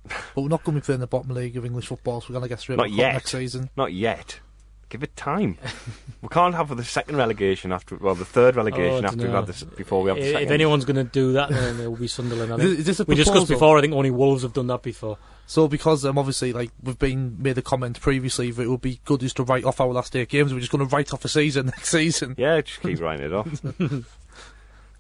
But 0.35 0.43
we're 0.43 0.49
not 0.49 0.65
going 0.65 0.75
to 0.75 0.81
be 0.81 0.85
playing 0.85 1.01
the 1.01 1.07
bottom 1.07 1.31
league 1.33 1.57
of 1.57 1.65
English 1.65 1.87
football, 1.87 2.21
so 2.21 2.27
we're 2.29 2.35
going 2.35 2.43
to 2.45 2.49
get 2.49 2.59
straight 2.61 2.77
Not 2.77 2.91
yet. 2.91 3.13
next 3.13 3.31
season. 3.31 3.71
Not 3.77 3.93
yet. 3.93 4.41
Give 4.89 5.03
it 5.05 5.15
time. 5.17 5.57
we 6.23 6.29
can't 6.29 6.55
have 6.57 6.77
the 6.77 6.83
second 6.85 7.17
relegation 7.17 7.73
after, 7.73 7.97
well, 7.97 8.15
the 8.17 8.25
third 8.25 8.57
relegation 8.57 9.05
Oh, 9.05 9.09
I 9.09 9.11
after 9.13 9.23
we've 9.23 9.31
had 9.31 9.47
this 9.47 9.63
before 9.63 10.03
we 10.03 10.09
have 10.11 10.17
the 10.19 10.25
I- 10.29 10.33
second. 10.33 10.43
If 10.49 10.51
anyone's 10.51 10.85
going 10.85 10.97
to 10.97 11.05
do 11.05 11.33
that, 11.35 11.51
then 11.51 11.79
it 11.81 11.87
will 11.89 11.97
be 11.97 12.09
Sunderland. 12.09 12.53
I 12.53 12.57
Is 12.57 12.61
think. 12.63 12.71
this- 12.71 12.79
is 12.81 12.85
this 12.87 13.01
a 13.01 13.05
we 13.05 13.15
discussed 13.15 13.33
proposal? 13.47 13.55
before. 13.57 13.79
I 13.79 13.81
think 13.81 13.95
only 13.95 14.11
Wolves 14.11 14.43
have 14.43 14.53
done 14.53 14.67
that 14.67 14.83
before. 14.83 15.19
So 15.47 15.69
because 15.69 16.05
um, 16.05 16.19
obviously 16.19 16.53
like 16.53 16.71
we've 16.83 16.99
been 16.99 17.37
made 17.41 17.59
a 17.59 17.63
comment 17.63 18.01
previously 18.01 18.51
that 18.51 18.63
it 18.63 18.69
would 18.69 18.81
be 18.81 19.01
good 19.05 19.21
just 19.21 19.37
to 19.37 19.45
write 19.45 19.65
off 19.65 19.81
our 19.81 19.89
last 19.93 20.15
eight 20.17 20.29
games. 20.31 20.53
We're 20.53 20.61
just 20.61 20.73
going 20.73 20.87
to 20.87 20.95
write 20.95 21.13
off 21.13 21.25
a 21.25 21.29
season 21.29 21.67
next 21.77 21.91
season. 21.91 22.35
Yeah, 22.39 22.61
just 22.61 22.81
keep 22.81 23.01
writing 23.01 23.27
it 23.27 23.33
off. 23.33 23.49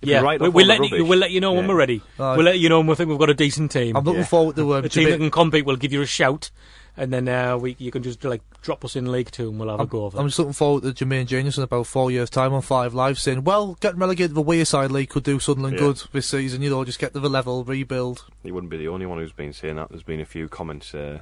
If 0.02 0.08
you 0.08 0.14
yeah, 0.14 0.20
write 0.20 0.40
we, 0.40 0.48
off 0.48 0.54
we'll, 0.54 0.70
all 0.70 0.76
the 0.76 0.82
let 0.82 0.90
you, 0.98 1.04
we'll 1.04 1.18
let 1.18 1.30
you 1.30 1.40
know 1.40 1.52
when 1.52 1.68
we're 1.68 1.76
ready. 1.76 2.02
Aye. 2.18 2.36
we'll 2.36 2.44
let 2.44 2.58
you 2.58 2.68
know 2.68 2.78
when 2.78 2.88
we 2.88 2.94
think 2.96 3.08
we've 3.08 3.18
got 3.18 3.30
a 3.30 3.34
decent 3.34 3.70
team. 3.70 3.96
I'm 3.96 4.04
looking 4.04 4.20
Yeah. 4.22 4.26
forward 4.26 4.56
to 4.56 4.74
um, 4.74 4.84
a 4.84 4.88
team 4.88 5.08
that 5.08 5.18
can 5.18 5.30
compete 5.30 5.64
We'll 5.64 5.76
give 5.76 5.92
you 5.92 6.02
a 6.02 6.06
shout, 6.06 6.50
and 6.96 7.12
then 7.12 7.28
uh, 7.28 7.56
we 7.56 7.76
you 7.78 7.90
can 7.92 8.02
just 8.02 8.22
like 8.24 8.42
drop 8.62 8.84
us 8.84 8.96
in 8.96 9.10
League 9.12 9.30
Two 9.30 9.48
and 9.48 9.60
we'll 9.60 9.68
have 9.70 9.78
a 9.78 9.82
I'm, 9.84 9.88
go 9.88 10.06
of 10.06 10.14
it. 10.14 10.18
I'm 10.18 10.26
just 10.26 10.38
looking 10.40 10.52
forward 10.54 10.82
to 10.82 11.04
Jermaine 11.04 11.26
Jenas 11.26 11.56
in 11.56 11.62
about 11.62 11.86
four 11.86 12.10
years' 12.10 12.30
time 12.30 12.52
on 12.52 12.62
Five 12.62 12.94
Live 12.94 13.18
saying, 13.18 13.44
"Well, 13.44 13.74
getting 13.80 14.00
relegated 14.00 14.30
to 14.30 14.34
the 14.34 14.42
Wayside 14.42 14.90
League 14.90 15.08
could 15.10 15.22
do 15.22 15.38
Sunderland 15.38 15.76
Yeah. 15.76 15.80
good 15.82 16.02
this 16.12 16.26
season. 16.26 16.62
You 16.62 16.70
know, 16.70 16.84
just 16.84 16.98
get 16.98 17.12
to 17.14 17.20
the 17.20 17.30
level, 17.30 17.62
rebuild." 17.64 18.24
He 18.42 18.50
wouldn't 18.50 18.70
be 18.70 18.78
the 18.78 18.88
only 18.88 19.06
one 19.06 19.18
who's 19.18 19.32
been 19.32 19.52
saying 19.52 19.76
that. 19.76 19.90
There's 19.90 20.02
been 20.02 20.20
a 20.20 20.24
few 20.26 20.48
comments 20.48 20.94
uh, 20.94 21.20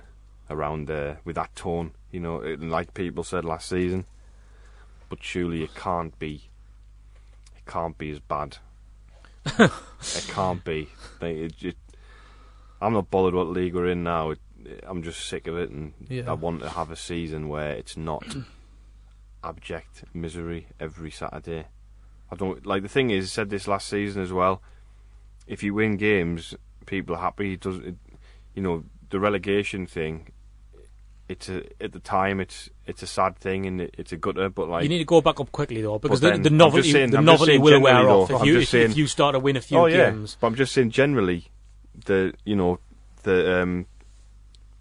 around 0.49 0.91
uh, 0.91 1.17
with 1.27 1.37
that 1.37 1.55
tone, 1.55 1.93
you 2.11 2.21
know, 2.21 2.41
it, 2.41 2.63
like 2.63 2.95
people 2.95 3.25
said 3.25 3.45
last 3.45 3.69
season. 3.69 4.07
But 5.11 5.23
surely 5.23 5.63
it 5.63 5.75
can't 5.75 6.19
be. 6.19 6.49
It 7.57 7.67
can't 7.71 7.99
be 7.99 8.11
as 8.11 8.21
bad. 8.21 8.57
It 9.47 10.27
can't 10.29 10.65
be. 10.65 10.89
They, 11.21 11.35
it, 11.37 11.55
it, 11.63 11.77
I'm 12.81 12.93
not 12.93 13.11
bothered 13.11 13.35
what 13.35 13.49
league 13.49 13.75
we're 13.75 13.89
in 13.89 14.03
now. 14.03 14.31
It, 14.31 14.39
I'm 14.87 15.03
just 15.03 15.27
sick 15.27 15.47
of 15.47 15.57
it, 15.57 15.71
and 15.71 15.95
Yeah. 16.09 16.25
I 16.31 16.33
want 16.35 16.61
to 16.63 16.69
have 16.71 16.91
a 16.91 16.97
season 16.97 17.49
where 17.49 17.73
it's 17.73 17.97
not 17.97 18.25
abject 19.45 20.05
misery 20.13 20.67
every 20.79 21.11
Saturday. 21.11 21.67
I 22.31 22.37
don't 22.37 22.65
like 22.67 22.83
the 22.83 22.89
thing 22.89 23.11
is. 23.11 23.25
I 23.25 23.29
said 23.29 23.51
this 23.51 23.67
last 23.67 23.89
season 23.89 24.23
as 24.23 24.33
well. 24.33 24.63
If 25.47 25.63
you 25.63 25.75
win 25.75 25.97
games, 25.97 26.55
people 26.87 27.17
are 27.17 27.21
happy. 27.21 27.55
It 27.55 27.61
does 27.61 27.79
it, 27.79 27.97
you 28.55 28.63
know 28.63 28.85
the 29.09 29.19
relegation 29.19 29.87
thing? 29.87 30.29
It's 31.29 31.49
a 31.49 31.65
at 31.83 31.93
the 31.93 31.99
time 32.01 32.41
it's 32.41 32.69
it's 32.91 33.03
a 33.03 33.07
sad 33.07 33.37
thing 33.39 33.65
and 33.67 33.81
it, 33.81 33.95
it's 33.97 34.13
a 34.13 34.17
gutter, 34.17 34.49
but 34.51 34.69
like 34.69 34.83
you 34.83 34.89
need 34.89 34.99
to 34.99 35.05
go 35.05 35.21
back 35.21 35.41
up 35.41 35.51
quickly 35.53 35.81
though, 35.81 35.99
because 35.99 36.21
the, 36.21 36.37
the 36.37 36.51
novelty 36.51 36.93
saying- 36.93 37.11
the 37.13 37.19
I'm 37.19 37.25
novelty 37.25 37.57
will 37.59 37.81
wear 37.81 38.09
off 38.09 38.31
if 38.31 38.45
you 38.45 38.59
if, 38.59 38.69
saying- 38.69 38.91
if 38.93 38.97
you 38.97 39.07
start 39.07 39.35
to 39.35 39.39
win 39.39 39.57
a 39.57 39.61
few 39.61 39.79
oh 39.79 39.87
yeah, 39.87 40.11
games. 40.11 40.37
but 40.41 40.49
I'm 40.49 40.55
just 40.55 40.73
saying 40.73 40.91
generally, 40.91 41.47
the 42.05 42.35
you 42.45 42.57
know 42.57 42.79
the 43.23 43.63
um 43.63 43.87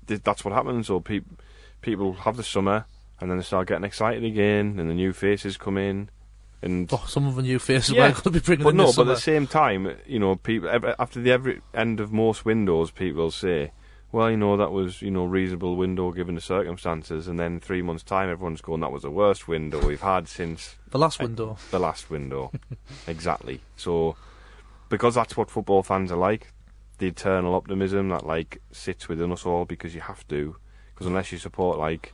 th- 0.08 0.22
that's 0.24 0.44
what 0.44 0.54
happens. 0.54 0.88
So 0.88 1.00
people 1.00 1.38
people 1.82 2.14
have 2.14 2.36
the 2.38 2.44
summer 2.44 2.86
and 3.22 3.30
then 3.30 3.38
they 3.38 3.44
start 3.44 3.68
getting 3.68 3.84
excited 3.84 4.24
again, 4.24 4.78
and 4.80 4.90
the 4.90 4.94
new 4.94 5.14
faces 5.14 5.58
come 5.58 5.78
in, 5.78 6.10
and 6.62 6.90
Oh, 6.92 7.04
some 7.08 7.28
of 7.28 7.36
the 7.36 7.42
new 7.42 7.60
faces 7.60 7.92
Yeah, 7.92 8.10
going 8.12 8.22
to 8.24 8.32
be 8.32 8.40
bringing 8.40 8.64
but 8.64 8.76
no, 8.76 8.92
but 8.94 9.02
at 9.02 9.16
the 9.16 9.18
same 9.18 9.46
time, 9.48 9.96
you 10.06 10.20
know, 10.20 10.36
people 10.36 10.70
after 10.98 11.22
the 11.22 11.32
every 11.32 11.62
end 11.74 12.00
of 12.00 12.12
most 12.12 12.46
windows, 12.46 12.92
people 12.92 13.30
say, 13.32 13.72
"Well, 14.12 14.32
you 14.32 14.38
know, 14.38 14.58
that 14.58 14.72
was 14.72 15.02
you 15.02 15.12
know 15.12 15.26
reasonable 15.26 15.76
window 15.76 16.12
given 16.12 16.36
the 16.36 16.42
circumstances," 16.42 17.28
and 17.28 17.40
then 17.40 17.60
three 17.60 17.82
months' 17.82 18.04
time, 18.04 18.30
everyone's 18.30 18.62
going, 18.62 18.82
"That 18.82 18.92
was 18.92 19.04
the 19.04 19.12
worst 19.12 19.48
window 19.48 19.86
we've 19.86 20.02
had 20.02 20.28
since 20.28 20.76
the 20.90 21.00
last 21.00 21.20
window. 21.20 21.58
the 21.72 21.80
last 21.80 22.10
window." 22.10 22.52
exactly. 23.08 23.62
So, 23.76 24.16
because 24.90 25.16
that's 25.16 25.38
what 25.38 25.52
football 25.52 25.84
fans 25.84 26.12
are 26.12 26.18
like, 26.18 26.54
the 26.98 27.08
eternal 27.08 27.56
optimism 27.56 28.10
that 28.10 28.26
like 28.26 28.62
sits 28.72 29.08
within 29.08 29.32
us 29.32 29.46
all 29.46 29.66
because 29.66 29.96
you 29.96 30.02
have 30.02 30.28
to, 30.28 30.58
because 30.94 31.08
unless 31.08 31.32
you 31.32 31.38
support 31.38 31.78
like 31.78 32.14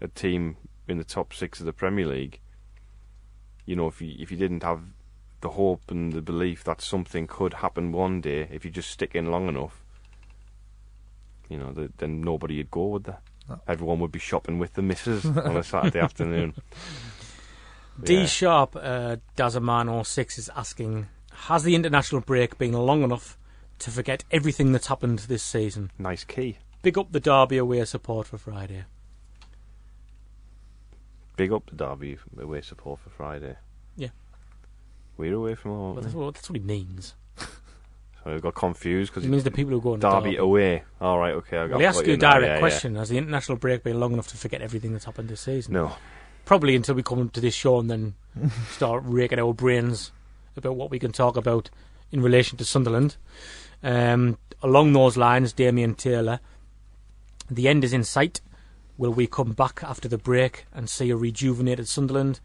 a 0.00 0.08
team 0.08 0.56
in 0.88 0.98
the 0.98 1.04
top 1.04 1.32
six 1.32 1.60
of 1.60 1.66
the 1.66 1.72
Premier 1.72 2.06
League, 2.06 2.40
you 3.64 3.74
know, 3.74 3.88
if 3.88 4.00
you 4.00 4.14
if 4.18 4.30
you 4.30 4.36
didn't 4.36 4.62
have 4.62 4.82
the 5.40 5.50
hope 5.50 5.90
and 5.90 6.12
the 6.12 6.22
belief 6.22 6.64
that 6.64 6.80
something 6.80 7.26
could 7.26 7.54
happen 7.54 7.92
one 7.92 8.20
day, 8.20 8.48
if 8.50 8.64
you 8.64 8.70
just 8.70 8.90
stick 8.90 9.14
in 9.14 9.30
long 9.30 9.48
enough, 9.48 9.82
you 11.48 11.58
know, 11.58 11.72
the, 11.72 11.90
then 11.98 12.20
nobody 12.20 12.58
would 12.58 12.70
go, 12.70 12.86
would 12.86 13.04
there? 13.04 13.18
No. 13.48 13.60
Everyone 13.68 14.00
would 14.00 14.12
be 14.12 14.18
shopping 14.18 14.58
with 14.58 14.74
the 14.74 14.82
missus 14.82 15.24
on 15.24 15.56
a 15.56 15.62
Saturday 15.64 16.00
afternoon. 16.00 16.54
D 18.02 18.14
Yeah. 18.20 18.26
Sharp 18.26 18.76
uh, 18.76 19.16
Dazaman 19.36 20.04
06 20.04 20.38
is 20.38 20.50
asking 20.56 21.06
Has 21.32 21.62
the 21.62 21.74
international 21.74 22.20
break 22.22 22.58
been 22.58 22.72
long 22.72 23.02
enough 23.02 23.38
to 23.78 23.90
forget 23.90 24.24
everything 24.30 24.72
that's 24.72 24.88
happened 24.88 25.20
this 25.20 25.42
season? 25.42 25.90
Nice 25.98 26.24
key. 26.24 26.58
Big 26.82 26.98
up 26.98 27.12
the 27.12 27.20
Derby 27.20 27.58
away 27.58 27.84
support 27.84 28.26
for 28.26 28.38
Friday. 28.38 28.84
Big 31.36 31.52
up 31.52 31.66
the 31.68 31.76
Derby 31.76 32.18
away 32.38 32.62
support 32.62 32.98
for 33.00 33.10
Friday. 33.10 33.56
Yeah. 33.96 34.08
We're 35.16 35.34
away 35.34 35.54
from 35.54 35.72
home. 35.72 35.94
Well, 35.94 36.02
that's, 36.02 36.14
what, 36.14 36.34
that's 36.34 36.48
what 36.48 36.58
he 36.58 36.64
means. 36.64 37.14
I 38.26 38.38
got 38.38 38.54
confused 38.54 39.12
because 39.12 39.24
It 39.24 39.28
means 39.28 39.44
the 39.44 39.50
people 39.50 39.72
who 39.72 39.80
go 39.80 39.92
on 39.92 40.00
Derby 40.00 40.30
Derby. 40.32 40.36
away. 40.36 40.82
All 41.00 41.18
right, 41.18 41.34
okay. 41.34 41.58
I 41.58 41.68
got 41.68 41.70
Well, 41.70 41.78
he 41.80 41.86
asked 41.86 41.98
what 41.98 42.06
you 42.08 42.14
a 42.14 42.16
direct 42.16 42.42
yeah, 42.44 42.54
yeah. 42.54 42.58
question. 42.58 42.96
Has 42.96 43.08
the 43.08 43.18
international 43.18 43.56
break 43.58 43.82
been 43.84 44.00
long 44.00 44.12
enough 44.12 44.26
to 44.28 44.36
forget 44.36 44.60
everything 44.62 44.92
that's 44.92 45.04
happened 45.04 45.28
this 45.28 45.42
season? 45.42 45.74
No. 45.74 45.92
Probably 46.44 46.74
until 46.74 46.94
we 46.96 47.02
come 47.02 47.28
to 47.30 47.40
this 47.40 47.54
show 47.54 47.78
and 47.78 47.88
then 47.90 48.14
start 48.70 49.02
raking 49.06 49.38
our 49.38 49.54
brains 49.54 50.10
about 50.56 50.74
what 50.76 50.90
we 50.90 50.98
can 50.98 51.12
talk 51.12 51.36
about 51.36 51.70
in 52.10 52.20
relation 52.20 52.58
to 52.58 52.64
Sunderland. 52.64 53.16
Um, 53.82 54.38
along 54.62 54.92
those 54.92 55.16
lines, 55.16 55.52
Damien 55.52 55.94
Taylor, 55.94 56.40
the 57.50 57.68
end 57.68 57.84
is 57.84 57.92
in 57.92 58.02
sight. 58.04 58.40
Will 58.98 59.12
we 59.12 59.26
come 59.26 59.52
back 59.52 59.80
after 59.84 60.08
the 60.08 60.18
break 60.18 60.64
and 60.72 60.88
see 60.88 61.10
a 61.10 61.16
rejuvenated 61.16 61.86
Sunderland, 61.86 62.40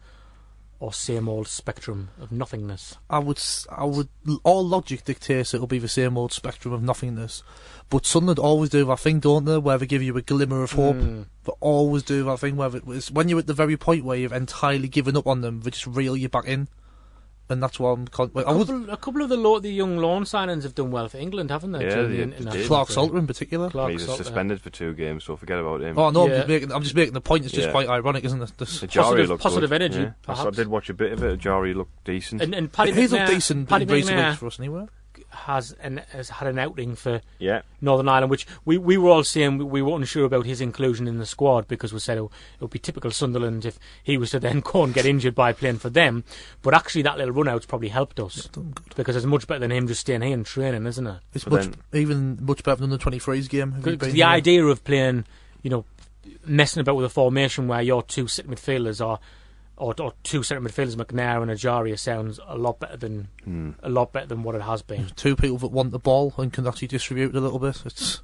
or 0.82 0.92
same 0.92 1.28
old 1.28 1.46
spectrum 1.46 2.10
of 2.20 2.32
nothingness? 2.32 2.96
I 3.08 3.20
would, 3.20 3.40
I 3.70 3.84
would. 3.84 4.08
All 4.42 4.66
logic 4.66 5.04
dictates 5.04 5.54
it'll 5.54 5.68
be 5.68 5.78
the 5.78 5.86
same 5.86 6.18
old 6.18 6.32
spectrum 6.32 6.74
of 6.74 6.82
nothingness. 6.82 7.44
But 7.88 8.04
Sunderland 8.04 8.40
always 8.40 8.70
do 8.70 8.84
that 8.86 8.98
thing, 8.98 9.20
don't 9.20 9.44
they? 9.44 9.58
Where 9.58 9.78
they 9.78 9.86
give 9.86 10.02
you 10.02 10.16
a 10.16 10.22
glimmer 10.22 10.64
of 10.64 10.72
hope. 10.72 10.96
Mm. 10.96 11.26
But 11.44 11.54
always 11.60 12.02
do 12.02 12.24
that 12.24 12.40
thing 12.40 12.56
where 12.56 12.74
it 12.74 12.84
was 12.84 13.12
when 13.12 13.28
you're 13.28 13.38
at 13.38 13.46
the 13.46 13.54
very 13.54 13.76
point 13.76 14.04
where 14.04 14.18
you've 14.18 14.32
entirely 14.32 14.88
given 14.88 15.16
up 15.16 15.28
on 15.28 15.40
them, 15.40 15.60
they 15.60 15.70
just 15.70 15.86
reel 15.86 16.16
you 16.16 16.28
back 16.28 16.46
in. 16.46 16.66
And 17.48 17.62
that's 17.62 17.78
why 17.78 17.92
I'm. 17.92 18.06
Con- 18.08 18.30
A 18.34 18.40
I 18.40 18.52
would 18.52 18.66
couple, 18.66 18.90
a 18.90 18.96
couple 18.96 19.22
of 19.22 19.28
the, 19.28 19.36
lo- 19.36 19.58
the 19.58 19.70
young 19.70 19.96
loan 19.98 20.24
signings 20.24 20.62
have 20.62 20.74
done 20.74 20.90
well 20.90 21.08
for 21.08 21.18
England, 21.18 21.50
haven't 21.50 21.72
they? 21.72 21.84
Yeah, 21.84 22.02
they- 22.02 22.24
the 22.24 22.44
they 22.44 22.50
did. 22.58 22.66
Clark 22.66 22.88
break? 22.88 22.94
Salter 22.94 23.18
in 23.18 23.26
particular. 23.26 23.68
Clark 23.70 23.92
He's 23.92 24.06
Salter. 24.06 24.24
suspended 24.24 24.60
for 24.60 24.70
two 24.70 24.94
games, 24.94 25.24
so 25.24 25.36
forget 25.36 25.58
about 25.58 25.82
him. 25.82 25.98
Oh 25.98 26.10
no, 26.10 26.26
Yeah. 26.28 26.32
I'm, 26.32 26.36
just 26.38 26.48
making, 26.48 26.72
I'm 26.72 26.82
just 26.82 26.94
making 26.94 27.14
the 27.14 27.20
point. 27.20 27.44
It's 27.44 27.52
just 27.54 27.66
Yeah. 27.66 27.72
quite 27.72 27.88
ironic, 27.88 28.24
isn't 28.24 28.42
it? 28.42 28.52
This, 28.58 28.80
Ajari 28.82 29.02
Positive- 29.02 29.28
looked 29.28 29.42
positive 29.42 29.72
energy, 29.72 30.00
Yeah. 30.00 30.12
I 30.28 30.46
I 30.46 30.50
did 30.50 30.68
watch 30.68 30.88
a 30.90 30.94
bit 30.94 31.12
of 31.12 31.22
it. 31.22 31.40
Jari 31.40 31.74
looked 31.74 32.04
decent. 32.04 32.40
And, 32.42 32.54
and 32.54 32.72
Paddy 32.72 32.92
he's 32.92 33.10
McNair, 33.12 33.18
looked 33.20 33.30
decent 33.32 33.68
Paddy 33.68 33.84
in 33.84 33.90
recent 33.90 34.16
McNair 34.18 34.28
weeks 34.30 34.38
for 34.38 34.46
us 34.46 34.58
anyway. 34.58 34.86
Has 35.32 35.72
an, 35.80 36.02
has 36.12 36.28
had 36.30 36.46
an 36.48 36.58
outing 36.58 36.94
for 36.94 37.20
yeah, 37.38 37.62
Northern 37.80 38.08
Ireland, 38.08 38.30
which 38.30 38.46
we, 38.64 38.78
we 38.78 38.96
were 38.96 39.10
all 39.10 39.24
saying 39.24 39.58
we, 39.58 39.64
we 39.64 39.82
weren't 39.82 40.06
sure 40.06 40.24
about 40.24 40.46
his 40.46 40.60
inclusion 40.60 41.08
in 41.08 41.18
the 41.18 41.26
squad 41.26 41.66
because 41.68 41.92
we 41.92 41.98
said 41.98 42.18
oh, 42.18 42.30
it 42.54 42.60
would 42.60 42.70
be 42.70 42.78
typical 42.78 43.10
Sunderland 43.10 43.64
if 43.64 43.78
he 44.02 44.16
was 44.18 44.30
to 44.32 44.40
then 44.40 44.60
go 44.64 44.84
and 44.84 44.94
get 44.94 45.06
injured 45.06 45.34
by 45.34 45.52
playing 45.52 45.78
for 45.78 45.90
them. 45.90 46.24
But 46.62 46.74
actually, 46.74 47.02
that 47.02 47.18
little 47.18 47.32
run 47.34 47.48
out's 47.48 47.66
probably 47.66 47.88
helped 47.88 48.20
us 48.20 48.48
because 48.94 49.16
it's 49.16 49.26
much 49.26 49.46
better 49.46 49.60
than 49.60 49.72
him 49.72 49.88
just 49.88 50.02
staying 50.02 50.22
here 50.22 50.34
and 50.34 50.44
training, 50.46 50.86
isn't 50.86 51.06
it? 51.06 51.18
It's 51.34 51.44
But 51.44 51.52
much 51.52 51.62
then- 51.90 52.00
even 52.02 52.38
much 52.44 52.62
better 52.62 52.80
than 52.80 52.90
the 52.90 52.98
23s 52.98 53.48
game. 53.48 53.72
Have 53.72 53.82
Because 53.82 54.08
the 54.12 54.18
here? 54.18 54.26
idea 54.26 54.64
of 54.64 54.84
playing, 54.84 55.24
you 55.62 55.70
know, 55.70 55.84
messing 56.44 56.80
about 56.80 56.96
with 56.96 57.06
a 57.06 57.08
formation 57.08 57.68
where 57.68 57.82
your 57.82 58.02
two 58.02 58.28
sitting 58.28 58.52
midfielders 58.52 59.04
are. 59.04 59.18
Or, 59.82 59.94
or 60.00 60.12
two 60.22 60.44
centre 60.44 60.60
midfielders, 60.68 60.94
McNair 60.94 61.42
and 61.42 61.50
Ejaria, 61.50 61.98
sounds 61.98 62.38
a 62.46 62.56
lot 62.56 62.78
better 62.78 62.96
than 62.96 63.28
Hmm. 63.44 63.70
a 63.82 63.88
lot 63.88 64.12
better 64.12 64.26
than 64.26 64.44
what 64.44 64.54
it 64.54 64.62
has 64.62 64.80
been. 64.82 65.06
two 65.16 65.34
people 65.34 65.58
that 65.58 65.72
want 65.72 65.90
the 65.90 65.98
ball 65.98 66.32
and 66.38 66.52
can 66.52 66.66
actually 66.68 66.86
distribute 66.88 67.30
it 67.30 67.36
a 67.36 67.40
little 67.40 67.58
bit. 67.58 67.82
It's 67.84 68.22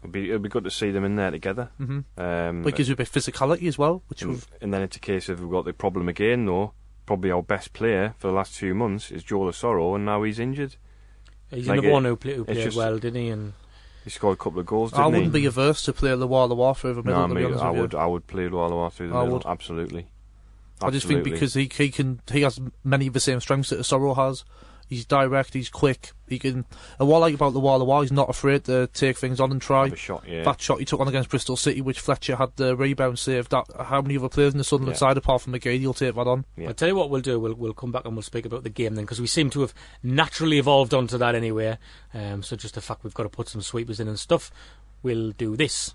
it'd 0.00 0.12
be 0.12 0.28
it'd 0.30 0.42
be 0.42 0.48
good 0.48 0.62
to 0.64 0.70
see 0.70 0.90
them 0.92 1.04
in 1.04 1.16
there 1.16 1.32
together. 1.32 1.70
hmm 1.78 2.00
Um, 2.16 2.66
it 2.68 2.76
gives 2.76 2.88
you 2.88 2.92
a 2.92 2.96
bit 2.96 3.08
of 3.08 3.12
physicality 3.14 3.66
as 3.66 3.78
well, 3.78 4.02
which 4.08 4.22
and, 4.22 4.30
we've 4.32 4.46
and 4.60 4.72
then 4.72 4.82
it's 4.82 4.96
a 4.96 5.00
case 5.00 5.28
of 5.28 5.40
we've 5.40 5.50
got 5.50 5.64
the 5.64 5.72
problem 5.72 6.08
again, 6.08 6.46
though. 6.46 6.72
Probably 7.04 7.30
our 7.32 7.42
best 7.42 7.72
player 7.72 8.14
for 8.18 8.28
the 8.28 8.32
last 8.32 8.52
few 8.54 8.74
months 8.76 9.10
is 9.10 9.24
Joel 9.24 9.50
Asoro, 9.50 9.94
and 9.96 10.04
now 10.06 10.22
he's 10.22 10.38
injured. 10.38 10.76
He's 11.50 11.66
Like 11.66 11.78
another 11.78 11.88
it- 11.88 11.92
one 11.92 12.04
who, 12.04 12.16
play, 12.16 12.34
who 12.36 12.44
played 12.44 12.62
just- 12.62 12.76
well, 12.76 12.96
didn't 12.98 13.20
he? 13.20 13.28
And 13.28 13.52
He 14.04 14.10
scored 14.10 14.34
a 14.34 14.40
couple 14.40 14.60
of 14.60 14.66
goals, 14.66 14.92
I 14.94 14.98
didn't 14.98 15.12
wouldn't 15.12 15.34
he? 15.34 15.40
be 15.42 15.46
averse 15.46 15.82
to 15.84 15.92
play 15.92 16.10
the 16.14 16.28
Lualua 16.28 16.76
through 16.76 16.94
the 16.94 17.02
middle. 17.02 17.22
no, 17.22 17.28
to 17.28 17.34
be 17.34 17.44
honest 17.44 17.62
I 17.62 17.70
with 17.70 17.76
you. 17.76 17.82
would 17.82 17.94
I 17.96 18.06
would 18.06 18.26
play 18.28 18.44
Lualua 18.48 18.92
through 18.92 19.08
the 19.08 19.16
I 19.16 19.20
middle. 19.24 19.34
would. 19.38 19.46
Absolutely. 19.46 20.06
I 20.84 20.90
just 20.90 21.06
think 21.06 21.24
because 21.24 21.54
he 21.54 21.70
he 21.76 21.90
can 21.90 22.20
he 22.32 22.42
has 22.42 22.60
many 22.82 23.06
of 23.06 23.12
the 23.12 23.20
same 23.20 23.40
strengths 23.40 23.70
that 23.70 23.80
Asoro 23.80 24.16
has. 24.16 24.44
He's 24.86 25.06
direct, 25.06 25.54
he's 25.54 25.70
quick, 25.70 26.12
he 26.28 26.38
can. 26.38 26.66
And 26.98 27.08
what 27.08 27.16
I 27.16 27.20
like 27.20 27.34
about 27.34 27.54
the 27.54 27.60
Lualua, 27.60 28.02
he's 28.02 28.12
not 28.12 28.28
afraid 28.28 28.64
to 28.64 28.86
take 28.88 29.16
things 29.16 29.40
on 29.40 29.50
and 29.50 29.60
try. 29.60 29.84
Have 29.84 29.94
a 29.94 29.96
shot, 29.96 30.24
yeah. 30.28 30.42
That 30.42 30.60
shot 30.60 30.78
he 30.78 30.84
took 30.84 31.00
on 31.00 31.08
against 31.08 31.30
Bristol 31.30 31.56
City, 31.56 31.80
which 31.80 32.00
Fletcher 32.00 32.36
had 32.36 32.50
the 32.56 32.76
rebound 32.76 33.18
save. 33.18 33.48
That 33.48 33.64
how 33.80 34.02
many 34.02 34.18
other 34.18 34.28
players 34.28 34.52
in 34.52 34.58
the 34.58 34.64
Sunderland 34.64 34.96
Yeah. 34.96 34.98
side 34.98 35.16
apart 35.16 35.40
from 35.40 35.54
McGee, 35.54 35.78
he'll 35.80 35.94
take 35.94 36.14
that 36.14 36.26
on. 36.26 36.44
Yeah. 36.54 36.68
I'll 36.68 36.74
tell 36.74 36.88
you 36.88 36.96
what 36.96 37.08
we'll 37.08 37.22
do. 37.22 37.40
We'll 37.40 37.54
we'll 37.54 37.72
come 37.72 37.92
back 37.92 38.04
and 38.04 38.14
we'll 38.14 38.22
speak 38.22 38.44
about 38.44 38.62
the 38.62 38.68
game 38.68 38.94
then, 38.94 39.04
because 39.04 39.22
we 39.22 39.26
seem 39.26 39.48
to 39.50 39.62
have 39.62 39.72
naturally 40.02 40.58
evolved 40.58 40.92
onto 40.92 41.16
that 41.16 41.34
anyway. 41.34 41.78
Um, 42.12 42.42
so 42.42 42.54
just 42.54 42.74
the 42.74 42.82
fact 42.82 43.04
we've 43.04 43.14
got 43.14 43.22
to 43.22 43.30
put 43.30 43.48
some 43.48 43.62
sweepers 43.62 44.00
in 44.00 44.06
and 44.06 44.18
stuff, 44.18 44.50
we'll 45.02 45.30
do 45.32 45.56
this. 45.56 45.94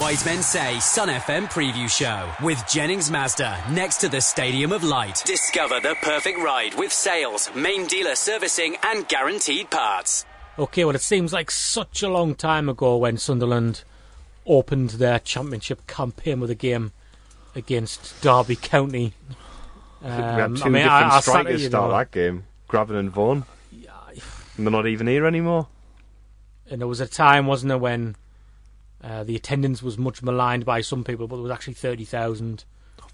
Wise 0.00 0.24
Men 0.24 0.42
Say 0.42 0.78
Sun 0.80 1.08
FM 1.08 1.46
preview 1.50 1.88
show 1.90 2.30
with 2.44 2.62
Jennings 2.68 3.10
Mazda 3.10 3.62
next 3.72 3.98
to 3.98 4.08
the 4.08 4.20
Stadium 4.20 4.72
of 4.72 4.82
Light. 4.82 5.22
Discover 5.26 5.80
the 5.80 5.94
perfect 6.02 6.38
ride 6.38 6.74
with 6.78 6.92
sales, 6.92 7.50
main 7.54 7.86
dealer 7.86 8.14
servicing, 8.14 8.76
and 8.82 9.06
guaranteed 9.08 9.70
parts. 9.70 10.24
Okay, 10.58 10.84
well, 10.84 10.94
it 10.94 11.02
seems 11.02 11.32
like 11.32 11.50
such 11.50 12.02
a 12.02 12.08
long 12.08 12.34
time 12.34 12.68
ago 12.68 12.96
when 12.96 13.18
Sunderland 13.18 13.84
opened 14.46 14.90
their 14.90 15.18
championship 15.18 15.86
campaign 15.86 16.40
with 16.40 16.50
a 16.50 16.54
game 16.54 16.92
against 17.54 18.20
Derby 18.22 18.56
County. 18.56 19.12
we 20.02 20.08
had 20.08 20.40
Um, 20.40 20.56
two 20.56 20.62
I 20.64 20.68
mean, 20.68 20.82
different 20.84 20.90
I, 21.12 21.16
I 21.16 21.20
strikers 21.20 21.54
at, 21.54 21.60
you 21.60 21.68
start 21.68 21.90
that 21.90 22.10
game. 22.10 22.44
Grabban 22.68 22.98
and 22.98 23.10
Vaughan. 23.10 23.44
And 24.56 24.66
they're 24.66 24.70
not 24.72 24.86
even 24.86 25.06
here 25.06 25.26
anymore. 25.26 25.68
and 26.70 26.80
there 26.80 26.88
was 26.88 27.00
a 27.00 27.06
time, 27.06 27.46
wasn't 27.46 27.68
there, 27.68 27.78
when 27.78 28.14
uh, 29.02 29.24
the 29.24 29.36
attendance 29.36 29.82
was 29.82 29.96
much 29.98 30.22
maligned 30.22 30.64
by 30.64 30.80
some 30.80 31.04
people, 31.04 31.26
but 31.28 31.36
there 31.36 31.42
was 31.42 31.52
actually 31.52 31.74
thirty 31.74 32.04
thousand. 32.04 32.64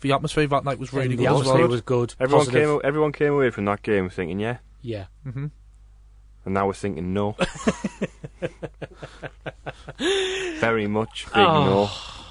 The 0.00 0.12
atmosphere 0.12 0.46
that 0.48 0.64
night 0.64 0.78
was 0.78 0.92
really 0.92 1.06
and 1.06 1.16
good 1.16 1.24
the 1.24 1.30
as 1.30 1.40
atmosphere 1.40 1.60
well. 1.62 1.68
was 1.68 1.80
good. 1.80 2.14
Everyone 2.20 2.44
positive. 2.46 2.68
came. 2.68 2.80
Everyone 2.84 3.12
came 3.12 3.32
away 3.32 3.50
from 3.50 3.64
that 3.66 3.82
game 3.82 4.08
thinking, 4.10 4.40
yeah, 4.40 4.58
Yeah. 4.82 5.06
hmm 5.24 5.46
and 6.44 6.54
now 6.54 6.66
we're 6.68 6.74
thinking 6.74 7.12
no. 7.12 7.34
Very 10.60 10.86
much 10.86 11.24
big 11.26 11.32
Oh. 11.36 12.22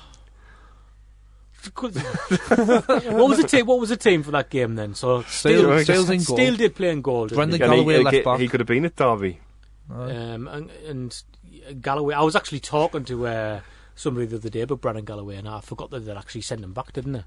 what 1.76 3.30
was 3.30 3.38
the 3.38 3.48
team? 3.48 3.66
What 3.66 3.80
was 3.80 3.90
the 3.90 3.98
team 3.98 4.24
for 4.24 4.32
that 4.32 4.50
game 4.50 4.76
then? 4.76 4.94
So 4.96 5.24
Steele- 5.24 5.82
Steele, 5.82 5.84
Steele's 5.84 6.10
in 6.10 6.24
goal. 6.24 6.38
Steele 6.38 6.56
did 6.56 6.76
play 6.76 6.92
in 6.92 7.02
goal. 7.02 7.28
didn't 7.28 7.38
Brendan 7.38 7.60
he? 7.62 7.68
Galloway 7.68 7.98
he, 7.98 8.04
left 8.04 8.16
he, 8.16 8.22
back. 8.22 8.40
he 8.40 8.48
could 8.48 8.60
have 8.60 8.68
been 8.68 8.86
at 8.86 8.96
Derby. 8.96 9.40
Um, 9.90 10.48
and, 10.48 10.70
and 10.88 11.24
Galloway. 11.82 12.14
I 12.16 12.22
was 12.22 12.36
actually 12.36 12.60
talking 12.60 13.04
to 13.06 13.28
uh, 13.28 13.60
somebody 13.96 14.26
the 14.28 14.38
other 14.38 14.50
day 14.50 14.62
about 14.62 14.82
Brendan 14.82 15.06
Galloway, 15.06 15.36
and 15.38 15.48
I 15.48 15.62
forgot 15.62 15.90
that 15.92 16.02
they'd 16.02 16.18
actually 16.18 16.42
sent 16.42 16.64
him 16.64 16.74
back, 16.74 16.94
didn't 16.94 17.14
they? 17.14 17.24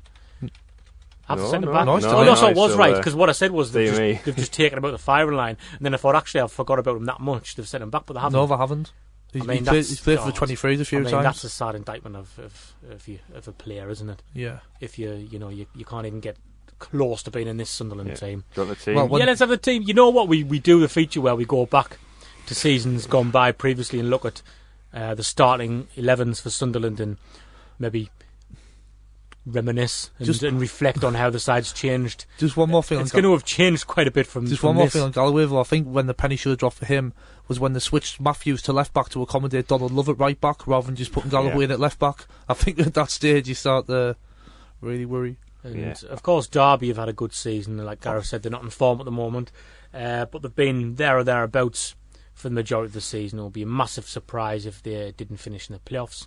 Have 1.27 1.39
to 1.39 1.45
No, 1.45 1.51
send 1.51 1.65
him 1.65 1.71
no, 1.71 1.77
back. 1.77 1.87
no, 1.87 1.93
oh, 1.93 1.99
no, 1.99 2.25
no, 2.25 2.35
so 2.35 2.43
no, 2.47 2.49
it 2.51 2.57
was 2.57 2.73
so, 2.73 2.79
right 2.79 2.95
uh, 2.95 2.99
because 2.99 3.15
what 3.15 3.29
I 3.29 3.33
said 3.33 3.51
was 3.51 3.73
they've 3.73 3.95
dear 3.95 4.13
just, 4.15 4.19
me. 4.19 4.21
they've 4.25 4.37
just 4.37 4.53
taken 4.53 4.79
him 4.79 4.85
out 4.85 4.89
of 4.89 4.93
the 4.93 4.99
firing 4.99 5.37
line, 5.37 5.59
and 5.77 5.85
then 5.85 5.93
I 5.93 5.99
thought 5.99 6.15
actually 6.17 6.41
I 6.41 6.47
forgot 6.47 6.79
about 6.79 6.97
him 6.97 7.05
that 7.05 7.21
much. 7.21 7.55
They've 7.55 7.69
sent 7.69 7.83
him 7.83 7.91
back, 7.91 8.05
but 8.07 8.15
they 8.15 8.21
haven't. 8.21 8.39
No, 8.39 8.47
they 8.47 8.57
haven't. 8.57 8.93
He's, 9.33 9.43
I 9.43 9.45
mean, 9.45 9.59
he 9.59 9.63
played, 9.63 9.67
that's- 9.67 9.89
he's 9.91 10.01
played 10.01 10.19
for 10.21 10.31
God. 10.31 10.49
the 10.49 10.55
23s 10.55 10.81
a 10.81 10.85
few 10.87 10.99
I 11.01 11.03
mean, 11.03 11.11
times. 11.11 11.25
that's 11.25 11.45
a 11.45 11.51
sad 11.51 11.75
indictment 11.75 12.17
of 12.17 12.39
of, 12.39 12.75
of, 12.91 13.07
you, 13.07 13.19
of 13.35 13.47
a 13.47 13.53
player, 13.53 13.91
isn't 13.91 14.09
it? 14.09 14.23
Yeah. 14.33 14.61
If 14.81 14.99
you 14.99 15.13
you 15.13 15.39
know 15.39 15.51
you, 15.51 15.67
you 15.75 15.85
can't 15.85 16.07
even 16.07 16.21
get 16.21 16.39
close 16.79 17.23
to 17.25 17.31
being 17.31 17.47
in 17.47 17.59
this 17.59 17.69
Sunderland 17.69 18.09
Yeah. 18.09 18.15
team. 18.15 18.45
Do 18.55 18.63
you 18.63 18.67
want 18.67 18.79
the 18.79 18.85
team? 18.85 18.95
Well, 19.11 19.19
yeah, 19.21 19.27
let's 19.27 19.41
have 19.41 19.51
the 19.51 19.59
team. 19.59 19.83
You 19.83 19.93
know 19.93 20.09
what? 20.09 20.29
We 20.29 20.45
we 20.45 20.61
do 20.61 20.81
the 20.81 20.89
feature 20.89 21.21
where 21.21 21.35
we 21.37 21.45
go 21.45 21.67
back 21.67 21.99
to 22.49 22.55
seasons 22.55 23.07
gone 23.07 23.31
by 23.31 23.53
previously 23.53 23.99
and 24.01 24.11
look 24.11 24.25
at 24.25 24.43
uh, 24.93 25.15
the 25.15 25.23
starting 25.23 25.87
11s 25.97 26.41
for 26.43 26.51
Sunderland 26.51 26.99
and 27.01 27.17
maybe 27.79 28.11
reminisce 29.47 30.11
and, 30.19 30.27
Just- 30.27 30.43
and 30.43 30.61
reflect 30.61 31.03
on 31.05 31.15
how 31.15 31.31
the 31.31 31.41
side's 31.41 31.73
changed. 31.73 32.27
Just 32.39 32.57
one 32.57 32.71
more 32.71 32.83
thing. 32.83 33.01
It's 33.01 33.15
on 33.15 33.23
going 33.23 33.31
to 33.31 33.33
have 33.33 33.45
changed 33.45 33.87
quite 33.87 34.07
a 34.07 34.11
bit 34.11 34.27
from. 34.27 34.47
Just 34.47 34.61
from 34.61 34.69
one 34.69 34.77
more 34.77 34.87
this. 34.87 34.93
thing 34.95 35.03
on 35.03 35.11
Galloway. 35.13 35.47
Though. 35.47 35.61
I 35.61 35.65
think 35.65 35.87
when 35.87 36.07
the 36.07 36.15
penny 36.15 36.37
should 36.37 36.51
have 36.51 36.59
dropped 36.59 36.77
for 36.77 36.87
him 36.87 37.15
was 37.47 37.59
when 37.59 37.73
they 37.73 37.81
switched 37.81 38.21
Matthews 38.21 38.61
to 38.63 38.73
left 38.75 38.93
back 38.93 39.09
to 39.11 39.23
accommodate 39.23 39.69
Donald 39.69 39.93
Love 39.93 40.09
at 40.11 40.19
right 40.19 40.39
back 40.39 40.67
rather 40.67 40.87
than 40.87 40.97
just 40.97 41.13
putting 41.13 41.31
Galloway 41.31 41.59
Yeah. 41.61 41.65
in 41.65 41.71
at 41.73 41.81
left 41.81 41.99
back. 41.99 42.27
I 42.49 42.55
think 42.55 42.79
at 42.79 42.93
that 42.95 43.11
stage 43.11 43.49
you 43.49 43.55
start 43.55 43.87
to 43.87 44.17
really 44.83 45.07
worry. 45.07 45.39
And 45.63 45.77
Yeah. 45.77 45.95
of 46.11 46.23
course, 46.23 46.47
Derby 46.47 46.89
have 46.89 46.99
had 46.99 47.09
a 47.09 47.13
good 47.15 47.33
season. 47.33 47.79
Like 47.79 48.03
Gareth 48.03 48.27
said, 48.27 48.43
they're 48.43 48.53
not 48.53 48.63
in 48.63 48.71
form 48.71 49.01
at 49.01 49.07
the 49.07 49.11
moment, 49.11 49.51
uh, 49.95 50.27
but 50.27 50.43
they've 50.43 50.55
been 50.55 50.97
there 50.97 51.17
or 51.19 51.25
thereabouts 51.25 51.95
for 52.39 52.49
the 52.49 52.55
majority 52.55 52.87
of 52.87 52.93
the 52.95 53.01
season. 53.01 53.39
It 53.39 53.43
will 53.43 53.51
be 53.51 53.63
a 53.63 53.67
massive 53.67 54.07
surprise 54.09 54.65
if 54.67 54.83
they 54.83 55.13
didn't 55.17 55.39
finish 55.39 55.69
in 55.69 55.75
the 55.75 55.81
playoffs. 55.81 56.27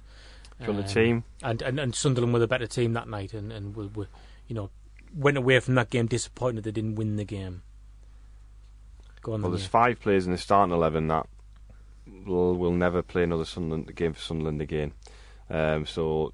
You 0.59 0.67
want 0.67 0.77
the 0.77 0.83
Um, 0.83 0.89
team? 0.93 1.23
and, 1.41 1.61
and 1.61 1.79
and 1.79 1.95
Sunderland 1.95 2.33
were 2.33 2.39
the 2.39 2.47
better 2.47 2.67
team 2.67 2.93
that 2.93 3.07
night, 3.07 3.33
and 3.33 3.51
and 3.51 3.75
were, 3.75 3.87
were, 3.87 4.07
you 4.47 4.55
know 4.55 4.69
went 5.13 5.37
away 5.37 5.59
from 5.59 5.75
that 5.75 5.89
game 5.89 6.05
disappointed 6.07 6.63
they 6.63 6.71
didn't 6.71 6.95
win 6.95 7.15
the 7.17 7.25
game. 7.25 7.63
Go 9.21 9.33
on, 9.33 9.41
Well, 9.41 9.51
then, 9.51 9.57
there's 9.57 9.63
yeah. 9.63 9.69
five 9.69 9.99
players 9.99 10.25
in 10.25 10.31
the 10.31 10.37
starting 10.37 10.73
eleven 10.73 11.07
that 11.07 11.27
will 12.25 12.55
will 12.55 12.71
never 12.71 13.01
play 13.01 13.23
another 13.23 13.45
Sunderland 13.45 13.93
game 13.95 14.13
for 14.13 14.21
Sunderland 14.21 14.61
again. 14.61 14.93
Um, 15.49 15.85
so 15.85 16.33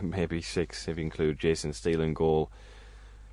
maybe 0.00 0.40
six 0.42 0.88
if 0.88 0.96
you 0.96 1.02
include 1.04 1.38
Jason 1.38 1.72
Steele 1.72 2.00
in 2.00 2.14
goal. 2.14 2.50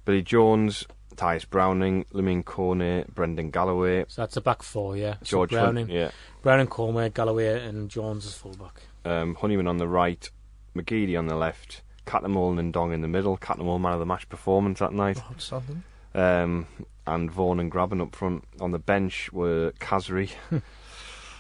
Billy 0.06 0.22
Jones, 0.22 0.86
Tyias 1.16 1.50
Browning, 1.50 2.06
Lamine 2.14 2.44
Koné, 2.44 3.08
Brendan 3.08 3.52
Galloway, 3.52 4.06
So 4.08 4.22
that's 4.22 4.38
a 4.38 4.42
back 4.42 4.64
four, 4.64 4.96
yeah. 4.98 5.16
So 5.24 5.26
George 5.38 5.52
Browning, 5.52 5.88
Hunt, 5.88 5.98
yeah, 5.98 6.12
Browning, 6.42 6.68
Conway, 6.68 7.10
Galloway, 7.10 7.66
and 7.68 7.90
Jones 7.90 8.26
as 8.26 8.34
fullback. 8.34 8.82
um, 9.06 9.36
Honeyman 9.36 9.68
on 9.68 9.78
the 9.78 9.88
right, 9.88 10.30
McGeady 10.76 11.18
on 11.18 11.28
the 11.28 11.36
left, 11.36 11.82
Cattermole 12.06 12.58
and 12.60 12.74
Ndong 12.74 12.94
in 12.94 13.02
the 13.02 13.08
middle. 13.08 13.38
Cattermole 13.38 13.80
man 13.80 13.94
of 13.94 14.00
the 14.00 14.06
match 14.06 14.28
performance 14.30 14.80
that 14.80 14.94
night. 14.94 15.22
Outstanding. 15.32 15.84
Um, 16.16 16.68
and 17.08 17.32
Vaughan 17.32 17.60
and 17.60 17.72
Grabban 17.72 18.02
up 18.02 18.16
front. 18.16 18.44
On 18.60 18.72
the 18.72 18.80
bench 18.80 19.32
were 19.34 19.72
Khazri. 19.80 20.32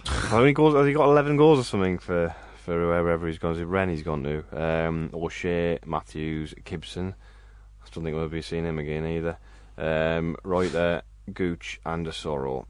How 0.05 0.39
many 0.39 0.53
goals? 0.53 0.76
Has 0.76 0.86
he 0.88 0.93
got 0.93 1.05
11 1.05 1.38
goals 1.38 1.59
or 1.59 1.63
something 1.63 1.97
for, 1.97 2.36
for 2.57 2.88
wherever 2.88 3.26
he's 3.28 3.38
gone? 3.38 3.53
Is 3.53 3.59
it 3.59 3.65
Rennes 3.65 3.91
he's 3.91 4.03
gone 4.03 4.24
to? 4.24 4.43
Um, 4.61 5.09
O'Shea, 5.13 5.80
Matthews, 5.86 6.53
Gibson. 6.65 7.15
I 7.82 7.88
don't 7.93 8.03
think 8.03 8.15
we'll 8.15 8.28
be 8.28 8.41
seeing 8.41 8.65
him 8.65 8.80
again 8.80 9.05
either. 9.05 9.38
Um, 9.78 10.36
Reuter, 10.43 11.01
Gooch, 11.34 11.80
and 11.86 12.05
Asoro. 12.05 12.65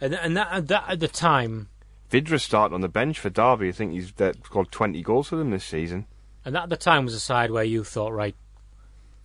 And, 0.00 0.14
and 0.14 0.36
that, 0.36 0.68
that 0.68 0.84
at 0.88 1.00
the 1.00 1.08
time, 1.08 1.68
Vydra 2.10 2.38
started 2.38 2.74
on 2.74 2.80
the 2.80 2.88
bench 2.88 3.18
for 3.18 3.30
Derby. 3.30 3.68
I 3.68 3.72
think 3.72 3.92
he's 3.92 4.12
scored 4.44 4.70
20 4.70 5.02
goals 5.02 5.28
for 5.28 5.36
them 5.36 5.50
this 5.50 5.64
season. 5.64 6.06
and 6.44 6.54
that 6.54 6.64
at 6.64 6.68
the 6.70 6.76
time 6.76 7.04
was 7.04 7.14
a 7.14 7.20
side 7.20 7.50
where 7.50 7.64
you 7.64 7.84
thought, 7.84 8.12
right, 8.12 8.34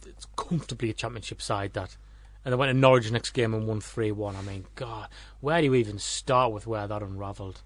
it's 0.05 0.27
comfortably 0.35 0.89
a 0.89 0.93
championship 0.93 1.41
side 1.41 1.73
that. 1.73 1.97
And 2.45 2.51
they 2.51 2.57
went 2.57 2.71
to 2.71 2.73
Norwich 2.77 3.09
next 3.09 3.29
game 3.29 3.53
and 3.53 3.67
won 3.67 3.79
3 3.79 4.11
1. 4.11 4.35
I 4.35 4.41
mean, 4.41 4.65
God, 4.75 5.07
where 5.39 5.61
do 5.61 5.65
you 5.65 5.75
even 5.75 5.97
start 5.97 6.51
with 6.51 6.67
where 6.67 6.87
that 6.87 7.01
unravelled? 7.01 7.61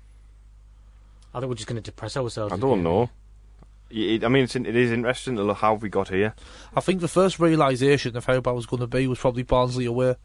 I 1.34 1.40
think 1.40 1.50
we're 1.50 1.56
just 1.56 1.68
going 1.68 1.82
to 1.82 1.82
depress 1.82 2.16
ourselves. 2.16 2.54
I 2.54 2.58
don't 2.58 2.84
know. 2.84 3.10
It, 3.90 4.24
I 4.24 4.28
mean, 4.28 4.44
it's, 4.44 4.56
it 4.56 4.76
is 4.76 4.92
interesting 4.92 5.36
to 5.38 5.44
look 5.44 5.58
how 5.58 5.76
we 5.76 5.90
got 5.90 6.10
here. 6.10 6.34
I 6.76 6.82
think 6.82 7.02
the 7.02 7.08
first 7.08 7.40
realisation 7.40 8.18
of 8.18 8.26
how 8.26 8.40
bad 8.42 8.52
it 8.52 8.56
was 8.56 8.66
going 8.66 8.82
to 8.82 8.88
be 8.88 9.08
was 9.08 9.20
probably 9.20 9.44
Barnsley 9.44 9.86
away 9.86 10.16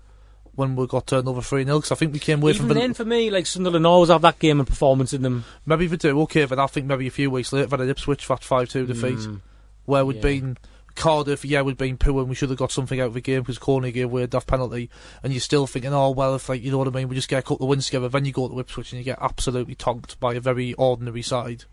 when 0.55 0.77
we 0.77 0.87
got 0.87 1.07
turned 1.07 1.29
over 1.29 1.41
3 1.41 1.65
0 1.65 1.79
because 1.79 1.93
I 1.93 1.95
think 1.95 2.13
we 2.13 2.19
came 2.19 2.43
away 2.43 2.53
from 2.53 2.67
Even 2.67 2.77
from 2.77 2.83
then, 2.83 2.95
for 2.95 3.05
me, 3.05 3.31
like 3.31 3.47
Sunderland 3.47 3.87
always 3.87 4.11
have 4.11 4.23
that 4.23 4.39
game 4.39 4.59
and 4.59 4.69
performance 4.69 5.13
in 5.13 5.23
them. 5.23 5.45
maybe 5.65 5.87
they 5.87 5.97
do 5.97 6.21
okay, 6.23 6.45
but 6.45 6.59
I 6.59 6.67
think 6.67 6.87
maybe 6.87 7.07
a 7.07 7.11
few 7.11 7.31
weeks 7.31 7.53
later, 7.53 7.75
that 7.77 7.89
Ipswich 7.89 8.27
that 8.29 8.45
5 8.45 8.69
2 8.69 8.87
defeat, 8.87 9.19
Mm. 9.19 9.41
where 9.87 10.05
we'd 10.05 10.17
Yeah. 10.17 10.23
been 10.23 10.59
Cardiff, 10.95 11.43
yeah, 11.45 11.63
we'd 11.63 11.79
been 11.79 11.97
poor 11.97 12.21
and 12.21 12.29
we 12.29 12.35
should 12.35 12.51
have 12.51 12.59
got 12.59 12.71
something 12.71 13.01
out 13.01 13.07
of 13.07 13.15
the 13.15 13.23
game 13.23 13.41
because 13.41 13.59
Koné 13.59 13.95
gave 13.95 14.05
away 14.05 14.25
a 14.25 14.27
daft 14.27 14.47
penalty, 14.47 14.91
and 15.23 15.33
you're 15.33 15.41
still 15.41 15.67
thinking, 15.67 15.95
oh, 15.95 16.11
well, 16.11 16.35
if, 16.35 16.51
like, 16.51 16.63
you 16.63 16.71
know 16.71 16.77
what 16.77 16.89
I 16.89 16.91
mean, 16.91 17.09
we 17.09 17.15
just 17.15 17.31
get 17.31 17.39
a 17.39 17.43
couple 17.43 17.65
of 17.65 17.71
wins 17.71 17.87
together, 17.87 18.11
then 18.11 18.27
you 18.27 18.33
go 18.33 18.47
to 18.47 18.61
Ipswich 18.61 18.93
and 18.93 18.99
you 18.99 19.05
get 19.05 19.19
absolutely 19.23 19.75
tonked 19.75 20.21
by 20.21 20.35
a 20.35 20.41
very 20.41 20.75
ordinary 20.75 21.23
side. 21.23 21.65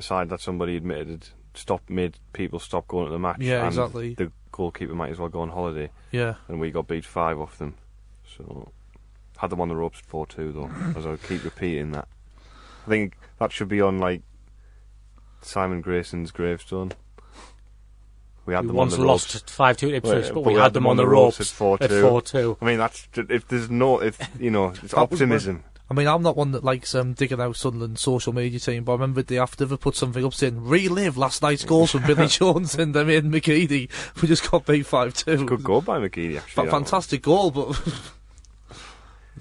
A 0.00 0.02
side 0.02 0.28
that 0.30 0.40
somebody 0.40 0.76
admitted 0.76 1.08
had 1.08 1.26
stopped 1.54 1.88
made 1.90 2.18
people 2.32 2.58
stop 2.58 2.86
going 2.88 3.06
to 3.06 3.12
the 3.12 3.18
match. 3.18 3.38
Yeah, 3.40 3.58
and 3.60 3.68
exactly. 3.68 4.14
The 4.14 4.32
goalkeeper 4.52 4.94
might 4.94 5.10
as 5.10 5.18
well 5.18 5.28
go 5.28 5.40
on 5.40 5.50
holiday, 5.50 5.90
Yeah. 6.10 6.34
and 6.48 6.58
we 6.60 6.70
got 6.70 6.88
beat 6.88 7.04
five 7.04 7.38
off 7.38 7.58
them. 7.58 7.74
So 8.36 8.70
had 9.38 9.50
them 9.50 9.60
on 9.60 9.68
the 9.68 9.76
ropes 9.76 10.00
four 10.00 10.26
two 10.26 10.52
though, 10.52 10.70
as 10.98 11.06
I 11.06 11.16
keep 11.16 11.44
repeating 11.44 11.92
that. 11.92 12.08
I 12.86 12.88
think 12.88 13.16
that 13.38 13.52
should 13.52 13.68
be 13.68 13.80
on 13.80 13.98
like 13.98 14.22
Simon 15.42 15.80
Grayson's 15.82 16.30
gravestone. 16.30 16.92
We 18.46 18.54
had 18.54 18.62
We 18.62 18.68
them 18.68 18.76
once 18.76 18.94
on 18.94 19.00
the 19.00 19.06
lost 19.06 19.34
ropes. 19.34 19.52
5 19.52 19.76
2 19.76 19.88
Ipswich, 19.94 20.24
Well, 20.26 20.34
but 20.34 20.44
we 20.44 20.54
had 20.54 20.72
them 20.72 20.86
on 20.86 20.96
the 20.96 21.06
ropes 21.06 21.40
at 21.40 21.46
four 21.46 21.78
two. 21.78 22.02
4 22.02 22.22
2. 22.22 22.58
I 22.60 22.64
mean, 22.64 22.78
that's 22.78 23.06
if 23.14 23.46
there's 23.48 23.70
no, 23.70 24.00
if 24.00 24.18
you 24.40 24.50
know, 24.50 24.72
it's 24.82 24.94
optimism. 25.04 25.62
I 25.90 25.94
mean, 25.94 26.06
I'm 26.06 26.22
not 26.22 26.36
one 26.36 26.52
that 26.52 26.62
likes 26.62 26.94
um, 26.94 27.14
digging 27.14 27.40
out 27.40 27.56
Sunderland's 27.56 28.00
social 28.00 28.32
media 28.32 28.60
team, 28.60 28.84
but 28.84 28.92
I 28.92 28.94
remember 28.94 29.22
the 29.22 29.38
after 29.38 29.64
they 29.64 29.76
put 29.76 29.96
something 29.96 30.24
up 30.24 30.32
saying, 30.34 30.64
relive 30.64 31.16
last 31.18 31.42
night's 31.42 31.64
goals 31.64 31.90
from 31.90 32.04
Billy 32.06 32.26
Jones 32.28 32.76
and 32.76 32.94
them 32.94 33.10
in 33.10 33.30
McGeady. 33.32 33.90
We 34.22 34.28
just 34.28 34.48
got 34.48 34.66
beat 34.66 34.86
5 34.86 35.14
2. 35.14 35.44
Good 35.46 35.64
goal 35.64 35.80
by 35.80 35.98
McGeady, 35.98 36.36
actually. 36.38 36.66
that 36.66 36.72
one. 36.72 36.82
fantastic 36.84 37.22
goal, 37.22 37.50
but 37.50 37.80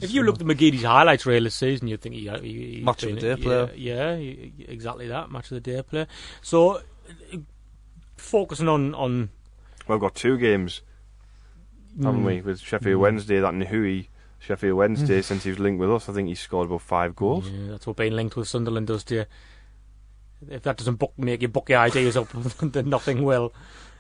If 0.02 0.12
you 0.14 0.24
looked 0.24 0.40
at 0.42 0.48
McGeady's 0.48 0.84
highlights 0.84 1.26
reel 1.26 1.44
this 1.44 1.56
season, 1.56 1.88
you'd 1.90 2.02
think 2.02 2.16
he, 2.16 2.30
he, 2.42 2.76
he's 2.78 2.86
Match 2.86 3.04
of 3.04 3.16
the 3.16 3.22
day 3.22 3.36
player. 3.36 3.70
Yeah, 3.76 4.16
yeah, 4.16 4.50
exactly 4.70 5.08
that. 5.10 5.30
Match 5.30 5.52
of 5.52 5.62
the 5.62 5.72
day 5.72 5.82
player. 5.84 6.08
So, 6.42 6.78
uh, 6.78 7.38
focusing 8.16 8.70
on 8.70 8.96
on 8.96 9.30
Well, 9.88 9.98
we've 9.98 10.02
got 10.02 10.16
two 10.16 10.38
games, 10.38 10.82
haven't 12.02 12.22
Mm. 12.22 12.26
we? 12.26 12.42
With 12.42 12.60
Sheffield 12.62 13.02
Wednesday, 13.02 13.40
that 13.42 13.54
Nuhiu, 13.54 14.08
Sheffield 14.40 14.78
Wednesday, 14.78 15.22
since 15.22 15.44
he 15.44 15.50
was 15.50 15.60
linked 15.60 15.80
with 15.80 15.92
us, 15.92 16.10
I 16.10 16.14
think 16.14 16.28
he 16.28 16.36
scored 16.36 16.68
about 16.68 16.82
five 16.82 17.16
goals. 17.16 17.50
Yeah, 17.50 17.72
that's 17.72 17.86
what 17.86 17.98
being 17.98 18.14
linked 18.14 18.36
with 18.36 18.48
Sunderland 18.48 18.88
does 18.88 19.04
to 19.06 19.16
you. 19.16 19.26
If 20.50 20.64
that 20.64 20.78
doesn't 20.78 20.96
book, 20.96 21.14
make 21.18 21.42
you 21.42 21.50
book 21.50 21.70
your 21.70 21.80
ideas 21.80 22.16
up, 22.16 22.30
then 22.62 22.90
nothing 22.90 23.24
will. 23.24 23.54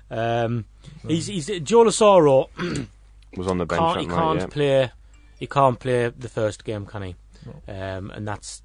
Um, 0.09 0.65
he's, 1.07 1.27
he's 1.27 1.47
Joel 1.47 1.85
Asoro 1.85 2.47
Was 3.35 3.47
on 3.47 3.57
the 3.59 3.65
bench 3.65 3.79
can't, 3.79 3.93
that 3.95 4.01
he 4.01 4.07
night, 4.07 4.15
can't 4.15 4.39
yeah. 4.39 4.45
play. 4.47 4.91
He 5.37 5.47
can't 5.47 5.79
play 5.79 6.09
the 6.09 6.29
first 6.29 6.63
game, 6.65 6.85
can 6.85 7.03
he? 7.03 7.15
Um, 7.67 8.11
and 8.11 8.27
that's 8.27 8.63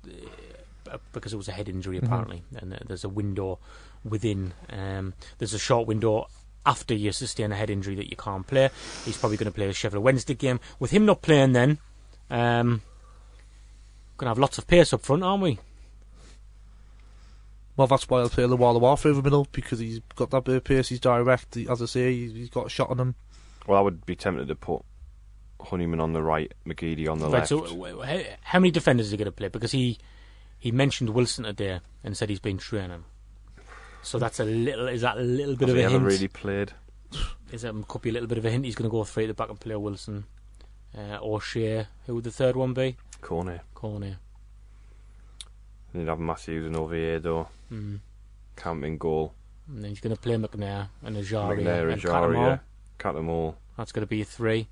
uh, 0.91 0.99
because 1.12 1.33
it 1.33 1.37
was 1.37 1.49
a 1.49 1.53
head 1.53 1.68
injury 1.68 1.99
apparently, 1.99 2.43
and 2.57 2.75
uh, 2.75 2.79
there's 2.87 3.05
a 3.05 3.09
window 3.09 3.59
within. 4.05 4.53
Um, 4.70 5.14
there's 5.39 5.55
a 5.55 5.59
short 5.59 5.87
window 5.87 6.29
after 6.67 6.95
you 6.95 7.12
sustain 7.12 7.53
a 7.53 7.57
head 7.57 7.71
injury 7.71 7.95
that 7.97 8.11
you 8.11 8.17
can't 8.17 8.47
play. 8.47 8.71
He's 9.05 9.17
probably 9.17 9.37
going 9.37 9.51
to 9.51 9.55
play 9.55 9.67
the 9.67 9.73
Sheffield 9.73 10.03
Wednesday 10.03 10.35
game. 10.35 10.61
With 10.79 10.91
him 10.91 11.05
not 11.07 11.21
playing, 11.23 11.53
then 11.53 11.79
um, 12.31 12.83
going 14.17 14.27
to 14.27 14.31
have 14.31 14.39
lots 14.39 14.59
of 14.59 14.67
pace 14.67 14.93
up 14.93 15.03
front, 15.03 15.23
aren't 15.23 15.43
we? 15.43 15.59
well, 17.77 17.87
that's 17.89 18.09
why 18.09 18.21
I'll 18.21 18.29
play 18.29 18.47
the 18.47 18.57
Lualua 18.57 18.99
through 18.99 19.15
the 19.15 19.23
middle 19.23 19.49
because 19.51 19.81
he's 19.81 20.01
got 20.15 20.31
that 20.31 20.45
bit 20.45 20.57
of 20.57 20.65
pace, 20.65 20.89
he's 20.89 21.01
direct. 21.01 21.55
He, 21.57 21.69
as 21.69 21.83
I 21.83 21.87
say, 21.87 22.12
he's, 22.15 22.33
he's 22.33 22.51
got 22.51 22.67
a 22.67 22.71
shot 22.71 22.91
on 22.91 23.01
him. 23.01 23.15
Well, 23.67 23.79
I 23.79 23.81
would 23.83 24.07
be 24.07 24.15
tempted 24.15 24.47
to 24.49 24.55
put 24.55 24.83
Honeyman 25.61 25.99
on 25.99 26.12
the 26.12 26.23
right, 26.23 26.53
McGeady 26.67 27.09
on 27.09 27.19
the 27.19 27.25
Right, 27.27 27.33
left. 27.33 27.49
so 27.49 27.62
w- 27.62 27.97
w- 27.97 28.03
how- 28.03 28.37
how 28.43 28.59
many 28.61 28.71
defenders 28.71 29.07
is 29.07 29.12
he 29.12 29.19
going 29.19 29.27
to 29.27 29.33
play? 29.33 29.49
Because 29.49 29.73
he 29.73 29.99
he 30.59 30.71
mentioned 30.71 31.11
Wilson 31.11 31.45
today 31.45 31.81
and 32.05 32.17
said 32.17 32.29
he's 32.31 32.39
been 32.41 32.59
training. 32.59 33.05
So 34.05 34.19
that's 34.19 34.39
a 34.41 34.45
little. 34.45 34.89
Is 34.89 35.01
that 35.01 35.17
a 35.17 35.21
little 35.21 35.57
bit 35.57 35.69
of 35.71 35.77
he 35.77 35.83
a 35.83 35.85
ever 35.87 35.93
hint? 35.95 36.05
really 36.05 36.29
played? 36.29 36.73
Is 37.51 37.63
that 37.63 37.75
could 37.89 38.03
be 38.03 38.11
a 38.11 38.13
little 38.13 38.29
bit 38.29 38.39
of 38.39 38.45
a 38.45 38.51
hint? 38.51 38.65
He's 38.65 38.75
going 38.75 38.89
to 38.89 38.93
go 38.93 39.05
three 39.05 39.25
at 39.25 39.29
the 39.29 39.35
back 39.35 39.49
and 39.49 39.59
play 39.59 39.77
Wilson, 39.77 40.25
uh, 40.97 41.17
or 41.17 41.41
Shea. 41.41 41.87
Who 42.07 42.17
would 42.17 42.25
the 42.25 42.31
third 42.31 42.57
one 42.57 42.75
be? 42.75 42.97
Koné. 43.23 43.61
Koné. 43.75 44.17
Then 45.93 46.03
you'd 46.03 46.09
have 46.09 46.19
Matthews 46.19 46.67
and 46.67 46.77
Oviedo. 46.77 47.49
Mm. 47.73 48.01
Camp 48.57 48.85
in 48.85 48.99
goal. 48.99 49.33
And 49.69 49.83
then 49.83 49.91
he's 49.91 50.01
going 50.01 50.15
to 50.15 50.21
play 50.21 50.35
McNair 50.35 50.89
and 51.03 51.17
Ejaria 51.17 51.59
McNair, 51.59 51.93
and 51.93 52.03
Ejaria. 52.03 52.11
Cattermole. 52.11 52.61
Cut 52.99 53.13
them 53.13 53.29
all. 53.29 53.57
That's 53.77 53.93
going 53.93 54.03
to 54.03 54.07
be 54.07 54.21
a 54.21 54.25
three. 54.25 54.69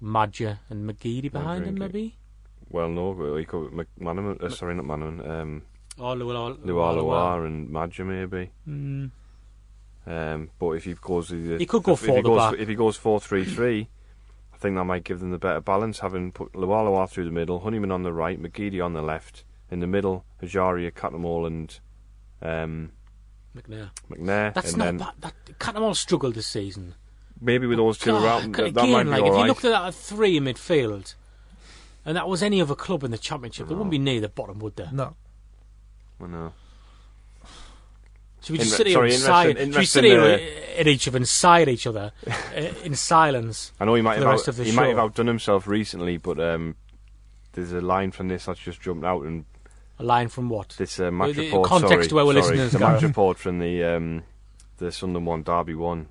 Maja 0.00 0.60
and 0.70 0.88
McGeady 0.88 1.30
behind 1.30 1.64
him, 1.64 1.74
maybe. 1.78 2.16
Well, 2.70 2.88
no, 2.88 3.12
but 3.12 3.36
he 3.36 3.44
could 3.44 3.72
McManaman. 3.72 4.42
Uh, 4.42 4.50
sorry, 4.50 4.74
not 4.74 4.84
Manaman. 4.84 5.28
Um, 5.28 5.62
Luar 5.98 6.56
Lualua 6.64 7.46
and 7.46 7.70
Maja 7.70 8.04
maybe. 8.04 8.50
Mm. 8.68 9.10
Um, 10.06 10.50
but 10.58 10.70
if 10.72 10.84
he 10.84 10.94
goes, 10.94 11.28
the, 11.28 11.56
He 11.58 11.66
could 11.66 11.82
go 11.82 11.92
if, 11.94 12.00
if 12.02 12.06
four 12.06 12.16
he 12.16 12.22
goes, 12.22 12.38
back. 12.38 12.54
If 12.60 12.68
he 12.68 12.74
goes 12.74 12.96
four 12.96 13.18
three 13.20 13.44
three, 13.44 13.88
I 14.54 14.56
think 14.56 14.76
that 14.76 14.84
might 14.84 15.04
give 15.04 15.20
them 15.20 15.30
the 15.32 15.38
better 15.38 15.60
balance. 15.60 15.98
Having 16.00 16.32
put 16.32 16.52
Lualua 16.52 17.08
through 17.10 17.24
the 17.24 17.30
middle, 17.30 17.60
Honeyman 17.60 17.90
on 17.90 18.02
the 18.02 18.12
right, 18.12 18.40
McGeady 18.40 18.84
on 18.84 18.92
the 18.92 19.02
left. 19.02 19.44
In 19.68 19.80
the 19.80 19.86
middle, 19.88 20.24
Ejaria, 20.40 20.92
Cattermole, 20.92 21.46
and 21.48 21.80
um, 22.40 22.92
McNair. 23.56 23.90
McNair. 24.08 24.54
That's 24.54 24.74
and 24.74 24.78
not 24.78 24.84
then 24.84 24.98
bad. 24.98 25.12
That 25.20 25.58
Cattermole 25.58 25.96
struggled 25.96 26.34
this 26.36 26.46
season. 26.46 26.94
maybe 27.40 27.66
with 27.66 27.78
those 27.78 27.98
two 27.98 28.12
God, 28.12 28.22
around, 28.24 28.54
c- 28.56 28.62
that, 28.62 28.74
that 28.74 28.88
might 28.88 29.02
be 29.04 29.10
like 29.10 29.22
all 29.22 29.28
if 29.28 29.34
right. 29.34 29.40
you 29.40 29.46
looked 29.48 29.64
at 29.64 29.70
that 29.70 29.86
at 29.88 29.94
three 29.94 30.36
in 30.36 30.44
midfield, 30.44 31.16
and 32.04 32.16
that 32.16 32.28
was 32.28 32.44
any 32.44 32.60
other 32.62 32.76
club 32.76 33.02
in 33.02 33.10
the 33.10 33.18
championship, 33.18 33.66
they 33.66 33.74
wouldn't 33.74 33.90
be 33.90 33.98
near 33.98 34.20
the 34.20 34.28
bottom, 34.28 34.60
would 34.60 34.76
they? 34.76 34.86
No. 34.92 35.16
I 36.22 36.26
know. 36.26 36.52
Should 38.42 38.52
we 38.52 38.58
just 38.58 38.74
Inre- 38.74 38.76
sit 38.76 38.86
here 38.86 38.94
sorry, 38.94 39.12
and 39.14 39.20
sigh? 39.22 39.48
interesting- 39.48 39.72
Should 39.72 39.78
we 39.80 39.84
sit 39.86 40.04
interesting, 40.04 40.46
here 40.46 40.78
at 40.78 40.86
each 40.86 41.08
other 41.08 41.16
and 41.16 41.28
sigh 41.28 41.62
at 41.62 41.68
each 41.68 41.86
other 41.86 42.12
uh, 42.28 42.60
in 42.84 42.94
silence? 42.94 43.72
I 43.80 43.84
know 43.84 43.94
he 43.94 44.02
might 44.02 44.18
for 44.18 44.22
have 44.24 44.30
rest 44.30 44.44
out, 44.44 44.48
of 44.48 44.56
the 44.56 44.64
he 44.64 44.70
show. 44.70 44.76
might 44.76 44.88
have 44.88 44.98
outdone 44.98 45.26
himself 45.26 45.66
recently, 45.66 46.16
but 46.16 46.38
um, 46.38 46.76
there's 47.52 47.72
a 47.72 47.80
line 47.80 48.12
from 48.12 48.28
this 48.28 48.44
that's 48.46 48.60
just 48.60 48.80
jumped 48.80 49.04
out, 49.04 49.22
and 49.24 49.46
A 49.98 50.04
line 50.04 50.28
from 50.28 50.48
what? 50.48 50.70
this 50.78 51.00
uh, 51.00 51.10
match 51.10 51.28
The- 51.34 51.40
the 51.40 51.46
report. 51.46 51.68
context 51.68 51.92
sorry, 51.92 52.08
to 52.08 52.18
our 52.20 52.24
sorry, 52.24 52.34
listeners, 52.56 52.72
the 52.72 52.78
match 52.78 52.88
Gareth. 53.00 53.02
report 53.02 53.38
from 53.38 53.58
the 53.58 53.82
um, 53.84 54.22
the 54.78 54.92
Sunderland 54.92 55.26
one 55.26 55.42
Derby 55.42 55.74
one 55.74 56.08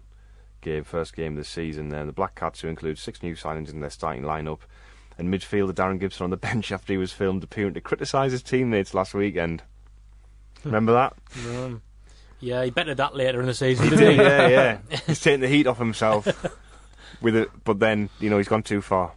game, 0.60 0.84
first 0.84 1.16
game 1.16 1.34
of 1.34 1.38
the 1.38 1.44
season. 1.46 1.88
There, 1.90 2.06
the 2.06 2.12
Black 2.12 2.36
Cats 2.36 2.60
who 2.62 2.68
include 2.68 2.98
six 2.98 3.24
new 3.24 3.36
signings 3.36 3.70
in 3.72 3.80
their 3.80 3.90
starting 3.90 4.24
lineup, 4.24 4.60
and 5.18 5.34
midfielder 5.34 5.72
Darron 5.72 6.00
Gibson 6.02 6.26
on 6.26 6.32
the 6.32 6.38
bench 6.52 6.70
after 6.74 6.92
he 6.92 6.98
was 6.98 7.14
filmed 7.14 7.46
appearing 7.46 7.76
to 7.76 7.82
criticise 7.82 8.34
his 8.34 8.44
teammates 8.44 8.94
last 8.94 9.14
weekend. 9.14 9.64
Remember 10.66 10.92
that? 10.94 11.14
Um, 11.48 11.82
yeah, 12.42 12.64
he 12.66 12.70
bettered 12.72 12.98
that 12.98 13.16
later 13.16 13.40
in 13.40 13.46
the 13.48 13.54
season, 13.54 13.90
didn't 13.90 14.12
he? 14.12 14.18
yeah, 14.18 14.48
yeah. 14.48 14.78
He's 15.08 15.22
taking 15.22 15.40
the 15.42 15.48
heat 15.48 15.68
off 15.68 15.78
himself 15.78 16.26
with 17.22 17.36
it, 17.36 17.50
but 17.64 17.80
then 17.80 18.10
you 18.20 18.30
know 18.30 18.38
he's 18.38 18.48
gone 18.50 18.64
too 18.64 18.82
far. 18.82 19.14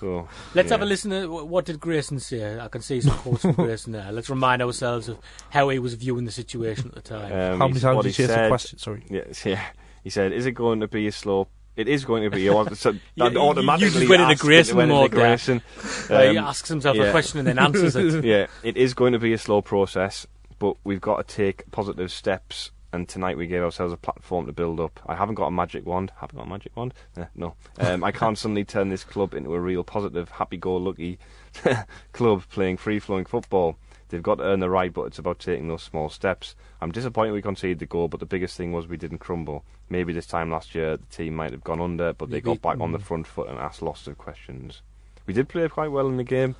So 0.00 0.28
Let's 0.54 0.66
yeah. 0.68 0.74
have 0.74 0.82
a 0.82 0.84
listen 0.86 1.10
to 1.12 1.26
what 1.44 1.64
did 1.64 1.80
Grayson 1.80 2.18
say. 2.20 2.58
I 2.58 2.68
can 2.68 2.82
see 2.82 3.00
some 3.00 3.16
quotes 3.18 3.42
from 3.42 3.52
Grayson 3.54 3.92
there. 3.92 4.10
Let's 4.12 4.28
remind 4.28 4.60
ourselves 4.60 5.08
of 5.08 5.18
how 5.50 5.68
he 5.70 5.78
was 5.78 5.94
viewing 5.94 6.24
the 6.24 6.32
situation 6.32 6.88
at 6.88 6.94
the 6.96 7.00
time. 7.00 7.32
Um, 7.32 7.58
How 7.60 7.68
many 7.68 7.80
times 7.80 7.96
what 7.96 8.02
did 8.04 8.14
he 8.14 8.22
you 8.22 8.26
chase 8.26 8.34
the 8.34 8.42
said- 8.42 8.48
question? 8.50 8.78
Sorry. 8.78 9.04
Yes, 9.08 9.46
yeah. 9.46 9.64
He 10.02 10.10
said, 10.10 10.32
"Is 10.32 10.44
it 10.46 10.52
going 10.52 10.80
to 10.80 10.88
be 10.88 11.06
a 11.06 11.12
slow?" 11.12 11.48
It 11.76 11.88
is 11.88 12.04
going 12.04 12.22
to 12.22 12.30
be. 12.30 12.46
So 12.76 12.90
Yeah, 13.14 13.24
that 13.24 13.32
you- 13.32 13.38
automatically 13.40 13.86
you 13.86 13.92
just 14.00 14.08
went 14.10 14.22
into 14.22 14.32
asked 14.32 14.42
Grayson 14.42 14.76
went 14.76 14.90
mode 14.90 15.10
there. 15.12 15.20
Grayson. 15.20 15.62
Uh, 16.10 16.22
he 16.22 16.36
Um, 16.38 16.44
asks 16.44 16.68
himself 16.68 16.96
a 16.98 17.10
question 17.10 17.38
and 17.40 17.48
then 17.48 17.58
answers 17.58 17.96
it. 17.96 18.24
yeah, 18.24 18.46
it 18.62 18.76
is 18.76 18.94
going 18.94 19.12
to 19.12 19.18
be 19.18 19.32
a 19.32 19.38
slow 19.38 19.60
process, 19.62 20.24
but 20.58 20.76
we've 20.84 21.00
got 21.00 21.26
to 21.26 21.34
take 21.34 21.70
positive 21.70 22.10
steps. 22.10 22.70
And 22.92 23.08
tonight 23.08 23.36
we 23.36 23.48
gave 23.48 23.62
ourselves 23.62 23.92
a 23.92 23.96
platform 23.96 24.46
to 24.46 24.52
build 24.52 24.78
up. 24.78 25.00
I 25.04 25.16
haven't 25.16 25.34
got 25.34 25.48
a 25.48 25.50
magic 25.50 25.84
wand. 25.84 26.12
Haven't 26.20 26.36
got 26.38 26.46
a 26.46 26.48
magic 26.48 26.76
wand. 26.76 26.94
Eh, 27.16 27.24
no, 27.34 27.56
um, 27.80 28.04
I 28.04 28.12
can't 28.12 28.38
suddenly 28.38 28.64
turn 28.64 28.88
this 28.88 29.02
club 29.02 29.34
into 29.34 29.52
a 29.52 29.58
real 29.58 29.82
positive, 29.82 30.30
happy-go-lucky 30.30 31.18
club 32.12 32.44
playing 32.50 32.76
free-flowing 32.76 33.24
football. 33.24 33.76
They've 34.10 34.22
got 34.22 34.36
to 34.36 34.44
earn 34.44 34.60
the 34.60 34.70
right, 34.70 34.92
but 34.92 35.06
it's 35.06 35.18
about 35.18 35.40
taking 35.40 35.66
those 35.66 35.82
small 35.82 36.08
steps. 36.08 36.54
I'm 36.80 36.92
disappointed 36.92 37.32
we 37.32 37.42
conceded 37.42 37.80
the 37.80 37.86
goal, 37.86 38.06
but 38.06 38.20
the 38.20 38.26
biggest 38.26 38.56
thing 38.56 38.70
was 38.70 38.86
we 38.86 38.96
didn't 38.96 39.18
crumble. 39.18 39.64
Maybe 39.88 40.12
this 40.12 40.26
time 40.26 40.52
last 40.52 40.72
year 40.72 40.96
the 40.96 41.06
team 41.06 41.34
might 41.34 41.50
have 41.50 41.64
gone 41.64 41.80
under, 41.80 42.12
but 42.12 42.30
they 42.30 42.40
got 42.40 42.62
back 42.62 42.78
on 42.78 42.92
the 42.92 42.98
mm. 42.98 43.02
front 43.02 43.26
foot 43.26 43.48
and 43.48 43.58
asked 43.58 43.82
lots 43.82 44.06
of 44.06 44.16
questions. 44.18 44.82
We 45.26 45.34
did 45.34 45.48
play 45.48 45.68
quite 45.68 45.90
well 45.90 46.06
in 46.06 46.16
the 46.16 46.22
game. 46.22 46.54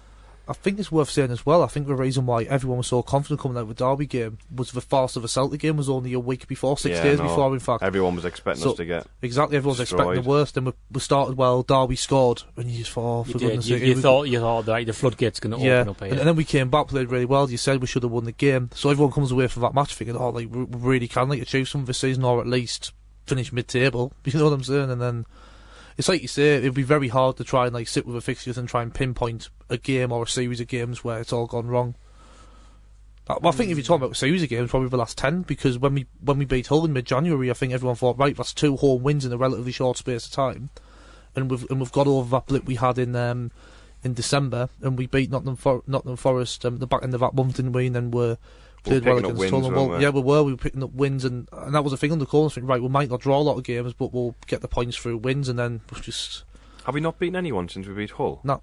I 0.46 0.52
think 0.52 0.78
it's 0.78 0.92
worth 0.92 1.08
saying 1.08 1.30
as 1.30 1.46
well. 1.46 1.62
I 1.62 1.68
think 1.68 1.86
the 1.86 1.94
reason 1.94 2.26
why 2.26 2.42
everyone 2.42 2.78
was 2.78 2.86
so 2.88 3.02
confident 3.02 3.40
coming 3.40 3.56
out 3.56 3.62
of 3.62 3.68
the 3.68 3.74
Derby 3.74 4.04
game 4.06 4.36
was 4.54 4.72
the 4.72 4.82
farce 4.82 5.16
of 5.16 5.22
the 5.22 5.28
Celtic 5.28 5.60
game 5.60 5.76
was 5.78 5.88
only 5.88 6.12
a 6.12 6.20
week 6.20 6.46
before, 6.46 6.76
six 6.76 6.96
Yeah, 6.98 7.02
days 7.02 7.18
no. 7.18 7.24
before, 7.24 7.54
in 7.54 7.60
fact. 7.60 7.82
Everyone 7.82 8.14
was 8.14 8.26
expecting 8.26 8.62
So- 8.62 8.72
us 8.72 8.76
to 8.76 8.84
get 8.84 9.06
Exactly, 9.22 9.56
everyone's 9.56 9.80
expecting 9.80 10.06
Destroyed. 10.16 10.24
the 10.24 10.28
worst. 10.28 10.56
And 10.58 10.66
we, 10.66 10.72
we 10.92 11.00
started 11.00 11.38
well. 11.38 11.62
Derby 11.62 11.96
scored, 11.96 12.42
and 12.58 12.70
you 12.70 12.78
just 12.80 12.90
thought, 12.90 13.20
oh, 13.20 13.24
You 13.26 13.32
for 13.32 13.38
did. 13.38 13.46
goodness 13.46 13.68
You, 13.68 13.76
sake, 13.76 13.80
you 13.80 13.86
here 13.86 13.96
we 13.96 14.02
thought 14.02 14.22
you 14.24 14.40
thought 14.40 14.66
that 14.66 14.86
the 14.86 14.92
floodgates 14.92 15.40
going 15.40 15.58
to 15.58 15.64
yeah, 15.66 15.76
open 15.80 15.88
up 15.88 16.00
here. 16.00 16.08
and, 16.10 16.18
and 16.18 16.28
then 16.28 16.36
we 16.36 16.44
came 16.44 16.68
back, 16.68 16.88
played 16.88 17.10
really 17.10 17.24
well. 17.24 17.50
You 17.50 17.56
said 17.56 17.80
we 17.80 17.86
should 17.86 18.02
have 18.02 18.12
won 18.12 18.24
the 18.24 18.32
game, 18.32 18.68
so 18.74 18.90
everyone 18.90 19.12
comes 19.12 19.32
away 19.32 19.46
from 19.48 19.62
that 19.62 19.72
match 19.74 19.94
thinking, 19.94 20.16
"Oh, 20.16 20.28
like 20.28 20.48
we 20.52 20.64
we 20.64 20.78
really 20.78 21.08
can 21.08 21.28
like 21.30 21.40
achieve 21.40 21.68
something 21.70 21.86
this 21.86 21.98
season, 21.98 22.22
or 22.24 22.40
at 22.40 22.46
least 22.46 22.92
finish 23.26 23.50
mid-table." 23.50 24.12
You 24.26 24.38
know 24.38 24.44
what 24.44 24.52
I'm 24.52 24.62
saying? 24.62 24.90
And 24.90 25.00
then 25.00 25.24
it's 25.96 26.08
like 26.08 26.22
you 26.22 26.28
say, 26.28 26.56
it'd 26.56 26.74
be 26.74 26.82
very 26.82 27.08
hard 27.08 27.36
to 27.36 27.44
try 27.44 27.66
and 27.66 27.74
like 27.74 27.88
sit 27.88 28.06
with 28.06 28.14
the 28.14 28.20
fixtures 28.20 28.58
and 28.58 28.68
try 28.68 28.82
and 28.82 28.94
pinpoint 28.94 29.48
a 29.68 29.76
game 29.76 30.12
or 30.12 30.24
a 30.24 30.28
series 30.28 30.60
of 30.60 30.68
games 30.68 31.04
where 31.04 31.20
it's 31.20 31.32
all 31.32 31.46
gone 31.46 31.68
wrong. 31.68 31.94
Well, 33.26 33.48
I 33.48 33.50
think 33.52 33.70
if 33.70 33.78
you're 33.78 33.84
talking 33.84 34.04
about 34.04 34.16
series 34.16 34.42
of 34.42 34.50
games, 34.50 34.68
probably 34.68 34.90
the 34.90 34.98
last 34.98 35.16
ten, 35.16 35.42
because 35.42 35.78
when 35.78 35.94
we 35.94 36.06
when 36.20 36.38
we 36.38 36.44
beat 36.44 36.66
Hull 36.66 36.84
in 36.84 36.92
mid-January, 36.92 37.50
I 37.50 37.54
think 37.54 37.72
everyone 37.72 37.96
thought, 37.96 38.18
right, 38.18 38.36
that's 38.36 38.52
two 38.52 38.76
home 38.76 39.02
wins 39.02 39.24
in 39.24 39.32
a 39.32 39.38
relatively 39.38 39.72
short 39.72 39.96
space 39.96 40.26
of 40.26 40.32
time, 40.32 40.68
and 41.34 41.50
we've 41.50 41.64
and 41.70 41.80
we've 41.80 41.90
got 41.90 42.06
over 42.06 42.28
that 42.36 42.46
blip 42.46 42.66
we 42.66 42.74
had 42.74 42.98
in 42.98 43.16
um, 43.16 43.50
in 44.02 44.12
December, 44.12 44.68
and 44.82 44.98
we 44.98 45.06
beat 45.06 45.30
Nottingham, 45.30 45.56
For- 45.56 45.82
Nottingham 45.86 46.18
Forest 46.18 46.66
um, 46.66 46.80
the 46.80 46.86
back 46.86 47.02
end 47.02 47.14
of 47.14 47.20
that 47.20 47.32
month, 47.32 47.56
didn't 47.56 47.72
we? 47.72 47.86
And 47.86 47.96
then 47.96 48.10
we're 48.10 48.36
We're 48.86 49.00
played 49.00 49.04
well 49.04 49.14
picking 49.16 49.30
up 49.30 49.36
against 49.36 49.52
wins, 49.52 49.68
Well, 49.68 49.88
we? 49.90 50.02
yeah, 50.02 50.10
we 50.10 50.20
were. 50.20 50.42
We 50.42 50.52
were 50.52 50.58
picking 50.58 50.82
up 50.82 50.92
wins, 50.92 51.24
and, 51.24 51.48
and 51.52 51.74
that 51.74 51.82
was 51.84 51.92
a 51.92 51.96
thing 51.96 52.12
on 52.12 52.18
the 52.18 52.26
corner. 52.26 52.50
Think, 52.50 52.68
right, 52.68 52.82
we 52.82 52.88
might 52.88 53.10
not 53.10 53.20
draw 53.20 53.38
a 53.38 53.42
lot 53.42 53.56
of 53.56 53.64
games, 53.64 53.92
but 53.94 54.12
we'll 54.12 54.34
get 54.46 54.60
the 54.60 54.68
points 54.68 54.96
through 54.96 55.18
wins, 55.18 55.48
and 55.48 55.58
then 55.58 55.80
we'll 55.90 56.00
just 56.02 56.44
Have 56.84 56.94
we 56.94 57.00
not 57.00 57.18
beaten 57.18 57.36
anyone 57.36 57.68
since 57.68 57.86
we 57.86 57.94
beat 57.94 58.10
Hull? 58.12 58.40
no, 58.44 58.60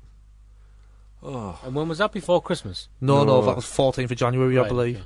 Oh, 1.24 1.60
And 1.64 1.76
when 1.76 1.88
was 1.88 2.00
that? 2.00 2.12
Before 2.12 2.42
Christmas? 2.42 2.88
no, 3.00 3.24
no. 3.24 3.42
No. 3.42 3.46
That 3.46 3.56
was 3.56 3.66
14th 3.66 4.10
of 4.12 4.18
January, 4.18 4.58
I 4.58 4.68
believe. 4.68 5.06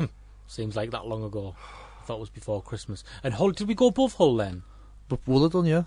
okay. 0.00 0.08
Seems 0.46 0.76
like 0.76 0.90
that 0.90 1.06
long 1.06 1.22
ago. 1.24 1.54
I 2.00 2.04
thought 2.04 2.16
it 2.16 2.20
was 2.20 2.30
before 2.30 2.60
Christmas. 2.62 3.04
And 3.22 3.34
Hull, 3.34 3.50
did 3.52 3.68
we 3.68 3.74
go 3.74 3.86
above 3.86 4.14
Hull 4.14 4.36
then? 4.36 4.62
But 5.08 5.20
we'll 5.26 5.42
have 5.42 5.52
done, 5.52 5.66
yeah. 5.66 5.84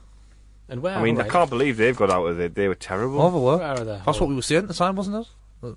And 0.70 0.82
where? 0.82 0.96
I 0.96 1.04
mean, 1.04 1.18
right. 1.18 1.28
I 1.28 1.30
can't 1.30 1.50
believe 1.50 1.78
they've 1.78 1.96
got 1.96 2.10
out 2.10 2.26
of 2.26 2.40
it. 2.40 2.56
They 2.56 2.68
were 2.68 2.74
terrible. 2.76 3.22
Oh, 3.22 3.30
they 3.30 3.38
were. 3.40 3.58
Where 3.58 3.68
are 3.68 3.84
they? 3.84 4.02
That's 4.06 4.20
what 4.20 4.24
oh. 4.24 4.26
we 4.28 4.36
were 4.36 4.42
saying 4.42 4.64
at 4.64 4.68
the 4.68 4.74
time, 4.74 4.96
wasn't 4.96 5.28
it? 5.64 5.76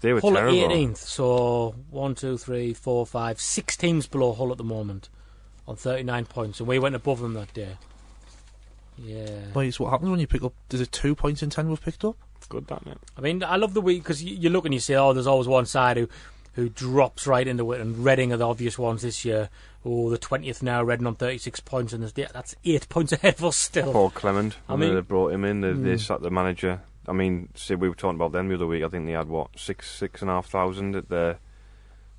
They 0.00 0.12
were 0.12 0.20
Hull 0.20 0.36
at 0.38 0.40
terrible. 0.48 0.58
18th, 0.68 0.96
so 0.98 1.74
one, 1.90 2.14
two, 2.14 2.38
three, 2.38 2.72
four, 2.74 3.04
five, 3.06 3.40
six 3.40 3.76
teams 3.76 4.06
below 4.06 4.32
Hull 4.32 4.50
at 4.52 4.58
the 4.58 4.64
moment 4.64 5.08
on 5.66 5.76
39 5.76 6.24
points, 6.26 6.60
and 6.60 6.68
we 6.68 6.78
went 6.78 6.94
above 6.94 7.20
them 7.20 7.34
that 7.34 7.52
day. 7.52 7.76
Yeah. 8.96 9.26
Wait, 9.54 9.72
so 9.74 9.84
what 9.84 9.90
happens 9.90 10.10
when 10.10 10.20
you 10.20 10.26
pick 10.26 10.42
up? 10.42 10.54
Is 10.72 10.80
it 10.80 10.90
two 10.90 11.14
points 11.14 11.42
in 11.42 11.50
ten 11.50 11.68
we've 11.68 11.80
picked 11.80 12.04
up? 12.04 12.16
Good, 12.48 12.66
that 12.68 12.82
it. 12.86 12.98
I 13.16 13.20
mean, 13.20 13.42
I 13.44 13.56
love 13.56 13.74
the 13.74 13.80
week 13.82 14.02
because 14.02 14.22
you, 14.24 14.34
you 14.34 14.48
look 14.50 14.64
and 14.64 14.72
you 14.72 14.80
say, 14.80 14.94
oh, 14.94 15.12
there's 15.12 15.26
always 15.26 15.46
one 15.46 15.66
side 15.66 15.98
who, 15.98 16.08
who 16.54 16.68
drops 16.70 17.26
right 17.26 17.46
into 17.46 17.70
it, 17.72 17.80
and 17.80 17.98
Reading 18.04 18.32
are 18.32 18.38
the 18.38 18.48
obvious 18.48 18.78
ones 18.78 19.02
this 19.02 19.22
year. 19.24 19.50
Oh, 19.84 20.08
the 20.10 20.18
20th 20.18 20.62
now, 20.62 20.82
Reading 20.82 21.06
on 21.06 21.14
36 21.14 21.60
points, 21.60 21.92
and 21.92 22.02
there's, 22.02 22.14
yeah, 22.16 22.28
that's 22.32 22.56
eight 22.64 22.88
points 22.88 23.12
ahead 23.12 23.34
of 23.34 23.44
us 23.44 23.56
still. 23.56 23.92
Paul 23.92 24.10
Clement. 24.10 24.56
I 24.68 24.72
I 24.72 24.76
mean- 24.76 24.88
mean, 24.88 24.94
they 24.96 25.02
brought 25.02 25.32
him 25.32 25.44
in. 25.44 25.60
They, 25.60 25.72
they 25.72 25.94
Mm. 25.96 26.00
sat 26.00 26.22
the 26.22 26.30
manager. 26.30 26.80
I 27.08 27.12
mean, 27.12 27.48
see, 27.54 27.74
we 27.74 27.88
were 27.88 27.94
talking 27.94 28.16
about 28.16 28.32
them 28.32 28.48
the 28.48 28.54
other 28.54 28.66
week. 28.66 28.84
I 28.84 28.88
think 28.88 29.06
they 29.06 29.12
had 29.12 29.28
what 29.28 29.58
six, 29.58 29.90
six 29.90 30.20
and 30.22 30.30
a 30.30 30.34
half 30.34 30.46
thousand 30.46 30.94
at 30.94 31.08
their 31.08 31.38